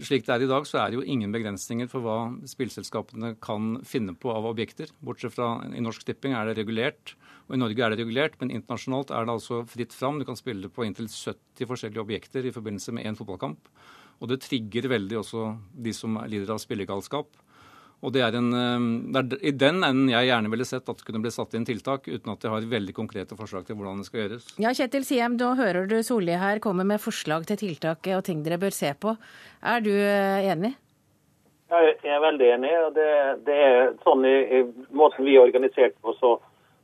Slik 0.00 0.24
det 0.24 0.32
er 0.32 0.44
i 0.46 0.48
dag, 0.48 0.64
så 0.68 0.78
er 0.80 0.88
det 0.88 1.00
jo 1.00 1.04
ingen 1.04 1.34
begrensninger 1.34 1.90
for 1.90 2.04
hva 2.04 2.16
spillselskapene 2.48 3.34
kan 3.44 3.74
finne 3.84 4.14
på 4.16 4.32
av 4.32 4.48
objekter. 4.48 4.88
Bortsett 5.04 5.34
fra 5.36 5.50
i 5.68 5.84
Norsk 5.84 6.06
Tipping 6.08 6.32
er 6.38 6.48
det 6.48 6.56
regulert, 6.62 7.14
og 7.48 7.58
i 7.58 7.60
Norge 7.60 7.84
er 7.84 7.92
det 7.92 8.00
regulert. 8.00 8.40
Men 8.40 8.54
internasjonalt 8.56 9.12
er 9.12 9.28
det 9.28 9.36
altså 9.36 9.60
fritt 9.68 9.96
fram. 9.96 10.22
Du 10.22 10.24
kan 10.28 10.40
spille 10.40 10.72
på 10.72 10.86
inntil 10.86 11.10
70 11.12 11.68
forskjellige 11.68 12.06
objekter 12.06 12.48
i 12.48 12.54
forbindelse 12.56 12.96
med 12.96 13.10
én 13.10 13.18
fotballkamp. 13.18 13.68
Og 14.20 14.32
det 14.32 14.40
trigger 14.44 14.88
veldig 14.92 15.20
også 15.20 15.46
de 15.76 15.92
som 15.96 16.16
lider 16.24 16.56
av 16.56 16.60
spillegalskap. 16.62 17.28
Og 18.00 18.14
det 18.14 18.22
er, 18.24 18.36
en, 18.38 18.48
eh, 18.56 18.84
det 19.12 19.20
er 19.20 19.48
i 19.50 19.52
den 19.52 19.82
enden 19.84 20.08
jeg 20.08 20.30
gjerne 20.30 20.50
ville 20.52 20.66
sett 20.68 20.88
at 20.88 21.00
det 21.00 21.06
kunne 21.06 21.20
bli 21.20 21.32
satt 21.34 21.56
inn 21.56 21.66
tiltak, 21.68 22.08
uten 22.08 22.32
at 22.32 22.44
jeg 22.44 22.52
har 22.54 22.68
veldig 22.70 22.94
konkrete 22.96 23.36
forslag 23.36 23.66
til 23.68 23.76
hvordan 23.76 24.00
det 24.00 24.08
skal 24.08 24.22
gjøres. 24.22 24.46
Ja, 24.62 24.72
Kjetil 24.76 25.04
Siem, 25.04 25.36
da 25.40 25.52
hører 25.58 25.88
du 25.90 25.98
Solli 26.06 26.38
her 26.40 26.62
komme 26.64 26.86
med 26.88 27.02
forslag 27.02 27.44
til 27.50 27.60
tiltak 27.60 28.08
og 28.16 28.24
ting 28.24 28.40
dere 28.46 28.60
bør 28.62 28.72
se 28.72 28.94
på. 28.96 29.16
Er 29.60 29.84
du 29.84 29.92
eh, 29.92 30.48
enig? 30.48 30.72
Jeg 31.70 32.10
er 32.10 32.22
veldig 32.24 32.46
enig. 32.56 32.70
og 32.86 32.94
Det, 32.96 33.10
det 33.46 33.58
er 33.66 33.92
sånn 34.06 34.24
i, 34.26 34.36
i, 34.58 34.62
måten 34.96 35.26
vi 35.26 35.36
er 35.36 35.44
organisert 35.44 35.94
på, 36.00 36.16
så 36.18 36.38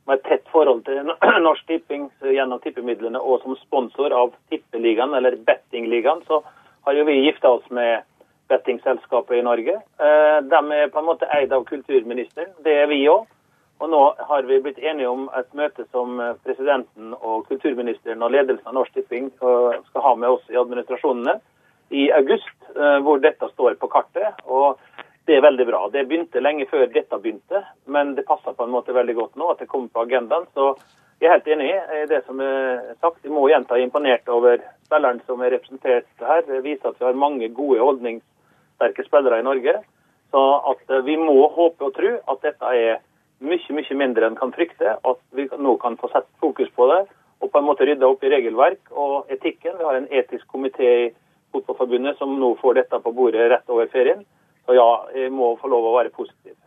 med 0.07 0.21
et 0.21 0.29
tett 0.29 0.53
forhold 0.53 0.85
til 0.87 1.01
Norsk 1.47 1.65
Tipping 1.67 2.07
gjennom 2.21 2.61
tippemidlene 2.63 3.19
og 3.19 3.41
som 3.43 3.57
sponsor 3.59 4.13
av 4.15 4.37
Tippeligaen, 4.53 5.17
eller 5.17 5.35
Bettingligaen, 5.49 6.21
så 6.29 6.43
har 6.87 6.95
jo 6.95 7.07
vi 7.09 7.17
gifta 7.25 7.57
oss 7.57 7.65
med 7.73 8.05
bettingselskapet 8.47 9.37
i 9.37 9.41
Norge. 9.45 9.75
Eh, 9.99 10.37
de 10.43 10.61
er 10.75 10.91
på 10.91 10.99
en 10.99 11.09
måte 11.09 11.29
eid 11.37 11.53
av 11.53 11.65
kulturministeren. 11.67 12.53
Det 12.63 12.75
er 12.83 12.87
vi 12.91 13.03
òg. 13.11 13.25
Og 13.77 13.91
nå 13.93 14.01
har 14.29 14.47
vi 14.49 14.57
blitt 14.61 14.79
enige 14.81 15.09
om 15.09 15.27
et 15.37 15.49
møte 15.57 15.85
som 15.91 16.19
eh, 16.19 16.33
presidenten 16.45 17.13
og 17.17 17.45
kulturministeren 17.49 18.23
og 18.25 18.33
ledelsen 18.33 18.71
av 18.71 18.79
Norsk 18.79 18.95
Tipping 18.95 19.29
eh, 19.29 19.79
skal 19.89 20.05
ha 20.07 20.15
med 20.15 20.37
oss 20.37 20.47
i 20.49 20.57
administrasjonene 20.59 21.37
i 21.89 22.09
august, 22.11 22.55
hvor 22.75 23.21
dette 23.23 23.47
står 23.53 23.77
på 23.79 23.87
kartet. 23.87 24.41
Og 24.43 24.75
det 25.23 25.37
er 25.37 25.45
veldig 25.45 25.65
bra. 25.69 25.85
Det 25.87 26.01
begynte 26.09 26.41
lenge 26.43 26.65
før 26.67 26.89
dette 26.91 27.15
begynte, 27.23 27.61
men 27.87 28.11
det 28.17 28.25
passer 28.27 28.57
på 28.57 28.65
en 28.67 28.73
måte 28.73 28.91
veldig 28.91 29.15
godt 29.15 29.39
nå 29.39 29.47
at 29.53 29.61
det 29.63 29.69
kommer 29.71 29.87
på 29.95 30.03
agendaen. 30.03 30.49
Så 30.51 30.73
jeg 31.21 31.29
er 31.29 31.37
helt 31.37 31.47
enig 31.49 31.69
i 31.73 32.01
det 32.11 32.19
som 32.27 32.41
er 32.45 32.91
sagt. 33.01 33.23
Vi 33.23 33.31
må 33.33 33.47
gjenta 33.49 33.79
imponert 33.81 34.27
over 34.29 34.59
spilleren 34.85 35.21
som 35.25 35.41
er 35.41 35.55
representert 35.55 36.09
her. 36.21 36.43
Det 36.45 36.59
viser 36.61 36.91
at 36.91 36.99
vi 36.99 37.07
har 37.07 37.17
mange 37.17 37.49
gode 37.57 37.79
holdnings 37.81 38.21
sterke 38.77 39.05
spillere 39.05 39.41
i 39.41 39.45
Norge. 39.45 39.75
Så 40.31 40.43
at 40.71 40.93
eh, 40.93 41.05
vi 41.07 41.17
må 41.19 41.35
håpe 41.55 41.89
og 41.89 41.95
tro 41.97 42.15
at 42.33 42.43
dette 42.45 42.73
er 42.73 42.99
mye 43.43 43.77
mye 43.77 43.99
mindre 43.99 44.29
enn 44.29 44.39
kan 44.39 44.53
frykte. 44.55 44.97
At 44.97 45.21
vi 45.37 45.49
nå 45.57 45.77
kan 45.83 45.99
få 45.99 46.09
sett 46.13 46.29
fokus 46.41 46.71
på 46.75 46.89
det 46.93 47.05
og 47.37 47.51
på 47.53 47.59
en 47.59 47.67
måte 47.67 47.85
rydde 47.85 48.07
opp 48.07 48.23
i 48.25 48.31
regelverk 48.33 48.93
og 48.97 49.29
etikken. 49.33 49.77
Vi 49.77 49.85
har 49.85 49.99
en 49.99 50.09
etisk 50.09 50.47
komité 50.49 50.87
i 51.05 51.09
Fotballforbundet 51.53 52.17
som 52.19 52.33
nå 52.39 52.55
får 52.61 52.79
dette 52.79 52.97
på 53.03 53.13
bordet 53.15 53.45
rett 53.51 53.69
over 53.71 53.89
ferien. 53.91 54.23
Så 54.65 54.75
ja, 54.75 54.87
jeg 55.15 55.31
må 55.31 55.53
få 55.61 55.69
lov 55.71 55.85
å 55.87 55.93
være 55.95 56.11
positiv. 56.15 56.57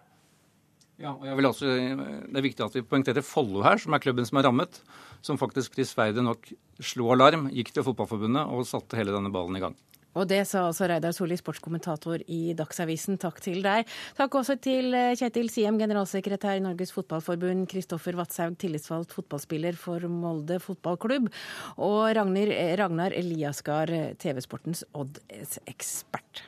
Ja, 1.00 1.14
og 1.14 1.24
jeg 1.24 1.36
vil 1.36 1.48
også, 1.48 1.66
Det 1.66 2.38
er 2.38 2.44
viktig 2.44 2.64
at 2.64 2.74
vi 2.76 2.84
poengterer 2.86 3.24
Follo 3.24 3.64
her, 3.64 3.80
som 3.80 3.94
er 3.96 4.02
klubben 4.04 4.26
som 4.28 4.38
er 4.38 4.46
rammet. 4.48 4.80
Som 5.24 5.40
faktisk 5.40 5.74
prisverdig 5.74 6.24
nok 6.24 6.48
slo 6.80 7.10
alarm, 7.12 7.48
gikk 7.52 7.74
til 7.74 7.84
Fotballforbundet 7.84 8.52
og 8.52 8.68
satte 8.68 8.96
hele 9.00 9.12
denne 9.12 9.32
ballen 9.32 9.56
i 9.56 9.64
gang. 9.64 9.76
Og 10.18 10.26
det 10.30 10.42
sa 10.50 10.64
altså 10.66 10.88
Reidar 10.90 11.14
Solli, 11.14 11.36
sportskommentator 11.38 12.24
i 12.26 12.40
Dagsavisen. 12.58 13.18
Takk 13.20 13.40
til 13.44 13.60
deg. 13.64 13.88
Takk 14.18 14.38
også 14.40 14.56
til 14.62 14.94
eh, 14.96 15.14
Kjetil 15.18 15.50
Siem, 15.52 15.78
generalsekretær 15.80 16.58
i 16.58 16.64
Norges 16.64 16.94
Fotballforbund, 16.96 17.68
Kristoffer 17.70 18.18
Watshaug, 18.18 18.58
tillitsvalgt 18.60 19.14
fotballspiller 19.14 19.78
for 19.78 20.06
Molde 20.10 20.58
fotballklubb, 20.62 21.30
og 21.78 22.00
Ragnar, 22.18 22.54
Ragnar 22.80 23.14
TV-sportens 24.20 24.84
Odd-ekspert. 24.94 26.44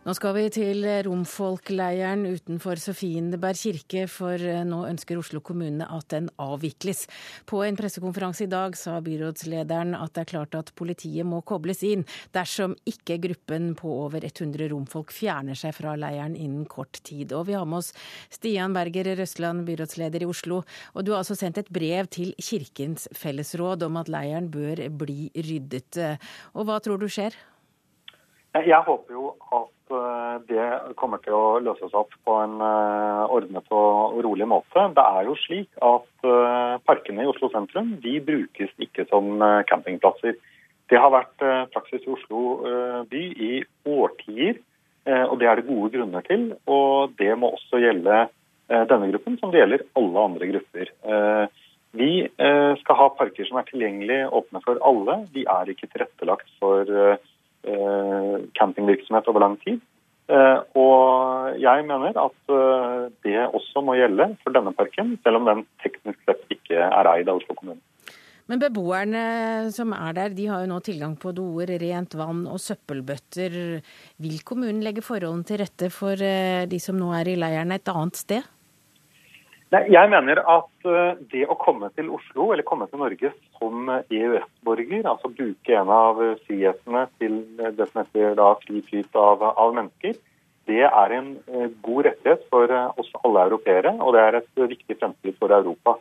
Nå 0.00 0.14
skal 0.16 0.32
vi 0.32 0.46
til 0.48 0.86
romfolkleiren 1.04 2.22
utenfor 2.24 2.80
Sofienberg 2.80 3.58
kirke, 3.60 4.06
for 4.08 4.40
eh, 4.40 4.62
nå 4.64 4.78
ønsker 4.88 5.18
Oslo 5.20 5.42
kommune 5.44 5.84
at 5.84 6.06
den 6.14 6.30
avvikles. 6.40 7.02
På 7.44 7.60
en 7.66 7.76
pressekonferanse 7.76 8.46
i 8.46 8.48
dag 8.48 8.78
sa 8.80 8.94
byrådslederen 9.04 9.92
at 9.98 10.14
det 10.16 10.22
er 10.22 10.30
klart 10.30 10.56
at 10.56 10.72
politiet 10.80 11.28
må 11.28 11.42
kobles 11.44 11.84
inn 11.84 12.06
dersom 12.32 12.78
ikke 12.88 13.18
gruppen 13.26 13.74
på 13.76 13.92
over 14.06 14.24
100 14.24 14.72
romfolk 14.72 15.12
fjerner 15.12 15.60
seg 15.60 15.76
fra 15.76 15.92
leiren 16.00 16.32
innen 16.32 16.64
kort 16.64 17.02
tid. 17.04 17.36
Og 17.36 17.50
vi 17.52 17.58
har 17.60 17.68
med 17.68 17.82
oss 17.82 17.92
Stian 18.32 18.72
Berger 18.72 19.12
Røsland, 19.20 19.66
byrådsleder 19.68 20.24
i 20.24 20.32
Oslo. 20.32 20.62
Og 20.96 21.04
du 21.04 21.12
har 21.12 21.20
altså 21.20 21.36
sendt 21.36 21.60
et 21.60 21.68
brev 21.68 22.08
til 22.08 22.32
Kirkens 22.40 23.04
fellesråd 23.12 23.84
om 23.84 24.00
at 24.00 24.08
leiren 24.08 24.48
bør 24.48 24.86
bli 25.04 25.28
ryddet. 25.36 26.00
Og 26.56 26.64
hva 26.64 26.80
tror 26.80 26.96
du 26.96 27.10
skjer? 27.12 27.36
Jeg 28.54 28.82
håper 28.86 29.14
jo 29.14 29.34
at 29.54 29.70
Eh, 29.90 30.36
det 30.46 30.94
kommer 30.98 31.20
til 31.24 31.34
å 31.34 31.58
løses 31.62 31.94
opp 31.96 32.12
på 32.26 32.36
en 32.44 32.58
eh, 32.62 33.22
ordnet 33.34 33.66
og 33.74 34.20
rolig 34.24 34.46
måte. 34.48 34.86
Det 34.94 35.04
er 35.04 35.26
jo 35.26 35.36
slik 35.42 35.70
at 35.84 36.26
eh, 36.30 36.74
parkene 36.86 37.24
i 37.24 37.30
Oslo 37.30 37.50
sentrum 37.52 37.96
de 38.04 38.16
brukes 38.24 38.72
ikke 38.86 39.06
som 39.10 39.42
campingplasser. 39.70 40.38
Det 40.90 40.98
har 40.98 41.12
vært 41.14 41.42
praksis 41.70 42.02
i 42.02 42.10
Oslo 42.10 42.40
by 43.06 43.20
i 43.46 43.50
årtier, 43.86 44.56
og 45.06 45.36
det 45.38 45.46
er 45.46 45.60
det 45.60 45.68
gode 45.68 45.92
grunner 45.94 46.24
til. 46.26 46.48
Og 46.66 47.12
det 47.14 47.28
må 47.38 47.52
også 47.54 47.78
gjelde 47.78 48.24
denne 48.90 49.10
gruppen, 49.12 49.36
som 49.38 49.52
det 49.54 49.60
gjelder 49.60 49.84
alle 50.00 50.24
andre 50.26 50.48
grupper. 50.50 50.90
Vi 51.92 52.10
eh, 52.22 52.72
skal 52.82 52.98
ha 52.98 53.08
parker 53.18 53.46
som 53.48 53.58
er 53.58 53.66
tilgjengelig 53.66 54.20
åpne 54.30 54.62
for 54.62 54.78
alle. 54.86 55.16
De 55.34 55.42
er 55.42 55.72
ikke 55.72 55.88
tilrettelagt 55.90 56.50
for 56.62 56.86
eh, 56.86 57.16
campingvirksomhet 58.58 59.28
over 59.30 59.44
lang 59.44 59.56
tid. 59.64 59.80
Eh, 60.30 60.58
og 60.78 61.56
jeg 61.58 61.86
mener 61.88 62.14
at 62.22 62.52
eh, 62.54 63.06
det 63.24 63.38
også 63.48 63.82
må 63.82 63.96
gjelde 63.98 64.28
for 64.44 64.54
denne 64.54 64.72
parken, 64.76 65.16
selv 65.24 65.40
om 65.40 65.48
den 65.48 65.64
teknisk 65.82 66.20
sett 66.28 66.54
ikke 66.54 66.78
er 66.86 67.10
eid 67.16 67.30
av 67.30 67.40
Oslo 67.40 67.56
kommune. 67.58 67.80
Men 68.50 68.58
beboerne 68.62 69.24
som 69.74 69.92
er 69.94 70.14
der, 70.16 70.32
de 70.34 70.46
har 70.50 70.62
jo 70.62 70.70
nå 70.72 70.80
tilgang 70.82 71.12
på 71.22 71.30
doer, 71.34 71.70
rent 71.82 72.16
vann 72.18 72.44
og 72.50 72.58
søppelbøtter. 72.62 73.58
Vil 74.22 74.40
kommunen 74.46 74.82
legge 74.82 75.04
forholdene 75.06 75.46
til 75.46 75.60
rette 75.62 75.90
for 75.94 76.18
eh, 76.18 76.66
de 76.70 76.80
som 76.82 76.98
nå 76.98 77.10
er 77.18 77.30
i 77.30 77.38
leiren 77.38 77.74
et 77.74 77.90
annet 77.90 78.22
sted? 78.22 78.46
Nei, 79.70 79.84
jeg 79.94 80.10
mener 80.10 80.40
at 80.50 80.88
eh, 80.90 81.18
det 81.30 81.44
å 81.46 81.54
komme 81.58 81.92
til 81.94 82.08
Oslo, 82.10 82.48
eller 82.50 82.66
komme 82.66 82.88
til 82.90 82.98
Norge 82.98 83.30
som 83.60 83.86
EØS-borger, 83.92 85.04
altså 85.06 85.30
bruke 85.30 85.76
en 85.78 85.92
av 85.94 86.18
frihetene 86.48 87.04
til 87.22 87.36
det 87.60 87.86
som 87.92 88.00
heter 88.02 88.34
da 88.40 88.48
fri 88.64 88.82
flyt 88.88 89.14
av, 89.14 89.44
av, 89.52 89.76
mennesker, 89.76 90.18
det 90.66 90.82
er 90.88 91.14
en 91.14 91.30
eh, 91.54 91.68
god 91.86 92.08
rettighet 92.08 92.42
for 92.50 92.74
oss 92.98 93.12
alle 93.22 93.46
europeere, 93.46 93.94
og 94.02 94.16
det 94.16 94.24
er 94.24 94.40
et 94.40 94.64
viktig 94.74 94.98
fremskritt 94.98 95.38
for 95.38 95.54
Europa. 95.54 95.94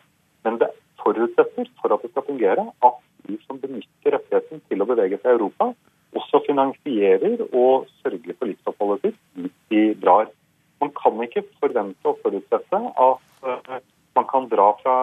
Men 0.47 0.57
det 0.63 0.72
forutsetter 1.03 1.70
for 1.78 1.93
at 1.93 2.01
det 2.01 2.09
skal 2.15 2.26
fungere, 2.26 2.65
at 2.89 2.99
de 3.30 3.38
som 3.45 3.61
benytter 3.61 4.17
rettigheten 4.17 4.65
til 4.65 4.82
å 4.82 4.89
bevege 4.89 5.22
seg 5.22 5.30
i 5.30 5.38
Europa, 5.38 5.70
også 6.17 6.41
finansierer 6.47 7.45
og 7.53 7.86
sørger 8.01 8.34
for 8.34 8.49
livsoppholdet 8.49 9.11
sitt 9.11 9.20
hvis 9.38 9.57
de 9.70 9.84
drar. 10.01 10.34
Man 10.80 10.91
kan 10.97 11.23
ikke 11.25 11.45
forvente 11.59 12.11
og 12.11 12.19
forutsette 12.23 12.82
at 13.05 13.45
uh, 13.45 13.80
man 14.17 14.27
kan 14.30 14.49
dra 14.51 14.69
fra 14.82 14.95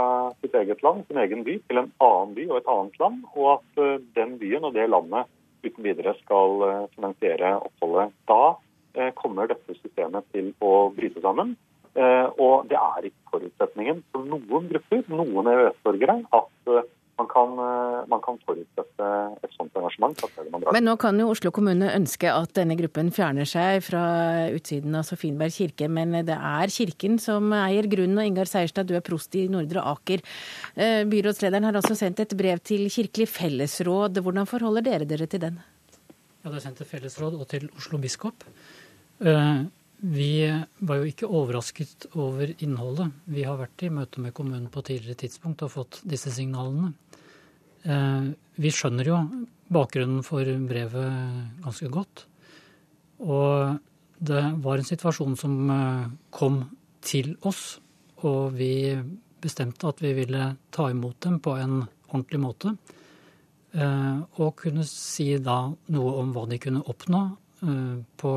sitt 0.42 0.56
eget 0.58 0.82
land, 0.84 1.04
sin 1.06 1.20
egen 1.22 1.44
by, 1.46 1.58
til 1.68 1.82
en 1.82 1.92
annen 2.04 2.34
by 2.36 2.48
og 2.50 2.58
et 2.60 2.70
annet 2.72 3.00
land, 3.02 3.22
og 3.34 3.50
at 3.56 3.82
uh, 3.82 3.96
den 4.18 4.36
byen 4.40 4.68
og 4.68 4.76
det 4.76 4.88
landet 4.92 5.32
uten 5.66 5.86
videre 5.86 6.16
skal 6.22 6.64
uh, 6.64 6.88
finansiere 6.96 7.56
oppholdet. 7.60 8.14
Da 8.30 8.56
kommer 9.12 9.44
dette 9.44 9.74
systemet 9.76 10.24
til 10.32 10.54
å 10.64 10.86
bryte 10.96 11.20
sammen. 11.20 11.50
Eh, 11.96 12.28
og 12.44 12.68
det 12.68 12.76
er 12.76 13.08
ikke 13.08 13.32
forutsetningen 13.32 14.02
for 14.12 14.28
noen 14.28 14.66
grupper, 14.68 15.04
noen 15.08 15.48
EØS-borgere, 15.48 16.18
at 16.36 16.72
eh, 16.72 16.88
man 17.18 17.28
kan, 17.28 17.52
eh, 17.58 18.06
man 18.08 18.20
kan, 18.20 18.38
forutsette 18.44 19.06
et 19.42 19.52
sånt 19.56 19.76
engasjement. 19.78 20.24
Men 20.72 20.84
nå 20.84 20.96
kan 21.00 21.18
jo 21.18 21.30
Oslo 21.32 21.50
kommune 21.54 21.88
ønske 21.94 22.28
at 22.28 22.52
denne 22.58 22.76
gruppen 22.76 23.08
fjerner 23.14 23.48
seg 23.48 23.80
fra 23.86 24.02
utsiden 24.52 24.94
av 24.98 25.06
Sofienberg 25.08 25.54
kirke, 25.54 25.88
men 25.88 26.12
det 26.28 26.36
er 26.36 26.72
kirken 26.72 27.18
som 27.22 27.48
eier 27.56 27.88
grunnen. 27.88 28.20
Og 28.20 28.28
Ingar 28.28 28.50
Seierstad, 28.50 28.88
du 28.88 28.94
er 28.98 29.04
prost 29.04 29.34
i 29.38 29.46
Nordre 29.52 29.84
Aker. 29.94 30.24
Byrådslederen 30.76 31.64
har 31.68 31.80
også 31.80 31.96
sendt 31.96 32.20
et 32.20 32.36
brev 32.36 32.60
til 32.60 32.86
Kirkelig 32.92 33.28
fellesråd. 33.32 34.20
Hvordan 34.20 34.48
forholder 34.48 34.84
dere 34.84 35.08
dere 35.08 35.26
til 35.30 35.42
den? 35.48 35.58
Ja, 36.44 36.50
det 36.50 36.60
er 36.60 36.66
sendt 36.68 36.80
til 36.82 36.90
fellesråd 36.92 37.40
og 37.40 37.48
til 37.50 37.68
Oslo 37.76 38.00
biskop. 38.02 38.44
Vi 39.96 40.30
var 40.78 40.98
jo 41.00 41.08
ikke 41.08 41.28
overrasket 41.32 42.04
over 42.20 42.50
innholdet. 42.60 43.14
Vi 43.32 43.46
har 43.48 43.56
vært 43.56 43.86
i 43.86 43.88
møte 43.88 44.20
med 44.20 44.34
kommunen 44.36 44.68
på 44.68 44.82
tidligere 44.84 45.22
tidspunkt 45.24 45.64
og 45.64 45.72
fått 45.72 46.02
disse 46.04 46.30
signalene. 46.36 46.92
Eh, 47.87 48.30
vi 48.59 48.72
skjønner 48.74 49.07
jo 49.07 49.18
bakgrunnen 49.72 50.24
for 50.26 50.49
brevet 50.66 51.62
ganske 51.62 51.91
godt. 51.93 52.24
Og 53.22 53.78
det 54.18 54.43
var 54.64 54.80
en 54.80 54.89
situasjon 54.89 55.37
som 55.39 55.70
eh, 55.70 56.09
kom 56.34 56.62
til 57.07 57.34
oss, 57.47 57.78
og 58.26 58.57
vi 58.59 58.97
bestemte 59.43 59.87
at 59.87 60.03
vi 60.03 60.14
ville 60.16 60.49
ta 60.74 60.89
imot 60.91 61.20
dem 61.22 61.39
på 61.45 61.55
en 61.61 61.78
ordentlig 62.09 62.43
måte. 62.43 62.74
Eh, 63.76 64.18
og 64.43 64.57
kunne 64.59 64.87
si 64.89 65.34
da 65.39 65.61
noe 65.95 66.18
om 66.22 66.34
hva 66.34 66.47
de 66.51 66.61
kunne 66.62 66.84
oppnå 66.87 67.26
på 68.20 68.30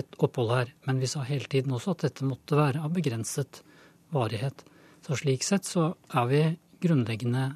et 0.00 0.16
opphold 0.24 0.52
her. 0.54 0.70
Men 0.88 1.02
vi 1.02 1.08
sa 1.10 1.20
hele 1.28 1.44
tiden 1.52 1.74
også 1.76 1.92
at 1.92 2.06
dette 2.06 2.26
måtte 2.26 2.56
være 2.56 2.80
av 2.82 2.94
begrenset 2.96 3.60
varighet. 4.16 4.64
Så 5.04 5.18
slik 5.20 5.44
sett 5.44 5.68
så 5.68 5.90
er 6.08 6.26
vi 6.32 6.42
grunnleggende 6.82 7.50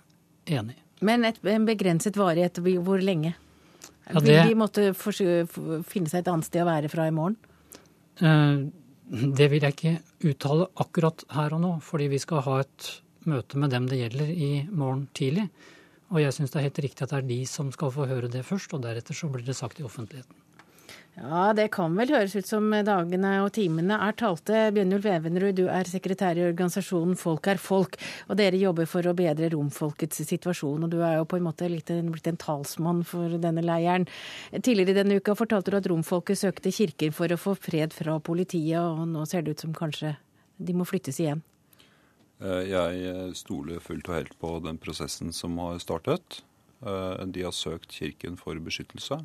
enige. 0.45 0.90
Men 1.07 1.25
et, 1.29 1.39
en 1.49 1.67
begrenset 1.69 2.17
varighet, 2.19 2.61
hvor 2.85 3.01
lenge? 3.01 3.35
Ja, 4.11 4.21
det, 4.21 4.35
Vil 4.35 4.53
de 4.53 4.59
måtte 4.59 4.91
finne 4.97 6.11
seg 6.11 6.23
et 6.23 6.31
annet 6.31 6.49
sted 6.49 6.65
å 6.65 6.69
være 6.69 6.91
fra 6.93 7.07
i 7.09 7.15
morgen? 7.15 7.37
Eh, 8.21 8.65
det 9.39 9.49
vil 9.53 9.65
jeg 9.65 9.77
ikke 9.77 9.95
uttale 10.33 10.69
akkurat 10.83 11.25
her 11.35 11.57
og 11.57 11.63
nå, 11.63 11.73
fordi 11.85 12.11
vi 12.13 12.21
skal 12.23 12.45
ha 12.47 12.59
et 12.65 12.91
møte 13.29 13.61
med 13.61 13.73
dem 13.75 13.87
det 13.91 14.01
gjelder 14.01 14.33
i 14.33 14.51
morgen 14.71 15.07
tidlig. 15.17 15.47
Og 16.11 16.23
jeg 16.25 16.35
syns 16.35 16.53
det 16.53 16.61
er 16.61 16.67
helt 16.67 16.83
riktig 16.83 17.07
at 17.07 17.13
det 17.13 17.21
er 17.21 17.29
de 17.29 17.41
som 17.47 17.71
skal 17.75 17.93
få 17.95 18.09
høre 18.11 18.31
det 18.33 18.43
først, 18.47 18.73
og 18.75 18.83
deretter 18.83 19.17
så 19.17 19.31
blir 19.31 19.47
det 19.47 19.57
sagt 19.59 19.81
i 19.81 19.87
offentligheten. 19.87 20.40
Ja, 21.21 21.51
det 21.53 21.67
kan 21.75 21.93
vel 21.99 22.09
høres 22.15 22.33
ut 22.33 22.49
som 22.49 22.71
dagene 22.73 23.35
og 23.45 23.51
timene 23.53 23.99
er 24.07 24.15
talte. 24.17 24.71
Bjørnulf 24.73 25.05
Evenrud, 25.05 25.59
du 25.59 25.67
er 25.69 25.89
sekretær 25.89 26.39
i 26.39 26.47
organisasjonen 26.47 27.19
Folk 27.21 27.51
er 27.53 27.59
folk, 27.61 27.99
og 28.33 28.39
dere 28.41 28.57
jobber 28.57 28.89
for 28.89 29.05
å 29.05 29.13
bedre 29.17 29.51
romfolkets 29.53 30.23
situasjon. 30.31 30.87
Og 30.87 30.93
du 30.93 31.03
er 31.05 31.19
jo 31.19 31.27
på 31.29 31.37
en 31.37 31.45
måte 31.45 31.69
litt 31.69 31.93
blitt 31.93 32.31
en 32.31 32.41
talsmann 32.41 33.03
for 33.05 33.37
denne 33.43 33.61
leiren. 33.67 34.07
Tidligere 34.57 35.03
denne 35.03 35.19
uka 35.21 35.35
fortalte 35.37 35.75
du 35.75 35.77
at 35.77 35.89
romfolket 35.93 36.41
søkte 36.41 36.73
kirker 36.73 37.13
for 37.13 37.29
å 37.29 37.39
få 37.41 37.53
fred 37.69 37.93
fra 37.93 38.17
politiet, 38.25 38.81
og 38.81 39.05
nå 39.11 39.27
ser 39.29 39.45
det 39.45 39.59
ut 39.59 39.65
som 39.67 39.77
kanskje 39.77 40.15
de 40.57 40.77
må 40.77 40.87
flyttes 40.89 41.21
igjen? 41.21 41.43
Eh, 42.41 42.63
jeg 42.71 43.37
stoler 43.37 43.85
fullt 43.85 44.09
og 44.09 44.17
helt 44.17 44.39
på 44.41 44.55
den 44.65 44.81
prosessen 44.81 45.37
som 45.37 45.61
har 45.61 45.77
startet. 45.85 46.41
Eh, 46.81 47.27
de 47.29 47.45
har 47.45 47.53
søkt 47.53 47.93
Kirken 47.93 48.41
for 48.41 48.57
beskyttelse. 48.57 49.21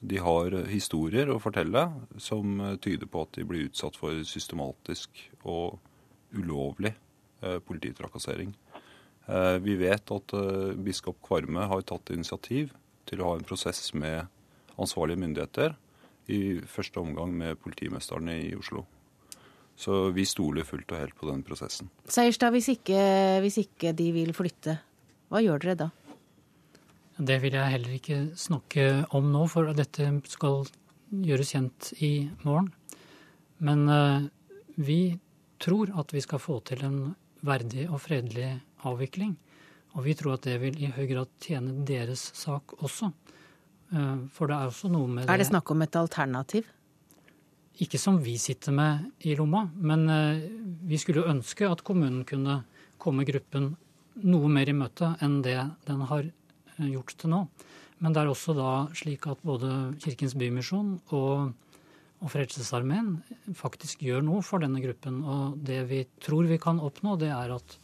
De 0.00 0.18
har 0.20 0.56
historier 0.68 1.30
å 1.32 1.40
fortelle 1.40 1.86
som 2.20 2.58
tyder 2.82 3.08
på 3.08 3.22
at 3.24 3.38
de 3.38 3.46
blir 3.48 3.68
utsatt 3.68 3.96
for 3.96 4.24
systematisk 4.28 5.22
og 5.42 5.78
ulovlig 6.34 6.92
eh, 7.42 7.58
polititrakassering. 7.64 8.52
Eh, 9.26 9.56
vi 9.64 9.76
vet 9.80 10.10
at 10.12 10.34
eh, 10.36 10.74
biskop 10.76 11.20
Kvarme 11.24 11.68
har 11.70 11.86
tatt 11.88 12.12
initiativ 12.12 12.74
til 13.08 13.22
å 13.22 13.30
ha 13.30 13.38
en 13.38 13.46
prosess 13.46 13.92
med 13.96 14.26
ansvarlige 14.80 15.22
myndigheter, 15.22 15.78
i 16.32 16.56
første 16.64 17.02
omgang 17.02 17.34
med 17.36 17.58
politimesteren 17.60 18.30
i 18.32 18.54
Oslo. 18.56 18.86
Så 19.76 20.08
vi 20.16 20.24
stoler 20.24 20.64
fullt 20.64 20.92
og 20.94 21.00
helt 21.02 21.16
på 21.18 21.28
den 21.28 21.42
prosessen. 21.44 21.90
Seierstad, 22.08 22.54
hvis 22.54 22.70
ikke, 22.72 23.00
hvis 23.44 23.58
ikke 23.60 23.92
de 23.96 24.06
vil 24.14 24.32
flytte, 24.36 24.78
hva 25.28 25.42
gjør 25.44 25.60
dere 25.60 25.76
da? 25.82 25.90
Det 27.14 27.36
vil 27.44 27.54
jeg 27.54 27.70
heller 27.76 27.94
ikke 27.94 28.16
snakke 28.34 29.04
om 29.14 29.28
nå, 29.30 29.44
for 29.50 29.70
dette 29.76 30.08
skal 30.26 30.64
gjøres 31.14 31.52
kjent 31.54 31.92
i 32.02 32.26
morgen. 32.42 32.72
Men 33.62 33.86
uh, 33.86 34.26
vi 34.74 35.14
tror 35.62 35.92
at 36.00 36.10
vi 36.10 36.24
skal 36.24 36.42
få 36.42 36.58
til 36.66 36.82
en 36.82 36.98
verdig 37.46 37.86
og 37.86 38.02
fredelig 38.02 38.50
avvikling. 38.82 39.36
Og 39.94 40.08
vi 40.08 40.16
tror 40.18 40.40
at 40.40 40.48
det 40.48 40.58
vil 40.64 40.80
i 40.82 40.90
høy 40.90 41.06
grad 41.06 41.30
tjene 41.38 41.86
deres 41.86 42.32
sak 42.34 42.74
også. 42.82 43.12
Uh, 43.94 44.26
for 44.34 44.50
det 44.50 44.58
er 44.58 44.74
også 44.74 44.90
noe 44.90 45.06
med 45.06 45.28
det 45.28 45.36
Er 45.36 45.44
det 45.44 45.52
snakk 45.52 45.70
om 45.70 45.86
et 45.86 46.02
alternativ? 46.02 46.66
Ikke 47.78 47.98
som 47.98 48.18
vi 48.22 48.34
sitter 48.38 48.74
med 48.74 49.26
i 49.26 49.38
lomma, 49.38 49.68
men 49.78 50.08
uh, 50.10 50.42
vi 50.82 50.98
skulle 50.98 51.28
ønske 51.30 51.70
at 51.70 51.86
kommunen 51.86 52.26
kunne 52.26 52.64
komme 52.98 53.26
gruppen 53.26 53.76
noe 54.26 54.50
mer 54.50 54.66
i 54.70 54.74
møte 54.74 55.14
enn 55.22 55.44
det 55.46 55.60
den 55.86 56.02
har 56.10 56.26
gjort 56.26 56.40
Eh, 56.43 56.43
gjort 56.78 57.14
til 57.18 57.32
nå. 57.32 57.40
Men 58.02 58.14
det 58.14 58.22
er 58.22 58.30
også 58.30 58.54
da 58.56 58.70
slik 58.96 59.28
at 59.30 59.42
både 59.46 59.68
Kirkens 60.02 60.34
Bymisjon 60.38 60.96
og, 61.14 61.54
og 62.20 62.32
Frelsesarmeen 62.32 63.16
faktisk 63.56 64.02
gjør 64.04 64.24
noe 64.26 64.42
for 64.44 64.64
denne 64.64 64.82
gruppen. 64.84 65.22
Og 65.22 65.58
det 65.64 65.80
vi 65.90 66.02
tror 66.24 66.50
vi 66.50 66.60
kan 66.60 66.82
oppnå, 66.82 67.16
det 67.20 67.30
er 67.32 67.54
at 67.54 67.78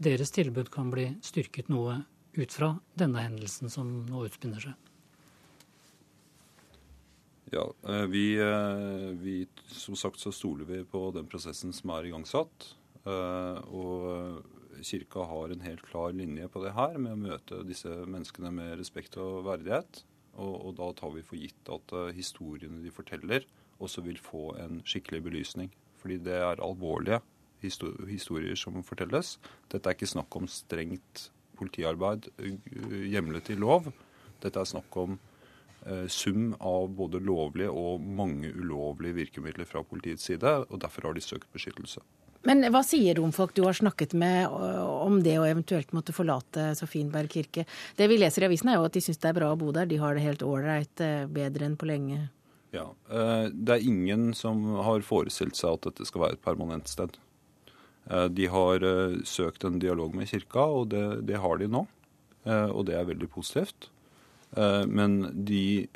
deres 0.00 0.32
tilbud 0.34 0.72
kan 0.72 0.90
bli 0.92 1.10
styrket 1.22 1.68
noe 1.70 2.00
ut 2.34 2.54
fra 2.54 2.72
denne 2.98 3.26
hendelsen 3.26 3.70
som 3.72 3.90
nå 4.08 4.24
utspinner 4.28 4.70
seg. 4.70 4.86
Ja, 7.50 7.64
eh, 7.82 8.06
vi, 8.06 8.24
eh, 8.38 9.10
vi, 9.18 9.46
Som 9.66 9.96
sagt 9.98 10.18
så 10.22 10.30
stoler 10.32 10.64
vi 10.64 10.84
på 10.84 11.10
den 11.14 11.26
prosessen 11.26 11.74
som 11.74 11.90
er 11.90 12.06
igangsatt. 12.06 12.74
Og 13.00 14.44
Kirka 14.86 15.24
har 15.28 15.52
en 15.52 15.64
helt 15.64 15.82
klar 15.86 16.12
linje 16.16 16.48
på 16.48 16.62
det 16.64 16.74
her, 16.76 16.96
med 16.98 17.14
å 17.14 17.20
møte 17.20 17.62
disse 17.68 17.90
menneskene 18.06 18.52
med 18.54 18.76
respekt 18.80 19.18
og 19.20 19.44
verdighet. 19.48 20.02
Og, 20.38 20.54
og 20.54 20.76
da 20.78 20.90
tar 20.96 21.12
vi 21.14 21.24
for 21.26 21.40
gitt 21.40 21.72
at 21.72 21.94
uh, 21.96 22.08
historiene 22.14 22.82
de 22.84 22.92
forteller, 22.94 23.46
også 23.80 24.04
vil 24.06 24.20
få 24.20 24.54
en 24.60 24.80
skikkelig 24.86 25.22
belysning. 25.26 25.72
Fordi 26.00 26.20
det 26.24 26.36
er 26.38 26.62
alvorlige 26.64 27.20
historier 27.60 28.56
som 28.56 28.78
fortelles. 28.86 29.34
Dette 29.72 29.90
er 29.90 29.96
ikke 29.98 30.08
snakk 30.08 30.36
om 30.38 30.48
strengt 30.48 31.26
politiarbeid 31.60 32.30
uh, 32.40 33.02
hjemlet 33.10 33.52
i 33.52 33.58
lov. 33.58 33.90
Dette 34.40 34.62
er 34.62 34.70
snakk 34.70 34.96
om 35.02 35.18
uh, 35.18 36.06
sum 36.08 36.54
av 36.56 36.88
både 36.96 37.20
lovlige 37.24 37.74
og 37.74 38.00
mange 38.00 38.52
ulovlige 38.54 39.18
virkemidler 39.24 39.68
fra 39.68 39.84
politiets 39.84 40.30
side, 40.30 40.56
og 40.68 40.80
derfor 40.80 41.10
har 41.10 41.18
de 41.18 41.24
søkt 41.24 41.50
beskyttelse. 41.52 42.04
Men 42.48 42.64
hva 42.72 42.80
sier 42.86 43.18
romfolk 43.18 43.52
du 43.56 43.62
har 43.66 43.76
snakket 43.76 44.14
med 44.16 44.48
om 44.48 45.18
det 45.24 45.36
å 45.36 45.44
eventuelt 45.44 45.90
måtte 45.92 46.14
forlate 46.16 46.70
Sofienberg 46.78 47.28
kirke? 47.28 47.66
Det 47.96 48.08
vi 48.08 48.16
leser 48.20 48.46
i 48.46 48.48
avisen 48.48 48.70
er 48.72 48.78
jo 48.78 48.86
at 48.88 48.96
de 48.96 49.02
syns 49.04 49.20
det 49.20 49.28
er 49.28 49.36
bra 49.36 49.50
å 49.52 49.58
bo 49.60 49.72
der, 49.76 49.88
de 49.90 49.98
har 50.00 50.16
det 50.16 50.24
helt 50.24 50.44
ålreit, 50.46 51.02
bedre 51.28 51.68
enn 51.68 51.76
på 51.76 51.90
lenge. 51.90 52.30
Ja, 52.72 52.86
Det 53.50 53.74
er 53.74 53.84
ingen 53.84 54.32
som 54.34 54.62
har 54.86 55.04
forestilt 55.04 55.58
seg 55.58 55.76
at 55.76 55.90
dette 55.90 56.06
skal 56.08 56.24
være 56.24 56.38
et 56.38 56.44
permanent 56.44 56.88
sted. 56.88 57.18
De 58.08 58.46
har 58.48 58.84
søkt 59.28 59.64
en 59.66 59.80
dialog 59.82 60.14
med 60.16 60.30
kirka, 60.30 60.64
og 60.64 60.90
det, 60.94 61.04
det 61.28 61.42
har 61.42 61.60
de 61.60 61.68
nå. 61.68 61.84
Og 62.48 62.84
det 62.88 62.96
er 62.96 63.08
veldig 63.10 63.28
positivt. 63.30 63.90
Men 64.88 65.20
de 65.46 65.86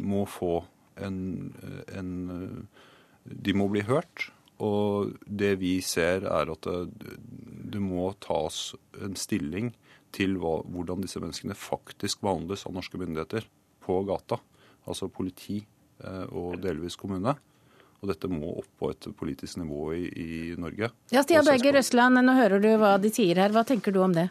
må 0.00 0.24
få 0.28 0.64
en, 1.00 1.52
en 1.94 2.10
De 3.24 3.54
må 3.56 3.68
bli 3.72 3.84
hørt. 3.86 4.30
Og 4.62 5.14
det 5.26 5.56
vi 5.62 5.78
ser, 5.82 6.26
er 6.30 6.50
at 6.52 6.68
det, 6.68 7.16
det 7.74 7.82
må 7.82 8.12
tas 8.22 8.74
en 9.02 9.16
stilling 9.18 9.72
til 10.14 10.36
hva, 10.38 10.60
hvordan 10.70 11.02
disse 11.02 11.22
menneskene 11.22 11.56
faktisk 11.58 12.22
behandles 12.22 12.66
av 12.68 12.76
norske 12.76 13.00
myndigheter 13.00 13.48
på 13.84 13.98
gata. 14.06 14.38
Altså 14.86 15.08
politi 15.10 15.58
eh, 16.04 16.24
og 16.30 16.60
delvis 16.62 16.98
kommune. 17.00 17.34
Og 18.02 18.10
dette 18.10 18.28
må 18.28 18.52
opp 18.60 18.70
på 18.78 18.92
et 18.92 19.08
politisk 19.16 19.58
nivå 19.62 19.94
i, 19.96 20.04
i 20.06 20.30
Norge. 20.60 20.90
Ja, 21.14 21.24
Stia 21.24 21.42
Berger 21.46 21.78
Røsland, 21.78 22.20
nå 22.20 22.36
hører 22.36 22.60
du 22.62 22.70
hva 22.78 22.96
de 23.00 23.10
sier 23.12 23.40
her. 23.40 23.54
Hva 23.54 23.64
tenker 23.66 23.94
du 23.94 24.02
om 24.04 24.14
det? 24.14 24.28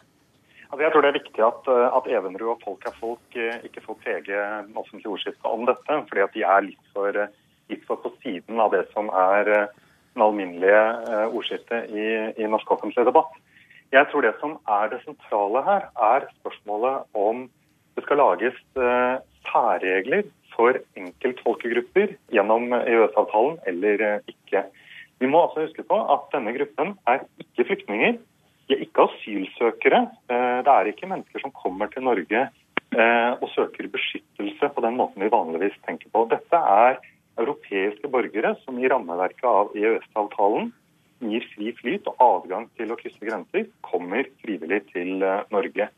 Altså, 0.70 0.82
jeg 0.86 0.92
tror 0.94 1.04
det 1.04 1.10
er 1.10 1.20
viktig 1.20 1.46
at, 1.46 1.70
eh, 1.70 1.86
at 2.00 2.10
Evenrud 2.16 2.56
og 2.56 2.64
Folk 2.64 2.88
er 2.88 2.98
folk 2.98 3.38
eh, 3.38 3.60
ikke 3.68 3.84
får 3.84 4.00
prege 4.06 4.44
offentlig 4.72 5.10
ordskifte 5.18 5.52
om 5.52 5.66
dette. 5.68 6.02
fordi 6.08 6.24
at 6.24 6.36
de 6.38 6.46
er 6.56 6.68
litt 6.70 6.92
for, 6.96 7.24
litt 7.72 7.88
for 7.88 8.00
på 8.00 8.14
siden 8.24 8.62
av 8.62 8.72
det 8.72 8.86
som 8.96 9.12
er 9.12 9.68
den 10.14 10.22
alminnelige 10.22 10.84
eh, 11.10 11.26
ordskiftet 11.34 11.90
i, 11.90 12.06
i 12.38 12.48
norsk 12.50 12.70
offentlig 12.70 13.06
debatt. 13.06 13.34
Jeg 13.94 14.08
tror 14.10 14.24
det 14.24 14.34
som 14.40 14.56
er 14.70 14.90
det 14.90 15.02
sentrale 15.04 15.62
her, 15.66 15.88
er 16.12 16.26
spørsmålet 16.40 17.04
om 17.14 17.44
det 17.94 18.04
skal 18.06 18.20
lages 18.22 18.58
eh, 18.78 19.16
særregler 19.50 20.24
for 20.54 20.78
enkeltfolkegrupper 20.98 22.14
gjennom 22.34 22.72
EØS-avtalen 22.78 23.58
eller 23.70 24.06
eh, 24.08 24.34
ikke. 24.34 24.64
Vi 25.22 25.30
må 25.30 25.44
altså 25.44 25.66
huske 25.66 25.86
på 25.86 25.98
at 26.14 26.30
denne 26.34 26.54
gruppen 26.56 26.94
er 27.10 27.26
ikke 27.42 27.68
flyktninger. 27.70 28.18
De 28.68 28.74
er 28.74 28.82
ikke 28.86 29.06
asylsøkere. 29.06 30.00
Det 30.26 30.72
er 30.72 30.88
ikke 30.88 31.06
mennesker 31.06 31.42
som 31.42 31.52
kommer 31.54 31.90
til 31.92 32.02
Norge 32.02 32.46
og 32.96 33.44
søker 33.52 33.90
beskyttelse 33.92 34.70
på 34.74 34.84
den 34.84 34.96
måten 34.96 35.22
vi 35.22 35.28
vanligvis 35.30 35.76
tenker 35.84 36.08
på. 36.12 36.24
Dette 36.32 36.56
er 36.56 36.96
europeiske 37.40 38.10
borgere 38.10 38.54
som 38.62 38.78
i 38.78 38.88
rammeverket 38.90 39.46
av 39.48 39.74
EØS-avtalen 39.76 40.72
gir 41.24 41.46
fri 41.54 41.72
flyt 41.78 42.08
og 42.10 42.20
adgang 42.22 42.66
til 42.78 42.92
å 42.92 42.98
krysse 43.00 43.22
grenser, 43.24 43.68
kommer 43.86 44.28
frivillig 44.42 44.82
til 44.92 45.22
eh, 45.24 45.42
Norge. 45.54 45.88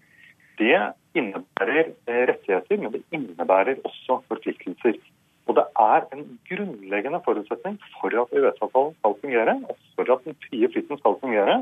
Det 0.60 0.78
innebærer 1.16 1.92
eh, 2.06 2.22
rettigheter, 2.30 2.80
men 2.82 2.94
det 2.94 3.02
innebærer 3.16 3.80
også 3.86 4.20
forpliktelser. 4.30 4.98
Og 5.46 5.58
det 5.58 5.64
er 5.78 6.06
en 6.14 6.24
grunnleggende 6.48 7.22
forutsetning 7.24 7.78
for 7.96 8.14
at 8.22 8.34
EØS-avtalen 8.34 8.96
skal 8.98 9.18
fungere, 9.22 9.56
og 9.68 9.82
for 9.96 10.14
at 10.16 10.24
den 10.26 10.38
frie 10.46 10.70
flyten 10.72 11.00
skal 11.02 11.18
fungere, 11.22 11.60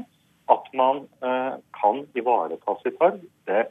at 0.52 0.66
man 0.76 1.04
eh, 1.24 1.54
kan 1.78 2.02
ivareta 2.18 2.76
sitt 2.82 3.00
arv 3.04 3.22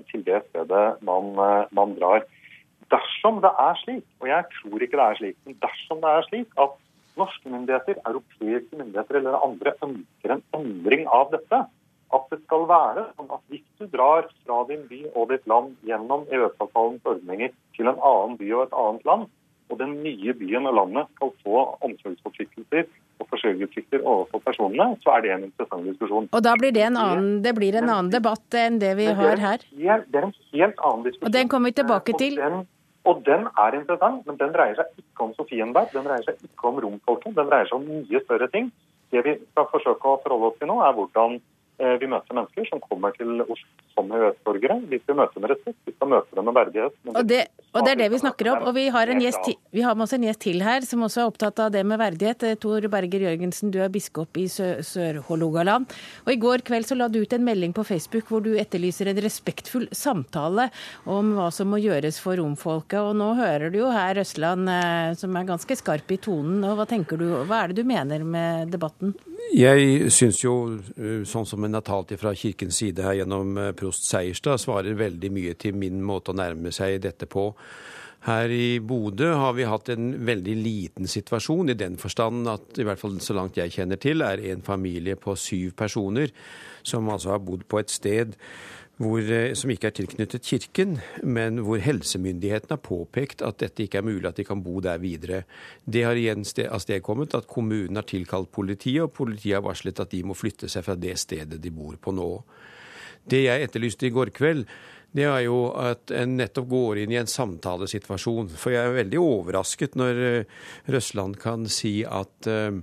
til 0.10 0.24
det 0.26 0.42
stedet 0.48 0.86
man, 1.06 1.36
man 1.76 1.98
drar. 2.00 2.26
Dersom 2.92 3.40
det 3.44 3.52
er 3.60 3.78
slik, 3.84 4.04
og 4.22 4.28
jeg 4.28 4.48
tror 4.58 4.84
ikke 4.84 4.98
det 5.00 5.06
er 5.06 5.20
slik, 5.20 5.38
men 5.46 5.60
dersom 5.64 6.02
det 6.04 6.10
er 6.10 6.28
slik 6.28 6.60
at 6.66 6.76
norske 7.20 7.50
myndigheter, 7.50 8.02
europeiske 8.10 8.80
myndigheter 8.80 9.20
eller 9.20 9.46
andre 9.46 9.74
ønsker 9.86 10.36
en 10.36 10.44
endring 10.58 11.06
av 11.08 11.30
dette, 11.34 11.62
at 12.14 12.26
det 12.30 12.40
skal 12.44 12.68
være 12.70 13.06
sånn 13.18 13.32
at 13.34 13.42
hvis 13.50 13.64
du 13.80 13.88
drar 13.94 14.28
fra 14.46 14.60
din 14.70 14.84
by 14.90 15.00
og 15.14 15.32
ditt 15.32 15.48
land 15.50 15.74
gjennom 15.88 16.28
EØS-avtalens 16.30 17.08
ordninger 17.10 17.54
til 17.78 17.90
en 17.90 18.02
annen 18.02 18.36
by 18.38 18.52
og 18.54 18.66
et 18.68 18.76
annet 18.84 19.08
land, 19.10 19.32
og 19.72 19.80
den 19.80 19.96
nye 20.04 20.34
byen 20.38 20.68
og 20.70 20.76
landet 20.80 21.10
skal 21.16 21.32
få 21.46 21.64
omsorgsforpliktelser 21.86 22.86
og 23.22 23.30
forsørgerplikter 23.30 24.04
overfor 24.04 24.42
personene, 24.44 24.98
så 25.04 25.16
er 25.16 25.26
det 25.26 25.34
en 25.36 25.48
interessant 25.48 25.88
diskusjon. 25.88 26.30
Og 26.32 26.44
da 26.44 26.54
blir 26.60 26.74
det 26.76 26.86
en 26.90 27.00
annen, 27.00 27.32
det 27.46 27.56
blir 27.58 27.78
en 27.80 27.90
annen 27.90 28.12
debatt 28.14 28.58
enn 28.60 28.80
det 28.82 28.94
vi 29.00 29.08
har 29.22 29.42
her? 29.42 29.66
Det 29.74 29.90
er 29.90 30.30
en 30.30 30.36
helt 30.54 30.84
annen 30.84 31.08
diskusjon. 31.08 31.28
Og 31.30 31.36
den 31.38 31.52
kommer 31.52 31.72
vi 31.72 31.80
tilbake 31.82 32.18
til. 32.20 32.40
Og 32.40 32.48
den 32.50 32.64
og 33.04 33.18
den 33.28 33.50
er 33.60 33.76
interessant, 33.76 34.22
men 34.24 34.38
den 34.40 34.54
dreier 34.54 34.78
seg 34.78 35.02
ikke 35.02 35.26
om 35.26 35.34
Sofienberg, 35.36 35.90
den 35.92 36.06
dreier 36.08 36.24
seg 36.24 36.38
ikke 36.40 36.70
om 36.70 36.78
romfolket. 36.80 37.34
Den 37.36 37.50
dreier 37.50 37.68
seg 37.68 37.82
om 37.82 37.90
mye 37.90 38.22
større 38.24 38.48
ting. 38.54 38.70
Det 39.12 39.26
vi 39.26 39.34
skal 39.42 39.68
forsøke 39.74 40.08
å 40.08 40.22
forholde 40.24 40.54
oss 40.54 40.62
til 40.62 40.70
nå, 40.72 40.78
er 40.88 40.96
hvordan 40.96 41.36
Eh, 41.36 41.53
vi 42.02 42.10
møter 42.12 42.38
mennesker 42.38 42.68
som 42.70 42.82
kommer 42.84 43.16
til 43.18 43.42
Oslo 43.44 43.84
som 43.94 44.10
EØS-borgere. 44.10 44.80
Vi 44.90 45.00
skal 45.04 45.18
møte 45.18 45.42
med 45.42 45.52
respekt, 45.54 45.78
vi 45.86 45.94
skal 45.94 46.10
møte 46.10 46.38
dem 46.38 46.48
med 46.50 46.56
verdighet. 46.58 46.96
Og 47.14 47.28
det, 47.30 47.42
og 47.74 47.86
det, 47.86 47.92
er 47.94 48.00
det 48.02 48.10
vi 48.14 48.22
snakker 48.22 48.50
om. 48.54 48.66
Og 48.70 48.76
vi 48.78 48.86
har, 48.94 49.10
en 49.10 49.22
gjest, 49.22 49.50
vi 49.74 49.84
har 49.86 49.98
med 49.98 50.06
oss 50.08 50.16
en 50.18 50.26
gjest 50.26 50.42
til 50.46 50.64
her 50.66 50.86
som 50.88 51.06
også 51.06 51.24
er 51.24 51.32
opptatt 51.32 51.62
av 51.64 51.72
det 51.76 51.84
med 51.88 52.02
verdighet. 52.02 52.46
Eh, 52.48 52.58
Tor 52.62 52.88
Berger 52.94 53.28
Jørgensen, 53.28 53.72
du 53.74 53.80
er 53.84 53.92
biskop 53.94 54.38
i 54.42 54.48
Sør-Hålogaland. 54.52 55.90
Og 56.26 56.34
I 56.34 56.40
går 56.42 56.66
kveld 56.68 56.90
så 56.90 56.98
la 56.98 57.10
du 57.12 57.22
ut 57.22 57.36
en 57.38 57.46
melding 57.46 57.76
på 57.76 57.86
Facebook 57.88 58.30
hvor 58.32 58.44
du 58.46 58.54
etterlyser 58.58 59.12
en 59.12 59.22
respektfull 59.26 59.88
samtale 59.94 60.70
om 61.10 61.34
hva 61.38 61.50
som 61.54 61.72
må 61.74 61.82
gjøres 61.84 62.22
for 62.24 62.40
romfolket. 62.42 63.00
Og 63.02 63.18
nå 63.20 63.34
hører 63.40 63.74
du 63.74 63.82
jo 63.84 63.94
her 63.94 64.18
Røsland 64.20 64.70
eh, 64.74 65.14
som 65.20 65.38
er 65.38 65.50
ganske 65.50 65.80
skarp 65.80 66.14
i 66.14 66.22
tonen. 66.22 66.64
og 66.66 66.80
Hva 66.80 66.90
tenker 66.90 67.22
du, 67.22 67.30
hva 67.46 67.64
er 67.64 67.74
det 67.74 67.82
du 67.82 67.90
mener 67.90 68.26
med 68.26 68.74
debatten? 68.74 69.14
Jeg 69.52 70.12
syns 70.14 70.40
jo, 70.44 70.80
eh, 70.98 71.24
sånn 71.28 71.46
som 71.46 71.64
en 71.64 71.76
har 71.76 71.84
talt 71.86 72.14
fra 72.18 72.32
kirkens 72.34 72.80
side 72.80 73.04
her 73.04 73.20
gjennom 73.20 73.58
eh, 73.58 73.74
prost 73.78 74.08
Seierstad, 74.08 74.62
svarer 74.62 74.96
veldig 74.96 75.30
mye 75.34 75.54
til 75.60 75.76
min 75.76 76.00
måte 76.02 76.32
å 76.32 76.38
nærme 76.38 76.72
seg 76.74 77.02
dette 77.04 77.28
på. 77.28 77.52
Her 78.24 78.48
i 78.56 78.80
Bodø 78.80 79.34
har 79.36 79.54
vi 79.58 79.68
hatt 79.68 79.90
en 79.92 80.14
veldig 80.26 80.56
liten 80.56 81.10
situasjon, 81.12 81.74
i 81.74 81.76
den 81.76 81.98
forstand 82.00 82.48
at 82.48 82.80
i 82.80 82.86
hvert 82.88 83.02
fall 83.02 83.20
så 83.20 83.36
langt 83.36 83.60
jeg 83.60 83.74
kjenner 83.76 84.00
til, 84.00 84.24
er 84.24 84.40
en 84.54 84.64
familie 84.64 85.18
på 85.20 85.36
syv 85.36 85.74
personer 85.76 86.32
som 86.88 87.10
altså 87.12 87.36
har 87.36 87.44
bodd 87.44 87.68
på 87.68 87.82
et 87.84 87.92
sted 87.92 88.38
hvor, 89.04 89.20
eh, 89.22 89.54
som 89.60 89.72
ikke 89.72 89.90
er 89.90 89.96
tilknyttet 89.98 90.48
kirken, 90.48 90.98
men 91.24 91.60
hvor 91.66 91.82
helsemyndighetene 91.84 92.78
har 92.78 92.82
påpekt 92.84 93.44
at 93.46 93.60
dette 93.62 93.86
ikke 93.86 94.02
er 94.02 94.08
mulig 94.08 94.30
at 94.30 94.40
de 94.40 94.48
kan 94.48 94.64
bo 94.64 94.80
der 94.84 95.02
videre. 95.04 95.44
Det 95.86 96.06
har 96.08 96.20
igjen 96.20 96.44
avstedkommet 96.44 97.36
at 97.36 97.48
kommunen 97.48 98.00
har 98.00 98.08
tilkalt 98.10 98.52
politiet, 98.52 99.04
og 99.04 99.14
politiet 99.14 99.60
har 99.60 99.66
varslet 99.66 100.00
at 100.00 100.12
de 100.12 100.24
må 100.24 100.38
flytte 100.38 100.70
seg 100.72 100.86
fra 100.86 100.96
det 100.96 101.18
stedet 101.20 101.62
de 101.62 101.72
bor 101.72 101.96
på 102.00 102.16
nå. 102.16 102.32
Det 103.24 103.46
jeg 103.46 103.68
etterlyste 103.68 104.08
i 104.08 104.14
går 104.14 104.34
kveld, 104.36 104.66
det 105.14 105.28
er 105.30 105.44
jo 105.46 105.68
at 105.78 106.12
en 106.16 106.38
nettopp 106.40 106.68
går 106.72 107.04
inn 107.04 107.14
i 107.14 107.20
en 107.22 107.30
samtalesituasjon. 107.30 108.50
For 108.58 108.74
jeg 108.74 108.90
er 108.90 108.98
veldig 108.98 109.20
overrasket 109.22 109.98
når 110.00 110.22
eh, 110.26 110.56
Røsland 110.90 111.38
kan 111.42 111.68
si 111.70 112.00
at 112.02 112.50
uh, 112.50 112.74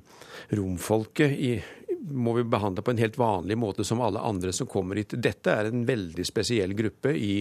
romfolket 0.55 1.35
i, 1.35 1.53
må 2.01 2.33
vi 2.39 2.45
behandle 2.45 2.83
på 2.83 2.95
en 2.95 3.03
helt 3.03 3.19
vanlig 3.21 3.59
måte 3.59 3.85
som 3.85 4.01
alle 4.01 4.23
andre 4.25 4.53
som 4.57 4.69
kommer 4.71 5.01
hit. 5.01 5.15
Dette 5.17 5.53
er 5.53 5.69
en 5.69 5.87
veldig 5.89 6.27
spesiell 6.27 6.75
gruppe 6.79 7.13
i 7.17 7.35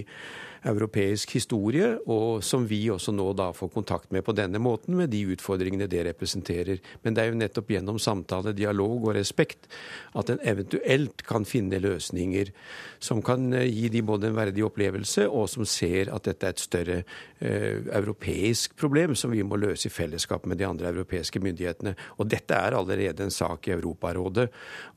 europeisk 0.67 1.33
historie, 1.37 1.93
og 2.09 2.43
som 2.43 2.65
vi 2.67 2.81
også 2.91 3.13
nå 3.15 3.31
da 3.37 3.49
får 3.55 3.71
kontakt 3.73 4.11
med 4.15 4.25
på 4.25 4.35
denne 4.35 4.59
måten, 4.61 4.97
med 4.99 5.11
de 5.13 5.23
utfordringene 5.33 5.87
det 5.89 6.03
representerer. 6.09 6.81
Men 7.03 7.15
det 7.15 7.23
er 7.23 7.31
jo 7.31 7.39
nettopp 7.39 7.71
gjennom 7.75 7.99
samtale, 8.01 8.53
dialog 8.57 9.09
og 9.09 9.15
respekt 9.17 9.69
at 10.17 10.31
en 10.33 10.41
eventuelt 10.47 11.23
kan 11.27 11.45
finne 11.47 11.79
løsninger 11.81 12.51
som 12.99 13.21
kan 13.25 13.53
eh, 13.55 13.67
gi 13.69 13.89
de 13.93 14.03
både 14.05 14.29
en 14.29 14.37
verdig 14.37 14.65
opplevelse, 14.67 15.27
og 15.29 15.47
som 15.51 15.67
ser 15.69 16.11
at 16.13 16.27
dette 16.27 16.47
er 16.47 16.55
et 16.55 16.63
større 16.63 16.97
eh, 16.99 17.79
europeisk 17.95 18.75
problem 18.79 19.15
som 19.15 19.31
vi 19.31 19.43
må 19.45 19.59
løse 19.59 19.87
i 19.87 19.93
fellesskap 19.93 20.47
med 20.49 20.59
de 20.59 20.67
andre 20.67 20.91
europeiske 20.91 21.41
myndighetene. 21.43 21.95
Og 22.19 22.29
dette 22.31 22.55
er 22.55 22.77
allerede 22.77 23.25
en 23.25 23.33
sak 23.33 23.69
i 23.69 23.75
Europarådet 23.77 24.49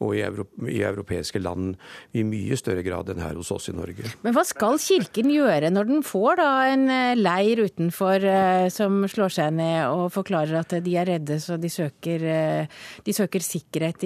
og 0.03 0.17
i, 0.17 0.23
Europ 0.27 0.55
i 0.69 0.83
europeiske 0.87 1.43
land 1.43 1.77
i 2.17 2.25
mye 2.27 2.59
større 2.59 2.85
grad 2.87 3.13
enn 3.13 3.23
her 3.23 3.39
hos 3.39 3.53
oss 3.55 3.71
i 3.71 3.77
Norge. 3.77 4.11
Men 4.25 4.35
hva 4.37 4.45
skal 4.47 4.81
Kirken 4.83 5.31
gjøre? 5.33 5.52
Gjøre 5.53 5.71
når 5.73 5.89
den 5.89 6.03
får 6.07 6.39
da 6.41 6.49
en 6.73 6.85
eh, 6.93 7.15
leir 7.19 7.63
utenfor 7.67 8.27
eh, 8.29 8.67
som 8.73 9.03
slår 9.11 9.35
seg 9.37 9.55
ned 9.57 9.81
og 9.91 10.13
forklarer 10.15 10.59
at 10.61 10.77
de 10.85 10.97
er 10.99 11.09
redde, 11.15 11.39
så 11.43 11.59
de 11.61 11.71
søker, 11.73 12.27
eh, 12.27 12.85
de 13.05 13.15
søker 13.17 13.45
sikkerhet 13.45 14.05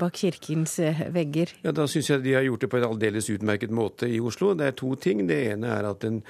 bak 0.00 0.16
kirkens 0.16 0.78
vegger? 1.14 1.54
Ja, 1.64 1.74
Da 1.76 1.86
syns 1.90 2.10
jeg 2.10 2.24
de 2.24 2.36
har 2.36 2.46
gjort 2.46 2.66
det 2.66 2.70
på 2.72 2.80
en 2.80 2.88
aldeles 2.90 3.30
utmerket 3.32 3.74
måte 3.74 4.08
i 4.08 4.20
Oslo. 4.20 4.54
Det 4.54 4.66
er 4.66 4.78
to 4.78 4.94
ting. 5.00 5.26
Det 5.28 5.38
ene 5.52 5.70
er 5.78 5.90
at 5.90 6.02
den 6.04 6.22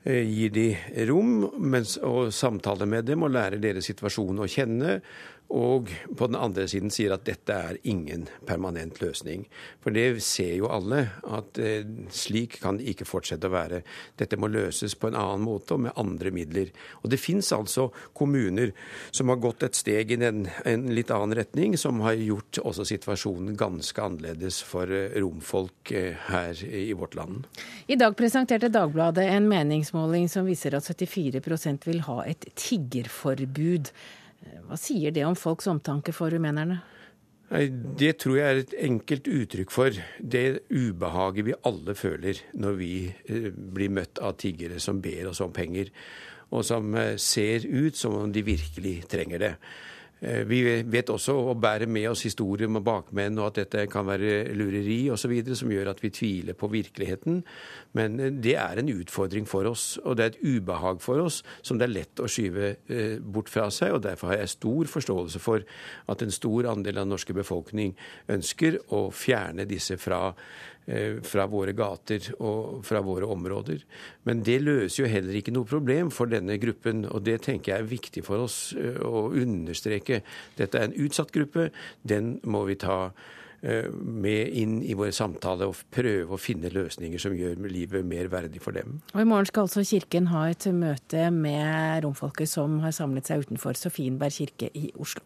gir 0.00 0.48
de 0.48 0.70
rom 1.10 1.50
mens, 1.60 1.98
og 2.00 2.30
samtaler 2.32 2.88
med 2.88 3.04
dem 3.10 3.26
og 3.26 3.34
lærer 3.34 3.60
deres 3.60 3.84
situasjon 3.90 4.40
å 4.40 4.48
kjenne. 4.48 5.00
Og 5.50 5.90
på 6.16 6.28
den 6.30 6.38
andre 6.38 6.66
siden 6.70 6.92
sier 6.94 7.10
at 7.14 7.24
dette 7.26 7.54
er 7.54 7.78
ingen 7.90 8.28
permanent 8.46 9.00
løsning. 9.02 9.46
For 9.82 9.90
det 9.94 10.22
ser 10.22 10.52
jo 10.60 10.68
alle, 10.70 11.02
at 11.26 11.58
eh, 11.58 11.82
slik 12.14 12.60
kan 12.62 12.78
det 12.78 12.86
ikke 12.92 13.08
fortsette 13.08 13.50
å 13.50 13.54
være. 13.54 13.80
Dette 14.20 14.38
må 14.38 14.50
løses 14.50 14.94
på 14.94 15.10
en 15.10 15.18
annen 15.18 15.42
måte 15.42 15.74
og 15.74 15.82
med 15.88 15.96
andre 15.98 16.30
midler. 16.34 16.70
Og 17.02 17.10
det 17.10 17.18
fins 17.18 17.50
altså 17.56 17.88
kommuner 18.14 18.70
som 19.10 19.32
har 19.32 19.40
gått 19.42 19.66
et 19.66 19.78
steg 19.78 20.14
i 20.14 20.20
en, 20.22 20.46
en, 20.46 20.86
litt 20.94 21.10
annen 21.14 21.34
retning, 21.40 21.74
som 21.80 21.98
har 22.06 22.14
gjort 22.20 22.62
også 22.62 22.86
situasjonen 22.92 23.58
ganske 23.58 24.06
annerledes 24.06 24.60
for 24.66 24.90
eh, 24.94 25.18
romfolk 25.18 25.90
eh, 25.90 26.14
her 26.30 26.62
i 26.62 26.92
vårt 26.94 27.18
land. 27.18 27.50
I 27.90 27.98
dag 27.98 28.14
presenterte 28.18 28.70
Dagbladet 28.70 29.26
en 29.34 29.50
meningsmåling 29.50 30.30
som 30.30 30.46
viser 30.46 30.78
at 30.78 30.86
74% 30.86 31.90
vil 31.90 32.04
ha 32.06 32.22
et 32.30 32.46
tiggerforbud. 32.54 33.90
Hva 34.68 34.78
sier 34.78 35.14
det 35.14 35.24
om 35.26 35.36
folks 35.38 35.68
omtanke 35.70 36.14
for 36.16 36.32
rumenerne? 36.32 36.80
Det 37.50 38.12
tror 38.22 38.36
jeg 38.38 38.46
er 38.46 38.60
et 38.60 38.74
enkelt 38.86 39.26
uttrykk 39.26 39.72
for 39.74 39.96
det 40.22 40.62
ubehaget 40.70 41.48
vi 41.48 41.56
alle 41.66 41.96
føler 41.98 42.38
når 42.54 42.76
vi 42.78 42.92
eh, 43.10 43.48
blir 43.50 43.90
møtt 43.90 44.20
av 44.22 44.36
tiggere 44.38 44.78
som 44.78 45.00
ber 45.02 45.32
oss 45.32 45.42
om 45.42 45.50
penger, 45.50 45.90
og 46.54 46.62
som 46.66 46.94
eh, 46.94 47.16
ser 47.18 47.66
ut 47.66 47.98
som 47.98 48.14
om 48.20 48.30
de 48.30 48.44
virkelig 48.46 49.00
trenger 49.10 49.42
det. 49.42 49.52
Eh, 50.20 50.42
vi 50.44 50.60
vet 50.84 51.10
også 51.10 51.32
å 51.32 51.54
bære 51.56 51.86
med 51.88 52.10
oss 52.10 52.26
historier 52.26 52.68
om 52.68 52.76
bakmenn 52.84 53.38
og 53.40 53.50
at 53.50 53.60
dette 53.62 53.86
kan 53.92 54.04
være 54.04 54.52
lureri 54.56 55.08
osv. 55.12 55.32
som 55.56 55.72
gjør 55.72 55.94
at 55.94 56.02
vi 56.02 56.10
tviler 56.12 56.56
på 56.58 56.68
virkeligheten. 56.68 57.40
Men 57.96 58.20
eh, 58.20 58.32
det 58.32 58.56
er 58.60 58.80
en 58.80 58.92
utfordring 58.92 59.48
for 59.48 59.64
oss, 59.70 59.98
og 60.04 60.18
det 60.18 60.24
er 60.24 60.34
et 60.34 60.42
ubehag 60.44 61.00
for 61.00 61.24
oss 61.24 61.40
som 61.62 61.80
det 61.80 61.88
er 61.88 61.94
lett 61.94 62.20
å 62.20 62.28
skyve 62.28 62.74
eh, 62.92 63.16
bort 63.20 63.48
fra 63.48 63.70
seg. 63.72 63.94
og 63.96 64.04
Derfor 64.04 64.34
har 64.34 64.42
jeg 64.42 64.54
stor 64.56 64.92
forståelse 64.92 65.40
for 65.40 65.64
at 66.12 66.22
en 66.22 66.34
stor 66.34 66.68
andel 66.74 67.00
av 67.00 67.08
den 67.08 67.14
norske 67.16 67.36
befolkning 67.36 67.96
ønsker 68.28 68.76
å 68.92 69.06
fjerne 69.14 69.64
disse 69.68 69.96
fra 70.00 70.34
fra 71.26 71.44
våre 71.46 71.74
gater 71.76 72.30
og 72.38 72.80
fra 72.86 73.02
våre 73.04 73.28
områder. 73.30 73.84
Men 74.26 74.44
det 74.46 74.60
løser 74.64 75.04
jo 75.04 75.10
heller 75.12 75.36
ikke 75.38 75.54
noe 75.54 75.68
problem 75.68 76.10
for 76.14 76.30
denne 76.30 76.56
gruppen, 76.62 77.04
og 77.06 77.22
det 77.28 77.40
tenker 77.46 77.74
jeg 77.74 77.84
er 77.84 77.90
viktig 77.90 78.24
for 78.26 78.46
oss 78.46 78.58
eh, 78.78 78.98
å 79.04 79.28
understreke. 79.30 80.22
Dette 80.58 80.80
er 80.80 80.88
en 80.88 80.96
utsatt 81.06 81.30
gruppe, 81.36 81.68
den 82.02 82.38
må 82.48 82.64
vi 82.68 82.78
ta 82.80 83.10
Eh, 83.10 83.39
med 83.62 84.54
inn 84.56 84.78
i 84.80 84.94
våre 84.96 85.12
samtaler 85.12 85.68
og 85.68 85.80
prøve 85.92 86.36
å 86.36 86.40
finne 86.40 86.70
løsninger 86.72 87.20
som 87.20 87.34
gjør 87.36 87.58
livet 87.68 88.06
mer 88.08 88.30
verdig 88.32 88.62
for 88.64 88.76
dem. 88.76 89.00
Og 89.12 89.20
I 89.20 89.26
morgen 89.28 89.48
skal 89.50 89.66
altså 89.66 89.84
Kirken 89.84 90.30
ha 90.32 90.46
et 90.48 90.64
møte 90.72 91.26
med 91.34 92.04
romfolket 92.06 92.48
som 92.48 92.78
har 92.84 92.94
samlet 92.96 93.28
seg 93.28 93.44
utenfor 93.44 93.76
Sofienberg 93.76 94.32
kirke 94.32 94.70
i 94.76 94.90
Oslo. 94.96 95.24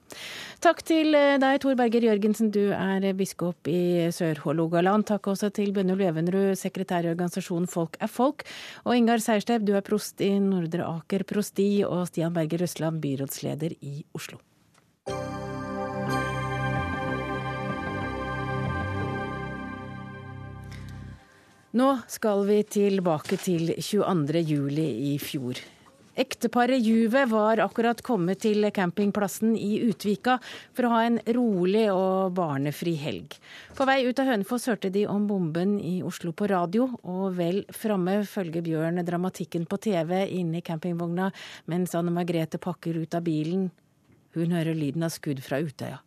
Takk 0.65 0.83
til 0.87 1.15
eh, 1.15 1.37
deg, 1.43 1.61
Tor 1.63 1.79
Berger 1.79 2.09
Jørgensen, 2.09 2.51
du 2.55 2.73
er 2.75 3.07
biskop 3.19 3.71
i 3.71 4.11
Sør-Hålogaland. 4.15 5.07
Takk 5.11 5.31
også 5.35 5.53
til 5.55 5.75
Bønne 5.77 5.97
Løvenrud, 5.99 6.55
sekretær 6.59 7.07
i 7.07 7.13
organisasjonen 7.13 7.71
Folk 7.71 7.99
er 8.03 8.11
folk. 8.11 8.47
Og 8.85 8.99
Ingar 8.99 9.23
Seierstev, 9.23 9.65
du 9.67 9.75
er 9.77 9.87
prost 9.87 10.23
i 10.25 10.35
Nordre 10.43 10.89
Aker 10.89 11.27
prosti, 11.29 11.69
og 11.87 12.09
Stian 12.11 12.35
Berger 12.35 12.65
Røsland, 12.65 13.03
byrådsleder 13.05 13.79
i 13.81 13.97
Oslo. 14.15 14.41
Nå 21.75 21.89
skal 22.07 22.45
vi 22.47 22.61
tilbake 22.71 23.35
til 23.43 23.73
22. 23.83 24.43
juli 24.47 24.85
i 25.11 25.15
fjor. 25.19 25.59
Ekteparet 26.15 26.79
Juve 26.79 27.25
var 27.27 27.59
akkurat 27.65 27.99
kommet 28.07 28.45
til 28.45 28.63
campingplassen 28.71 29.57
i 29.59 29.81
Utvika 29.83 30.37
for 30.71 30.87
å 30.87 30.93
ha 30.93 31.01
en 31.09 31.19
rolig 31.35 31.89
og 31.91 32.37
barnefri 32.37 32.93
helg. 33.01 33.35
På 33.75 33.89
vei 33.91 34.05
ut 34.07 34.23
av 34.23 34.31
Hønefoss 34.31 34.69
hørte 34.71 34.93
de 34.95 35.03
om 35.11 35.27
bomben 35.27 35.75
i 35.83 35.97
Oslo 36.07 36.31
på 36.31 36.47
radio, 36.55 36.87
og 37.03 37.35
vel 37.41 37.65
framme 37.75 38.21
følger 38.23 38.63
Bjørn 38.63 39.03
dramatikken 39.03 39.67
på 39.67 39.83
TV 39.91 40.21
inne 40.29 40.63
i 40.63 40.65
campingvogna 40.71 41.33
mens 41.67 41.99
Anne 41.99 42.15
Margrethe 42.15 42.63
pakker 42.63 43.03
ut 43.03 43.19
av 43.19 43.27
bilen. 43.27 43.67
Hun 44.39 44.55
hører 44.55 44.79
lyden 44.79 45.11
av 45.11 45.11
skudd 45.19 45.43
fra 45.43 45.59
Utøya. 45.59 45.99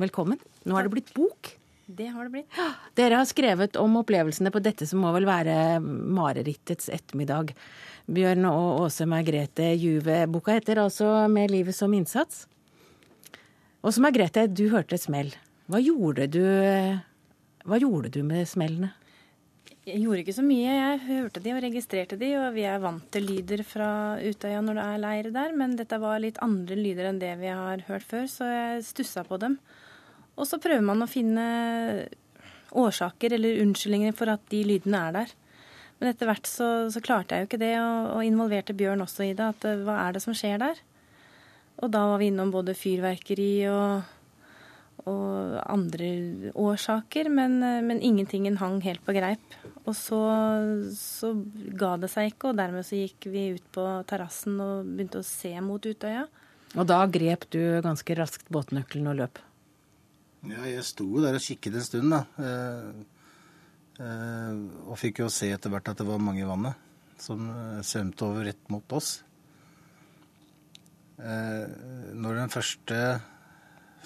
Velkommen. 0.00 0.40
Nå 0.64 0.80
er 0.80 0.88
det 0.88 0.96
blitt 0.96 1.12
bok. 1.12 1.59
Det 1.90 2.06
har 2.06 2.24
det 2.24 2.30
blitt. 2.30 2.58
Dere 2.94 3.18
har 3.18 3.26
skrevet 3.26 3.76
om 3.80 3.96
opplevelsene 3.98 4.52
på 4.54 4.62
dette 4.62 4.86
som 4.86 5.02
må 5.02 5.10
vel 5.16 5.26
være 5.26 5.80
marerittets 5.82 6.90
ettermiddag. 6.92 7.50
Bjørn 8.10 8.46
og 8.46 8.84
Åse 8.84 9.06
Margrethe 9.10 9.72
Juve. 9.74 10.22
Boka 10.30 10.54
heter 10.54 10.84
altså 10.84 11.26
'Med 11.28 11.50
livet 11.50 11.74
som 11.74 11.92
innsats'. 11.92 12.46
Åse 13.82 14.00
Margrethe, 14.00 14.46
du 14.46 14.68
hørte 14.68 14.94
et 14.94 15.02
smell. 15.02 15.34
Hva 15.66 15.80
gjorde 15.82 16.26
du, 16.30 16.44
hva 17.64 17.78
gjorde 17.80 18.10
du 18.10 18.22
med 18.22 18.46
smellene? 18.46 18.92
Jeg 19.86 20.02
gjorde 20.04 20.22
ikke 20.22 20.36
så 20.36 20.44
mye. 20.44 20.70
Jeg 20.70 20.98
hørte 21.08 21.40
de 21.42 21.52
og 21.56 21.62
registrerte 21.64 22.18
de, 22.20 22.34
og 22.38 22.54
vi 22.54 22.62
er 22.68 22.78
vant 22.78 23.06
til 23.10 23.24
lyder 23.26 23.64
fra 23.64 24.18
Utøya 24.20 24.60
når 24.60 24.74
det 24.76 24.84
er 24.86 24.98
leir 24.98 25.30
der, 25.32 25.52
men 25.56 25.76
dette 25.78 25.98
var 25.98 26.20
litt 26.20 26.38
andre 26.44 26.76
lyder 26.76 27.08
enn 27.08 27.18
det 27.18 27.38
vi 27.40 27.48
har 27.48 27.82
hørt 27.88 28.04
før, 28.04 28.28
så 28.28 28.44
jeg 28.44 28.84
stussa 28.84 29.24
på 29.24 29.40
dem. 29.40 29.58
Og 30.38 30.46
så 30.48 30.60
prøver 30.62 30.84
man 30.84 31.02
å 31.02 31.10
finne 31.10 31.46
årsaker 32.70 33.34
eller 33.34 33.62
unnskyldninger 33.64 34.14
for 34.16 34.30
at 34.32 34.42
de 34.52 34.62
lydene 34.66 35.02
er 35.08 35.16
der. 35.20 35.34
Men 36.00 36.14
etter 36.14 36.30
hvert 36.30 36.48
så, 36.48 36.68
så 36.92 37.02
klarte 37.04 37.36
jeg 37.36 37.44
jo 37.44 37.50
ikke 37.50 37.60
det, 37.60 37.74
og, 37.76 38.06
og, 38.14 38.22
involverte 38.24 38.76
Bjørn 38.76 39.04
også 39.04 39.26
i 39.26 39.34
det. 39.36 39.50
At 39.52 39.66
eh, 39.68 39.82
hva 39.84 39.98
er 40.06 40.16
det 40.16 40.24
som 40.24 40.36
skjer 40.36 40.62
der? 40.62 40.80
Og 41.80 41.92
da 41.92 42.06
var 42.08 42.20
vi 42.20 42.30
innom 42.30 42.52
både 42.52 42.76
fyrverkeri 42.76 43.52
og, 43.68 44.08
og 45.04 45.58
andre 45.60 46.08
årsaker, 46.56 47.28
men, 47.32 47.58
eh, 47.66 47.82
men, 47.84 48.00
ingentingen 48.00 48.56
hang 48.62 48.80
helt 48.86 49.04
på 49.04 49.16
greip. 49.16 49.58
Og 49.84 49.92
så, 49.98 50.22
så, 50.96 51.34
ga 51.76 51.98
det 52.00 52.12
seg 52.14 52.32
ikke, 52.32 52.54
og 52.54 52.62
dermed 52.62 52.88
så 52.88 53.02
gikk 53.02 53.28
vi 53.28 53.50
ut 53.58 53.68
på 53.76 53.84
terrassen 54.08 54.56
og 54.56 54.88
begynte 54.88 55.20
å 55.20 55.26
se 55.26 55.52
mot 55.64 55.84
Utøya. 55.84 56.24
Og 56.78 56.86
da 56.86 57.02
grep 57.10 57.48
du 57.52 57.60
ganske 57.84 58.16
raskt 58.16 58.48
båtnøkkelen 58.48 59.12
og 59.12 59.20
løp? 59.20 59.44
Ja, 60.40 60.62
jeg 60.64 60.84
sto 60.88 61.04
jo 61.04 61.20
der 61.20 61.36
og 61.36 61.44
kikket 61.44 61.74
en 61.76 61.84
stund, 61.84 62.14
da. 62.14 62.20
Eh, 62.40 63.00
eh, 64.00 64.60
og 64.86 64.96
fikk 65.00 65.20
jo 65.20 65.32
se 65.32 65.50
etter 65.52 65.72
hvert 65.72 65.90
at 65.92 66.00
det 66.00 66.06
var 66.08 66.22
mange 66.22 66.40
i 66.40 66.48
vannet 66.48 66.86
som 67.20 67.42
eh, 67.50 67.82
svømte 67.84 68.24
over 68.24 68.46
rett 68.48 68.70
mot 68.72 68.96
oss. 68.96 69.18
Eh, 71.20 71.66
når 72.16 72.40
den 72.40 72.54
første, 72.54 73.02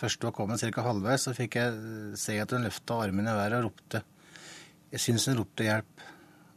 første 0.01 0.26
var 0.26 0.35
kommet 0.35 0.64
ca. 0.64 0.87
halvveis, 0.89 1.28
så 1.28 1.37
fikk 1.37 1.61
jeg 1.61 1.78
eh, 1.78 2.18
se 2.18 2.41
at 2.43 2.57
hun 2.57 2.66
løfta 2.66 2.99
armen 3.07 3.30
i 3.30 3.37
været 3.39 3.61
og 3.61 3.68
ropte. 3.68 4.03
Jeg 4.91 5.07
syns 5.07 5.28
hun 5.30 5.39
ropte 5.43 5.68
hjelp. 5.68 6.05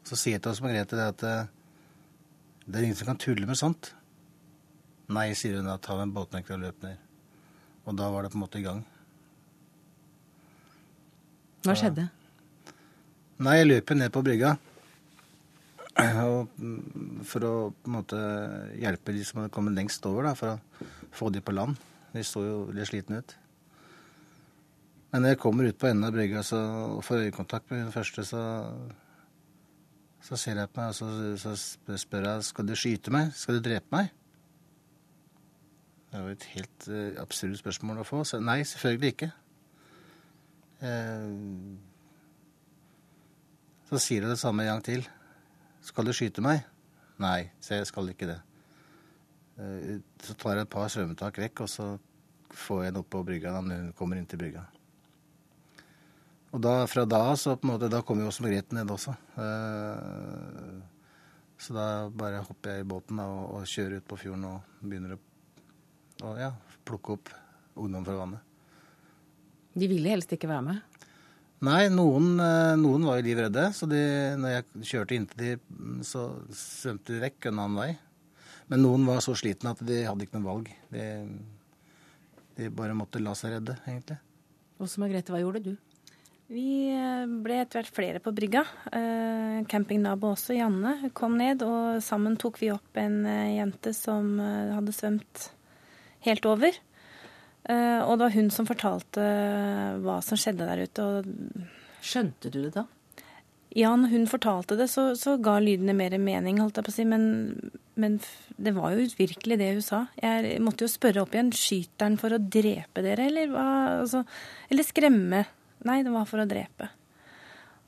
Så 0.07 0.17
sier 0.17 0.38
jeg 0.38 0.45
til 0.45 0.55
oss 0.55 0.63
Margrethe 0.63 0.97
det 0.97 1.07
at 1.11 1.23
det 2.67 2.80
er 2.80 2.86
ingen 2.86 2.97
som 2.97 3.09
kan 3.09 3.19
tulle 3.19 3.47
med 3.47 3.59
sånt. 3.59 3.91
Nei, 5.11 5.34
sier 5.36 5.59
hun 5.59 5.67
da. 5.67 5.78
Ta 5.84 5.97
med 5.99 6.13
båtnøkkelen 6.15 6.61
og 6.61 6.69
løp 6.69 6.86
ned. 6.86 7.01
Og 7.88 7.97
da 7.99 8.07
var 8.11 8.23
det 8.23 8.32
på 8.32 8.39
en 8.39 8.43
måte 8.45 8.61
i 8.61 8.63
gang. 8.63 8.86
Hva 11.68 11.76
skjedde? 11.76 12.05
Nei, 13.43 13.57
jeg 13.59 13.68
løp 13.68 13.91
ned 13.97 14.11
på 14.15 14.24
brygga. 14.24 14.55
for 17.28 17.43
å 17.43 17.53
på 17.74 17.89
en 17.89 17.95
måte 17.95 18.20
hjelpe 18.80 19.11
de 19.11 19.24
som 19.26 19.41
hadde 19.41 19.51
kommet 19.51 19.76
lengst 19.76 20.05
over, 20.05 20.30
da, 20.30 20.34
for 20.38 20.53
å 20.53 21.09
få 21.11 21.30
de 21.34 21.41
på 21.41 21.55
land. 21.57 21.76
De 22.13 22.24
så 22.24 22.43
jo 22.45 22.57
litt 22.72 22.88
slitne 22.88 23.20
ut. 23.20 23.34
Men 25.11 25.24
når 25.24 25.34
jeg 25.34 25.41
kommer 25.41 25.68
ut 25.68 25.80
på 25.80 25.89
enden 25.89 26.07
av 26.07 26.15
brygga 26.15 26.43
og 26.55 27.03
får 27.03 27.26
øyekontakt 27.28 27.72
med 27.72 27.84
den 27.84 27.91
første, 27.91 28.24
så, 28.28 28.43
så 30.24 30.39
ser 30.39 30.61
jeg 30.61 30.72
på 30.72 30.82
meg 30.82 30.93
og 30.93 30.95
så, 30.95 31.55
så 31.57 31.97
spør 31.99 32.30
jeg 32.30 32.47
skal 32.47 32.70
du 32.70 32.76
skyte 32.76 33.11
meg. 33.11 33.34
Skal 33.36 33.57
du 33.57 33.65
drepe 33.65 33.91
meg? 33.91 34.13
Det 36.11 36.24
jo 36.24 36.32
et 36.38 36.47
helt 36.53 36.88
uh, 36.88 37.20
absurd 37.22 37.59
spørsmål 37.59 37.99
å 38.03 38.07
få. 38.07 38.24
Så 38.24 38.39
nei, 38.39 38.61
selvfølgelig 38.68 39.13
ikke. 39.15 39.32
Eh, 40.84 41.30
så 43.88 44.01
sier 44.03 44.25
du 44.25 44.32
det 44.32 44.39
samme 44.41 44.65
en 44.65 44.75
gang 44.75 44.84
til. 44.86 45.05
Skal 45.86 46.07
du 46.07 46.13
skyte 46.15 46.43
meg? 46.43 46.65
Nei, 47.21 47.49
så 47.63 47.80
jeg 47.80 47.88
skal 47.89 48.11
ikke 48.11 48.30
det. 48.30 48.39
Eh, 49.57 49.93
så 50.23 50.36
tar 50.38 50.57
jeg 50.57 50.67
et 50.67 50.73
par 50.73 50.91
svømmetak 50.91 51.39
vekk, 51.41 51.63
og 51.65 51.71
så 51.71 51.88
får 52.51 52.82
jeg 52.82 52.91
henne 52.91 53.03
opp 53.03 53.09
på 53.13 53.23
brygga 53.28 53.53
når 53.55 53.86
hun 53.86 53.93
kommer 53.97 54.19
inn 54.19 54.28
til 54.30 54.41
brygga. 54.41 54.65
Og 56.55 56.61
da, 56.63 56.75
fra 56.88 57.03
da 57.05 57.23
så 57.36 57.57
på 57.57 57.67
en 57.67 57.73
måte, 57.73 57.89
da 57.91 58.01
kommer 58.05 58.25
jo 58.25 58.32
også 58.32 58.45
Margrethe 58.45 58.78
ned 58.78 58.91
også. 58.93 59.15
Eh, 59.43 60.75
så 61.57 61.73
da 61.73 61.88
bare 62.13 62.43
hopper 62.45 62.75
jeg 62.75 62.86
i 62.86 62.88
båten 62.88 63.19
og, 63.23 63.39
og 63.57 63.67
kjører 63.67 63.99
ut 63.99 64.07
på 64.07 64.19
fjorden 64.21 64.45
og 64.51 64.78
begynner 64.84 65.17
å 65.17 65.23
og, 66.17 66.38
ja, 66.41 66.49
plukke 66.88 67.13
opp 67.13 67.30
ungdom 67.78 68.05
fra 68.05 68.15
vannet. 68.17 68.46
De 69.78 69.89
ville 69.89 70.09
helst 70.09 70.32
ikke 70.34 70.49
være 70.49 70.65
med? 70.71 70.97
Nei, 71.65 71.88
noen, 71.89 72.36
eh, 72.38 72.75
noen 72.78 73.05
var 73.07 73.17
jo 73.17 73.25
livredde. 73.25 73.63
Så 73.73 73.89
de, 73.89 74.01
når 74.38 74.53
jeg 74.53 74.89
kjørte 74.91 75.17
inntil 75.17 75.41
de, 75.41 75.53
så 76.05 76.30
svømte 76.53 77.15
de 77.15 77.23
vekk 77.23 77.49
en 77.49 77.63
annen 77.63 77.80
vei. 77.82 77.91
Men 78.69 78.84
noen 78.84 79.07
var 79.07 79.23
så 79.25 79.34
slitne 79.38 79.73
at 79.73 79.82
de 79.88 80.03
hadde 80.05 80.28
ikke 80.28 80.38
noe 80.38 80.49
valg. 80.51 80.69
De, 80.93 81.05
de 82.59 82.69
bare 82.78 82.97
måtte 82.97 83.21
la 83.23 83.34
seg 83.38 83.55
redde, 83.55 83.78
egentlig. 83.88 84.19
Åse 84.78 85.01
Margrethe, 85.01 85.34
hva 85.34 85.41
gjorde 85.41 85.63
du? 85.65 85.73
Vi 86.53 86.67
eh, 86.93 87.25
ble 87.25 87.61
etter 87.63 87.82
hvert 87.82 87.95
flere 87.95 88.21
på 88.23 88.36
brygga. 88.38 88.63
Eh, 88.93 89.59
campingnabo 89.71 90.36
også, 90.36 90.53
Janne, 90.59 91.09
kom 91.17 91.39
ned, 91.41 91.65
og 91.65 92.03
sammen 92.05 92.38
tok 92.38 92.61
vi 92.61 92.69
opp 92.75 93.01
en 93.01 93.23
jente 93.25 93.95
som 93.97 94.38
hadde 94.38 94.93
svømt 94.93 95.49
helt 96.28 96.45
over. 96.49 96.78
Eh, 97.65 98.01
og 98.03 98.17
det 98.17 98.27
var 98.27 98.35
hun 98.37 98.51
som 98.53 98.67
fortalte 98.69 99.23
hva 100.03 100.19
som 100.23 100.39
skjedde 100.39 100.67
der 100.69 100.85
ute. 100.85 101.07
Skjønte 102.05 102.51
du 102.53 102.61
det 102.67 102.75
da? 102.77 102.85
Ja, 103.77 103.91
når 103.99 104.13
hun 104.13 104.29
fortalte 104.29 104.77
det, 104.79 104.87
så, 104.89 105.11
så 105.19 105.35
ga 105.43 105.57
lydene 105.61 105.93
mer 105.93 106.15
mening, 106.21 106.61
holdt 106.63 106.79
jeg 106.79 106.87
på 106.87 106.93
å 106.93 106.95
si. 106.95 107.05
Men, 107.05 107.25
men 107.99 108.15
det 108.55 108.73
var 108.77 108.95
jo 108.95 109.09
virkelig 109.19 109.59
det 109.59 109.67
hun 109.75 109.85
sa. 109.85 109.99
Jeg 110.17 110.57
måtte 110.63 110.87
jo 110.87 110.91
spørre 110.91 111.21
opp 111.21 111.35
igjen. 111.35 111.51
Skyter 111.53 112.07
han 112.07 112.17
for 112.21 112.33
å 112.33 112.41
drepe 112.41 113.03
dere, 113.05 113.27
eller 113.27 113.51
hva? 113.51 113.67
Altså, 113.99 114.23
eller 114.71 114.87
skremme? 114.87 115.43
Nei, 115.85 115.99
det 116.07 116.13
var 116.15 116.25
for 116.29 116.41
å 116.41 116.47
drepe. 116.49 116.89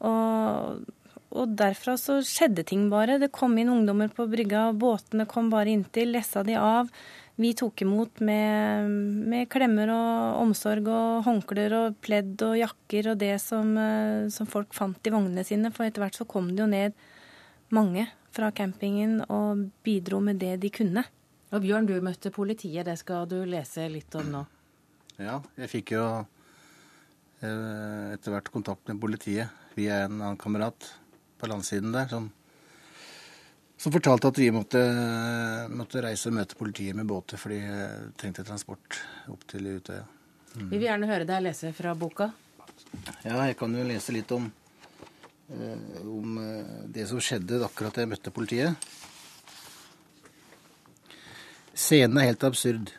Og, 0.06 0.84
og 1.34 1.56
derfra 1.58 1.96
så 2.00 2.20
skjedde 2.28 2.68
ting 2.70 2.86
bare. 2.92 3.18
Det 3.22 3.32
kom 3.34 3.58
inn 3.58 3.72
ungdommer 3.74 4.12
på 4.14 4.28
brygga, 4.30 4.70
båtene 4.78 5.26
kom 5.32 5.50
bare 5.54 5.74
inntil, 5.74 6.14
lessa 6.14 6.44
de 6.46 6.60
av. 6.60 6.92
Vi 7.40 7.54
tok 7.56 7.86
imot 7.86 8.20
med, 8.28 8.90
med 9.32 9.48
klemmer 9.52 9.88
og 9.94 10.42
omsorg 10.42 10.90
og 10.92 11.22
håndklær 11.24 11.76
og 11.78 12.00
pledd 12.04 12.42
og 12.44 12.58
jakker 12.60 13.14
og 13.14 13.22
det 13.22 13.38
som, 13.40 13.72
eh, 13.80 14.28
som 14.34 14.50
folk 14.50 14.76
fant 14.76 15.08
i 15.08 15.14
vognene 15.14 15.46
sine. 15.48 15.72
For 15.72 15.88
etter 15.88 16.04
hvert 16.04 16.20
så 16.20 16.28
kom 16.28 16.50
det 16.52 16.66
jo 16.66 16.68
ned 16.68 16.98
mange 17.72 18.04
fra 18.36 18.52
campingen 18.52 19.22
og 19.32 19.70
bidro 19.88 20.20
med 20.24 20.42
det 20.44 20.58
de 20.66 20.72
kunne. 20.74 21.06
Og 21.56 21.64
Bjørn, 21.64 21.88
du 21.88 21.96
møtte 22.04 22.34
politiet. 22.34 22.84
Det 22.86 22.98
skal 23.00 23.24
du 23.30 23.40
lese 23.48 23.88
litt 23.88 24.20
om 24.20 24.28
nå. 24.36 24.44
Ja, 25.20 25.40
jeg 25.60 25.72
fikk 25.72 25.96
jo 25.96 26.04
eh, 27.40 28.12
etter 28.18 28.36
hvert 28.36 28.52
kontakt 28.52 28.92
med 28.92 29.00
politiet 29.00 29.48
via 29.80 30.04
en 30.10 30.20
annen 30.20 30.40
kamerat 30.40 30.92
på 31.40 31.48
landsiden 31.48 31.96
der, 31.96 32.12
som, 32.12 32.30
som 33.80 33.94
fortalte 33.96 34.28
at 34.28 34.40
vi 34.42 34.50
måtte, 34.52 34.80
måtte 35.72 36.04
reise 36.04 36.28
og 36.30 36.36
møte 36.36 36.58
politiet 36.60 36.98
med 36.98 37.08
båter 37.08 37.40
fordi 37.40 37.60
de 37.64 38.14
trengte 38.20 38.44
transport 38.48 39.00
opp 39.32 39.46
til 39.48 39.70
Utøya. 39.72 40.04
Vi 40.60 40.76
vil 40.76 40.88
gjerne 40.90 41.08
høre 41.08 41.28
deg 41.30 41.46
lese 41.46 41.72
fra 41.78 41.94
boka. 41.96 42.32
Ja, 43.24 43.38
jeg 43.48 43.56
kan 43.60 43.76
jo 43.76 43.86
lese 43.88 44.16
litt 44.16 44.32
om, 44.36 44.50
eh, 45.54 46.02
om 46.04 46.40
eh, 46.42 46.74
det 46.92 47.06
som 47.08 47.22
skjedde 47.24 47.62
akkurat 47.68 47.96
da 47.96 48.04
jeg 48.04 48.12
møtte 48.12 48.34
politiet. 48.36 48.90
Scenen 51.72 52.20
er 52.20 52.32
helt 52.34 52.44
absurd. 52.44 52.92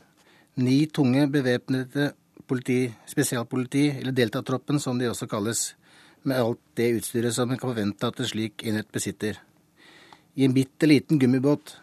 Ni 0.61 0.87
tunge 0.87 1.27
bevæpnede 1.29 2.13
politi, 2.49 2.87
spesialpoliti, 3.07 3.85
eller 4.01 4.17
deltatroppen 4.17 4.81
som 4.81 4.99
de 4.99 5.11
også 5.11 5.29
kalles, 5.29 5.75
med 6.23 6.41
alt 6.41 6.61
det 6.77 6.89
utstyret 6.99 7.37
som 7.37 7.51
en 7.51 7.61
kan 7.61 7.71
forvente 7.71 8.09
at 8.09 8.21
en 8.21 8.29
slik 8.29 8.65
enhet 8.65 8.89
besitter. 8.93 9.39
I 10.35 10.45
en 10.45 10.55
bitte 10.55 10.87
liten 10.87 11.19
gummibåt. 11.19 11.77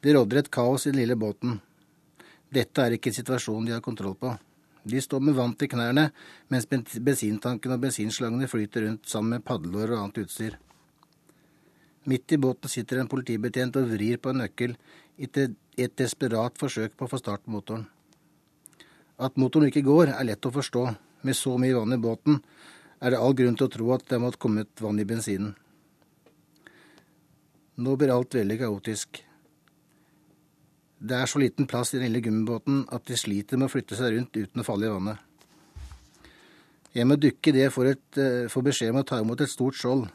Det 0.00 0.14
råder 0.14 0.42
et 0.42 0.50
kaos 0.50 0.86
i 0.86 0.90
den 0.90 1.00
lille 1.00 1.16
båten. 1.16 1.60
Dette 2.52 2.84
er 2.84 2.96
ikke 2.96 3.08
en 3.08 3.16
situasjon 3.16 3.64
de 3.64 3.72
har 3.72 3.84
kontroll 3.84 4.16
på. 4.18 4.34
De 4.84 5.00
står 5.00 5.22
med 5.22 5.36
vann 5.38 5.54
til 5.54 5.70
knærne, 5.70 6.08
mens 6.50 6.66
bensintanken 6.68 7.72
og 7.72 7.80
bensinslangene 7.84 8.50
flyter 8.50 8.84
rundt 8.88 9.08
sammen 9.08 9.36
med 9.36 9.44
padleår 9.46 9.94
og 9.94 10.02
annet 10.02 10.20
utstyr. 10.24 10.58
Midt 12.10 12.34
i 12.34 12.40
båten 12.42 12.68
sitter 12.68 12.98
en 12.98 13.08
politibetjent 13.08 13.78
og 13.78 13.88
vrir 13.94 14.18
på 14.18 14.32
en 14.32 14.42
nøkkel 14.42 14.76
i 15.18 15.28
et- 15.30 15.96
desperat 15.96 16.58
forsøk 16.58 16.96
på 16.96 17.06
å 17.06 17.08
få 17.08 17.18
start 17.18 17.46
motoren. 17.46 17.86
At 19.18 19.36
motoren 19.36 19.68
ikke 19.70 19.86
går, 19.86 20.08
er 20.08 20.24
lett 20.24 20.44
å 20.46 20.50
forstå. 20.50 20.96
Med 21.22 21.36
så 21.36 21.56
mye 21.58 21.74
vann 21.74 21.92
i 21.92 21.96
båten 21.96 22.42
er 23.00 23.10
det 23.10 23.18
all 23.18 23.34
grunn 23.34 23.56
til 23.56 23.68
å 23.68 23.70
tro 23.70 23.92
at 23.92 24.08
det 24.08 24.20
måtte 24.20 24.38
komme 24.38 24.62
ut 24.62 24.80
vann 24.80 24.98
i 24.98 25.04
bensinen. 25.04 25.54
Nå 27.82 27.96
blir 27.98 28.12
alt 28.14 28.34
veldig 28.36 28.58
kaotisk. 28.60 29.18
Det 31.02 31.16
er 31.18 31.26
så 31.26 31.40
liten 31.42 31.66
plass 31.66 31.90
i 31.94 31.98
den 31.98 32.06
lille 32.12 32.22
gummibåten 32.22 32.84
at 32.94 33.08
de 33.08 33.18
sliter 33.18 33.58
med 33.58 33.66
å 33.66 33.72
flytte 33.72 33.98
seg 33.98 34.14
rundt 34.14 34.38
uten 34.38 34.62
å 34.62 34.66
falle 34.66 34.86
i 34.86 34.92
vannet. 34.92 35.18
Jeg 36.92 37.08
må 37.08 37.16
dykke 37.16 37.50
idet 37.50 37.64
jeg 37.64 37.74
får, 37.74 37.86
et, 37.90 38.18
eh, 38.20 38.48
får 38.52 38.62
beskjed 38.68 38.90
om 38.92 39.00
å 39.00 39.06
ta 39.08 39.18
imot 39.18 39.40
et 39.40 39.50
stort 39.50 39.74
skjold, 39.74 40.10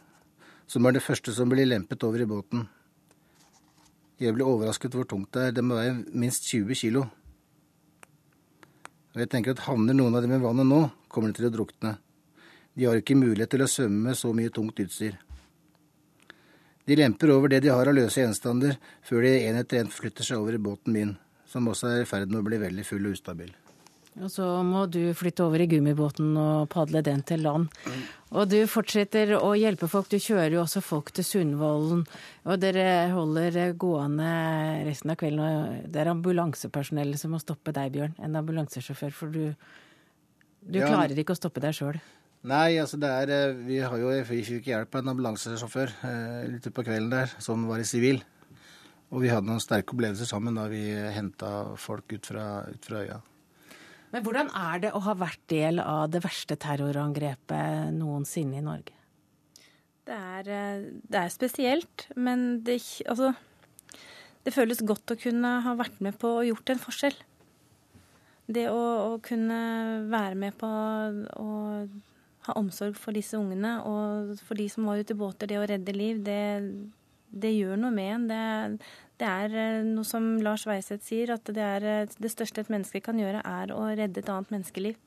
som 0.67 0.85
er 0.85 0.93
det 0.93 1.03
første 1.03 1.33
som 1.33 1.49
blir 1.49 1.65
lempet 1.65 2.03
over 2.03 2.21
i 2.21 2.29
båten. 2.29 2.67
Jeg 4.19 4.33
ble 4.33 4.45
overrasket 4.45 4.93
hvor 4.93 5.05
tungt 5.05 5.31
det 5.31 5.41
er. 5.41 5.51
Det 5.51 5.63
må 5.63 5.75
veie 5.75 6.05
minst 6.13 6.47
20 6.47 6.75
kilo. 6.75 7.01
Og 9.13 9.17
jeg 9.17 9.29
tenker 9.29 9.51
at 9.51 9.65
havner 9.65 9.93
noen 9.93 10.15
av 10.15 10.21
dem 10.21 10.31
i 10.31 10.39
vannet 10.41 10.65
nå, 10.65 10.91
kommer 11.09 11.33
de 11.33 11.41
til 11.41 11.49
å 11.49 11.53
drukne. 11.53 11.97
De 12.77 12.85
har 12.85 12.95
ikke 12.95 13.17
mulighet 13.17 13.49
til 13.49 13.65
å 13.65 13.67
svømme 13.67 14.09
med 14.09 14.15
så 14.15 14.33
mye 14.33 14.53
tungt 14.53 14.79
utstyr. 14.79 15.17
De 16.87 16.95
lemper 16.95 17.31
over 17.35 17.51
det 17.51 17.61
de 17.65 17.69
har 17.73 17.87
av 17.91 17.95
løse 17.97 18.21
gjenstander, 18.21 18.77
før 19.03 19.25
de 19.27 19.33
en 19.49 19.59
etter 19.59 19.81
en 19.83 19.91
flytter 19.91 20.23
seg 20.23 20.39
over 20.39 20.55
i 20.55 20.61
båten 20.63 20.93
min, 20.95 21.15
som 21.47 21.67
også 21.67 21.89
er 21.97 22.01
i 22.05 22.09
ferd 22.09 22.31
med 22.31 22.39
å 22.41 22.47
bli 22.47 22.59
veldig 22.61 22.85
full 22.87 23.05
og 23.09 23.17
ustabil. 23.17 23.51
Og 24.17 24.31
så 24.33 24.45
må 24.65 24.87
du 24.89 25.11
flytte 25.13 25.43
over 25.45 25.61
i 25.61 25.67
gummibåten 25.69 26.31
og 26.41 26.69
padle 26.73 27.03
den 27.05 27.19
til 27.27 27.43
land. 27.45 27.67
Og 28.33 28.47
du 28.49 28.55
fortsetter 28.65 29.35
å 29.37 29.51
hjelpe 29.53 29.85
folk. 29.91 30.07
Du 30.09 30.17
kjører 30.17 30.55
jo 30.55 30.63
også 30.63 30.81
folk 30.81 31.11
til 31.13 31.27
Sundvolden. 31.27 32.01
Og 32.49 32.57
dere 32.63 33.11
holder 33.13 33.75
gående 33.77 34.31
resten 34.87 35.13
av 35.13 35.19
kvelden. 35.21 35.43
Og 35.45 35.91
det 35.93 36.01
er 36.01 36.09
ambulansepersonellet 36.15 37.21
som 37.21 37.35
må 37.35 37.39
stoppe 37.43 37.69
deg, 37.77 37.93
Bjørn. 37.93 38.15
En 38.25 38.39
ambulansesjåfør. 38.41 39.13
For 39.13 39.29
du, 39.29 39.53
du 40.65 40.79
Ja. 40.79 40.87
klarer 40.89 41.13
ikke 41.13 41.37
å 41.37 41.41
stoppe 41.43 41.61
deg 41.61 41.77
sjøl. 41.77 42.01
Nei, 42.47 42.77
altså 42.79 42.95
det 43.01 43.09
er 43.11 43.31
eh, 43.33 43.59
Vi 43.67 43.79
har 43.83 43.99
jo 43.99 44.11
vi 44.29 44.41
fikk 44.45 44.69
hjelp 44.71 44.95
av 44.95 45.03
en 45.03 45.13
ambulansesjåfør 45.13 45.93
eh, 46.07 46.43
litt 46.53 46.67
utpå 46.69 46.85
kvelden 46.87 47.11
der, 47.11 47.33
som 47.43 47.65
var 47.67 47.81
i 47.83 47.87
sivil. 47.87 48.21
Og 49.11 49.23
vi 49.23 49.31
hadde 49.31 49.47
noen 49.47 49.63
sterke 49.63 49.95
opplevelser 49.95 50.27
sammen 50.27 50.55
da 50.55 50.67
vi 50.71 50.83
henta 51.15 51.73
folk 51.79 52.11
ut 52.15 52.27
fra, 52.27 52.45
ut 52.67 52.87
fra 52.87 53.03
øya. 53.03 53.19
Men 54.13 54.23
hvordan 54.23 54.51
er 54.55 54.83
det 54.85 54.93
å 54.95 55.03
ha 55.03 55.15
vært 55.19 55.43
del 55.51 55.81
av 55.83 56.07
det 56.11 56.23
verste 56.23 56.55
terrorangrepet 56.59 57.91
noensinne 57.95 58.61
i 58.61 58.63
Norge? 58.63 58.95
Det 60.07 60.15
er, 60.15 60.47
eh, 60.47 60.87
det 61.03 61.23
er 61.25 61.33
spesielt, 61.33 62.07
men 62.15 62.63
det, 62.63 62.79
altså, 63.11 63.33
det 64.47 64.55
føles 64.55 64.85
godt 64.87 65.11
å 65.11 65.19
kunne 65.19 65.57
ha 65.65 65.75
vært 65.79 65.99
med 65.99 66.15
på 66.19 66.37
og 66.39 66.47
gjort 66.47 66.71
en 66.71 66.83
forskjell. 66.83 67.17
Det 68.47 68.69
å, 68.71 68.83
å 69.11 69.15
kunne 69.19 69.57
være 70.07 70.39
med 70.39 70.55
på 70.55 70.67
å 71.43 71.49
ha 72.47 72.55
omsorg 72.59 72.95
for 72.99 73.15
disse 73.15 73.37
ungene 73.37 73.77
og 73.87 74.37
for 74.43 74.59
de 74.59 74.67
som 74.71 74.87
var 74.87 75.01
ute 75.01 75.15
i 75.15 75.19
båter, 75.19 75.49
det 75.49 75.59
å 75.59 75.67
redde 75.69 75.95
liv, 75.95 76.21
det, 76.25 76.39
det 77.29 77.53
gjør 77.53 77.79
noe 77.81 77.93
med 77.93 78.13
en. 78.13 78.27
Det, 78.29 78.87
det 79.21 79.27
er 79.27 79.57
eh, 79.57 79.87
noe 79.87 80.07
som 80.07 80.35
Lars 80.43 80.67
Weiseth 80.69 81.05
sier, 81.05 81.33
at 81.35 81.49
det, 81.49 81.63
er, 81.63 81.87
eh, 81.87 82.15
det 82.17 82.31
største 82.33 82.63
et 82.63 82.71
menneske 82.73 83.03
kan 83.03 83.19
gjøre, 83.19 83.43
er 83.43 83.73
å 83.75 83.83
redde 83.91 84.23
et 84.23 84.31
annet 84.33 84.53
menneskeliv. 84.55 84.97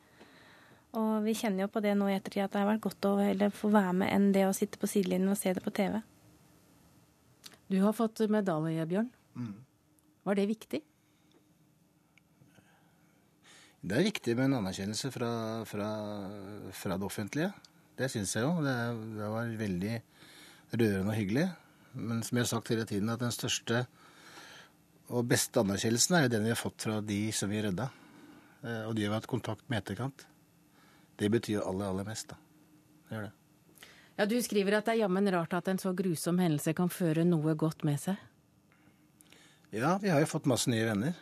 Og 1.01 1.20
vi 1.22 1.36
kjenner 1.38 1.64
jo 1.64 1.70
på 1.70 1.82
det 1.84 1.95
nå 1.95 2.09
i 2.11 2.16
ettertid 2.16 2.45
at 2.45 2.55
det 2.55 2.64
har 2.64 2.70
vært 2.72 2.86
godt 2.88 3.07
å 3.07 3.16
heller 3.22 3.53
få 3.55 3.70
være 3.70 3.95
med 4.03 4.11
enn 4.11 4.30
det 4.34 4.49
å 4.49 4.55
sitte 4.57 4.80
på 4.80 4.91
sidelinjen 4.91 5.30
og 5.30 5.38
se 5.38 5.53
det 5.55 5.62
på 5.62 5.72
TV. 5.74 6.01
Du 7.70 7.78
har 7.84 7.95
fått 7.95 8.24
medalje, 8.26 8.86
Bjørn. 8.91 9.12
Var 10.26 10.36
det 10.36 10.49
viktig? 10.51 10.80
Det 13.81 13.97
er 13.97 14.05
viktig 14.05 14.35
med 14.37 14.51
en 14.51 14.59
anerkjennelse 14.61 15.09
fra, 15.14 15.31
fra, 15.64 15.89
fra 16.76 16.97
det 17.01 17.07
offentlige. 17.07 17.53
Det 17.97 18.11
syns 18.12 18.35
jeg 18.37 18.45
jo. 18.45 18.53
Det, 18.64 18.74
det 19.16 19.31
var 19.33 19.55
veldig 19.61 19.95
rørende 20.74 21.09
og 21.14 21.16
hyggelig. 21.16 21.47
Men 21.97 22.20
som 22.22 22.37
jeg 22.39 22.45
har 22.45 22.51
sagt 22.53 22.68
hele 22.74 22.85
tiden, 22.89 23.09
at 23.12 23.22
den 23.22 23.33
største 23.35 23.87
og 25.11 25.24
beste 25.26 25.62
anerkjennelsen 25.64 26.16
er 26.18 26.26
jo 26.26 26.33
den 26.37 26.45
vi 26.47 26.53
har 26.53 26.61
fått 26.61 26.85
fra 26.87 27.01
de 27.03 27.18
som 27.35 27.51
vi 27.51 27.62
redda. 27.64 27.89
Eh, 28.62 28.85
Og 28.87 28.95
de 28.97 29.07
har 29.09 29.16
hatt 29.16 29.26
kontakt 29.31 29.64
med 29.72 29.81
etterkant. 29.81 30.26
Det 31.18 31.31
betyr 31.33 31.57
jo 31.59 31.64
aller, 31.66 31.89
aller 31.91 32.07
mest, 32.07 32.31
da. 32.31 32.37
Det 33.09 33.16
gjør 33.16 33.26
det. 33.31 33.33
Ja, 34.20 34.26
Du 34.28 34.37
skriver 34.45 34.76
at 34.76 34.85
det 34.87 34.95
er 34.99 35.03
jammen 35.07 35.33
rart 35.33 35.57
at 35.57 35.68
en 35.72 35.81
så 35.81 35.95
grusom 35.97 36.39
hendelse 36.39 36.76
kan 36.76 36.93
føre 36.93 37.24
noe 37.24 37.57
godt 37.57 37.83
med 37.89 37.97
seg. 38.01 38.20
Ja, 39.72 39.97
vi 40.03 40.11
har 40.12 40.20
jo 40.20 40.28
fått 40.28 40.49
masse 40.51 40.68
nye 40.70 40.85
venner. 40.85 41.16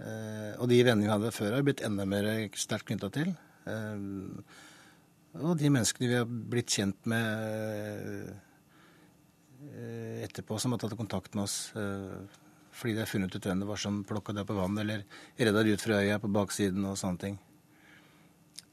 Eh, 0.00 0.52
og 0.56 0.68
de 0.70 0.78
vennene 0.80 1.04
vi 1.06 1.12
hadde 1.12 1.32
før, 1.34 1.56
har 1.58 1.64
blitt 1.66 1.82
enda 1.84 2.06
mer 2.08 2.28
sterkt 2.58 2.88
knytta 2.88 3.10
til. 3.12 3.32
Eh, 3.68 3.98
og 5.40 5.58
de 5.60 5.70
menneskene 5.70 6.08
vi 6.10 6.16
har 6.18 6.28
blitt 6.28 6.72
kjent 6.72 7.08
med 7.10 7.26
eh, 9.60 10.22
etterpå, 10.24 10.58
som 10.58 10.72
har 10.74 10.80
tatt 10.82 10.96
kontakt 10.98 11.36
med 11.36 11.44
oss 11.46 11.58
fordi 12.80 12.94
de 12.94 13.02
har 13.02 13.10
funnet 13.10 13.34
ut 13.34 13.44
hvem 13.44 13.60
det 13.60 13.66
var 13.68 13.80
som 13.82 13.98
plukka 14.08 14.32
deg 14.32 14.46
på 14.48 14.54
vannet, 14.56 14.80
eller 14.86 15.00
redda 15.36 15.64
deg 15.66 15.74
ut 15.74 15.82
fra 15.84 15.98
øya 16.00 16.16
på 16.22 16.30
baksiden 16.32 16.86
og 16.88 16.94
sånne 16.96 17.20
ting. 17.20 17.36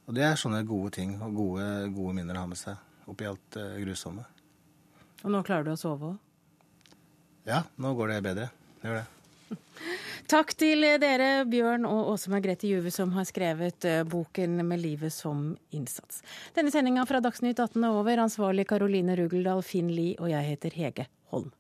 Og 0.08 0.16
det 0.16 0.24
er 0.24 0.40
sånne 0.40 0.62
gode 0.70 0.94
ting 0.96 1.18
og 1.18 1.34
gode, 1.36 1.66
gode 1.98 2.14
minner 2.16 2.38
å 2.38 2.46
ha 2.46 2.52
med 2.54 2.62
seg 2.62 3.10
oppi 3.12 3.28
alt 3.28 3.58
grusomme. 3.82 4.24
Og 5.26 5.34
nå 5.34 5.44
klarer 5.44 5.68
du 5.68 5.74
å 5.74 5.82
sove 5.82 6.14
òg? 6.14 6.96
Ja, 7.50 7.66
nå 7.76 7.92
går 8.00 8.14
det 8.14 8.24
bedre. 8.30 8.48
Det 8.80 8.88
gjør 8.88 9.02
det. 9.02 9.17
Takk 10.28 10.52
til 10.60 10.84
dere, 11.00 11.46
Bjørn 11.48 11.86
og 11.88 12.10
Åse 12.12 12.32
Margrethe 12.34 12.68
Juve, 12.68 12.92
som 12.92 13.14
har 13.16 13.28
skrevet 13.30 13.86
eh, 13.88 14.04
boken 14.04 14.60
'Med 14.60 14.82
livet 14.82 15.14
som 15.14 15.56
innsats'. 15.72 16.20
Denne 16.56 16.72
sendinga 16.72 17.06
fra 17.08 17.22
Dagsnytt 17.24 17.60
18 17.60 17.84
er 17.84 17.96
over. 17.96 18.18
Ansvarlig 18.18 18.68
Karoline 18.68 19.16
Rugeldal, 19.16 19.64
Finn 19.64 19.88
Lie 19.88 20.18
og 20.20 20.30
jeg 20.30 20.44
heter 20.52 20.76
Hege 20.76 21.08
Holm. 21.32 21.52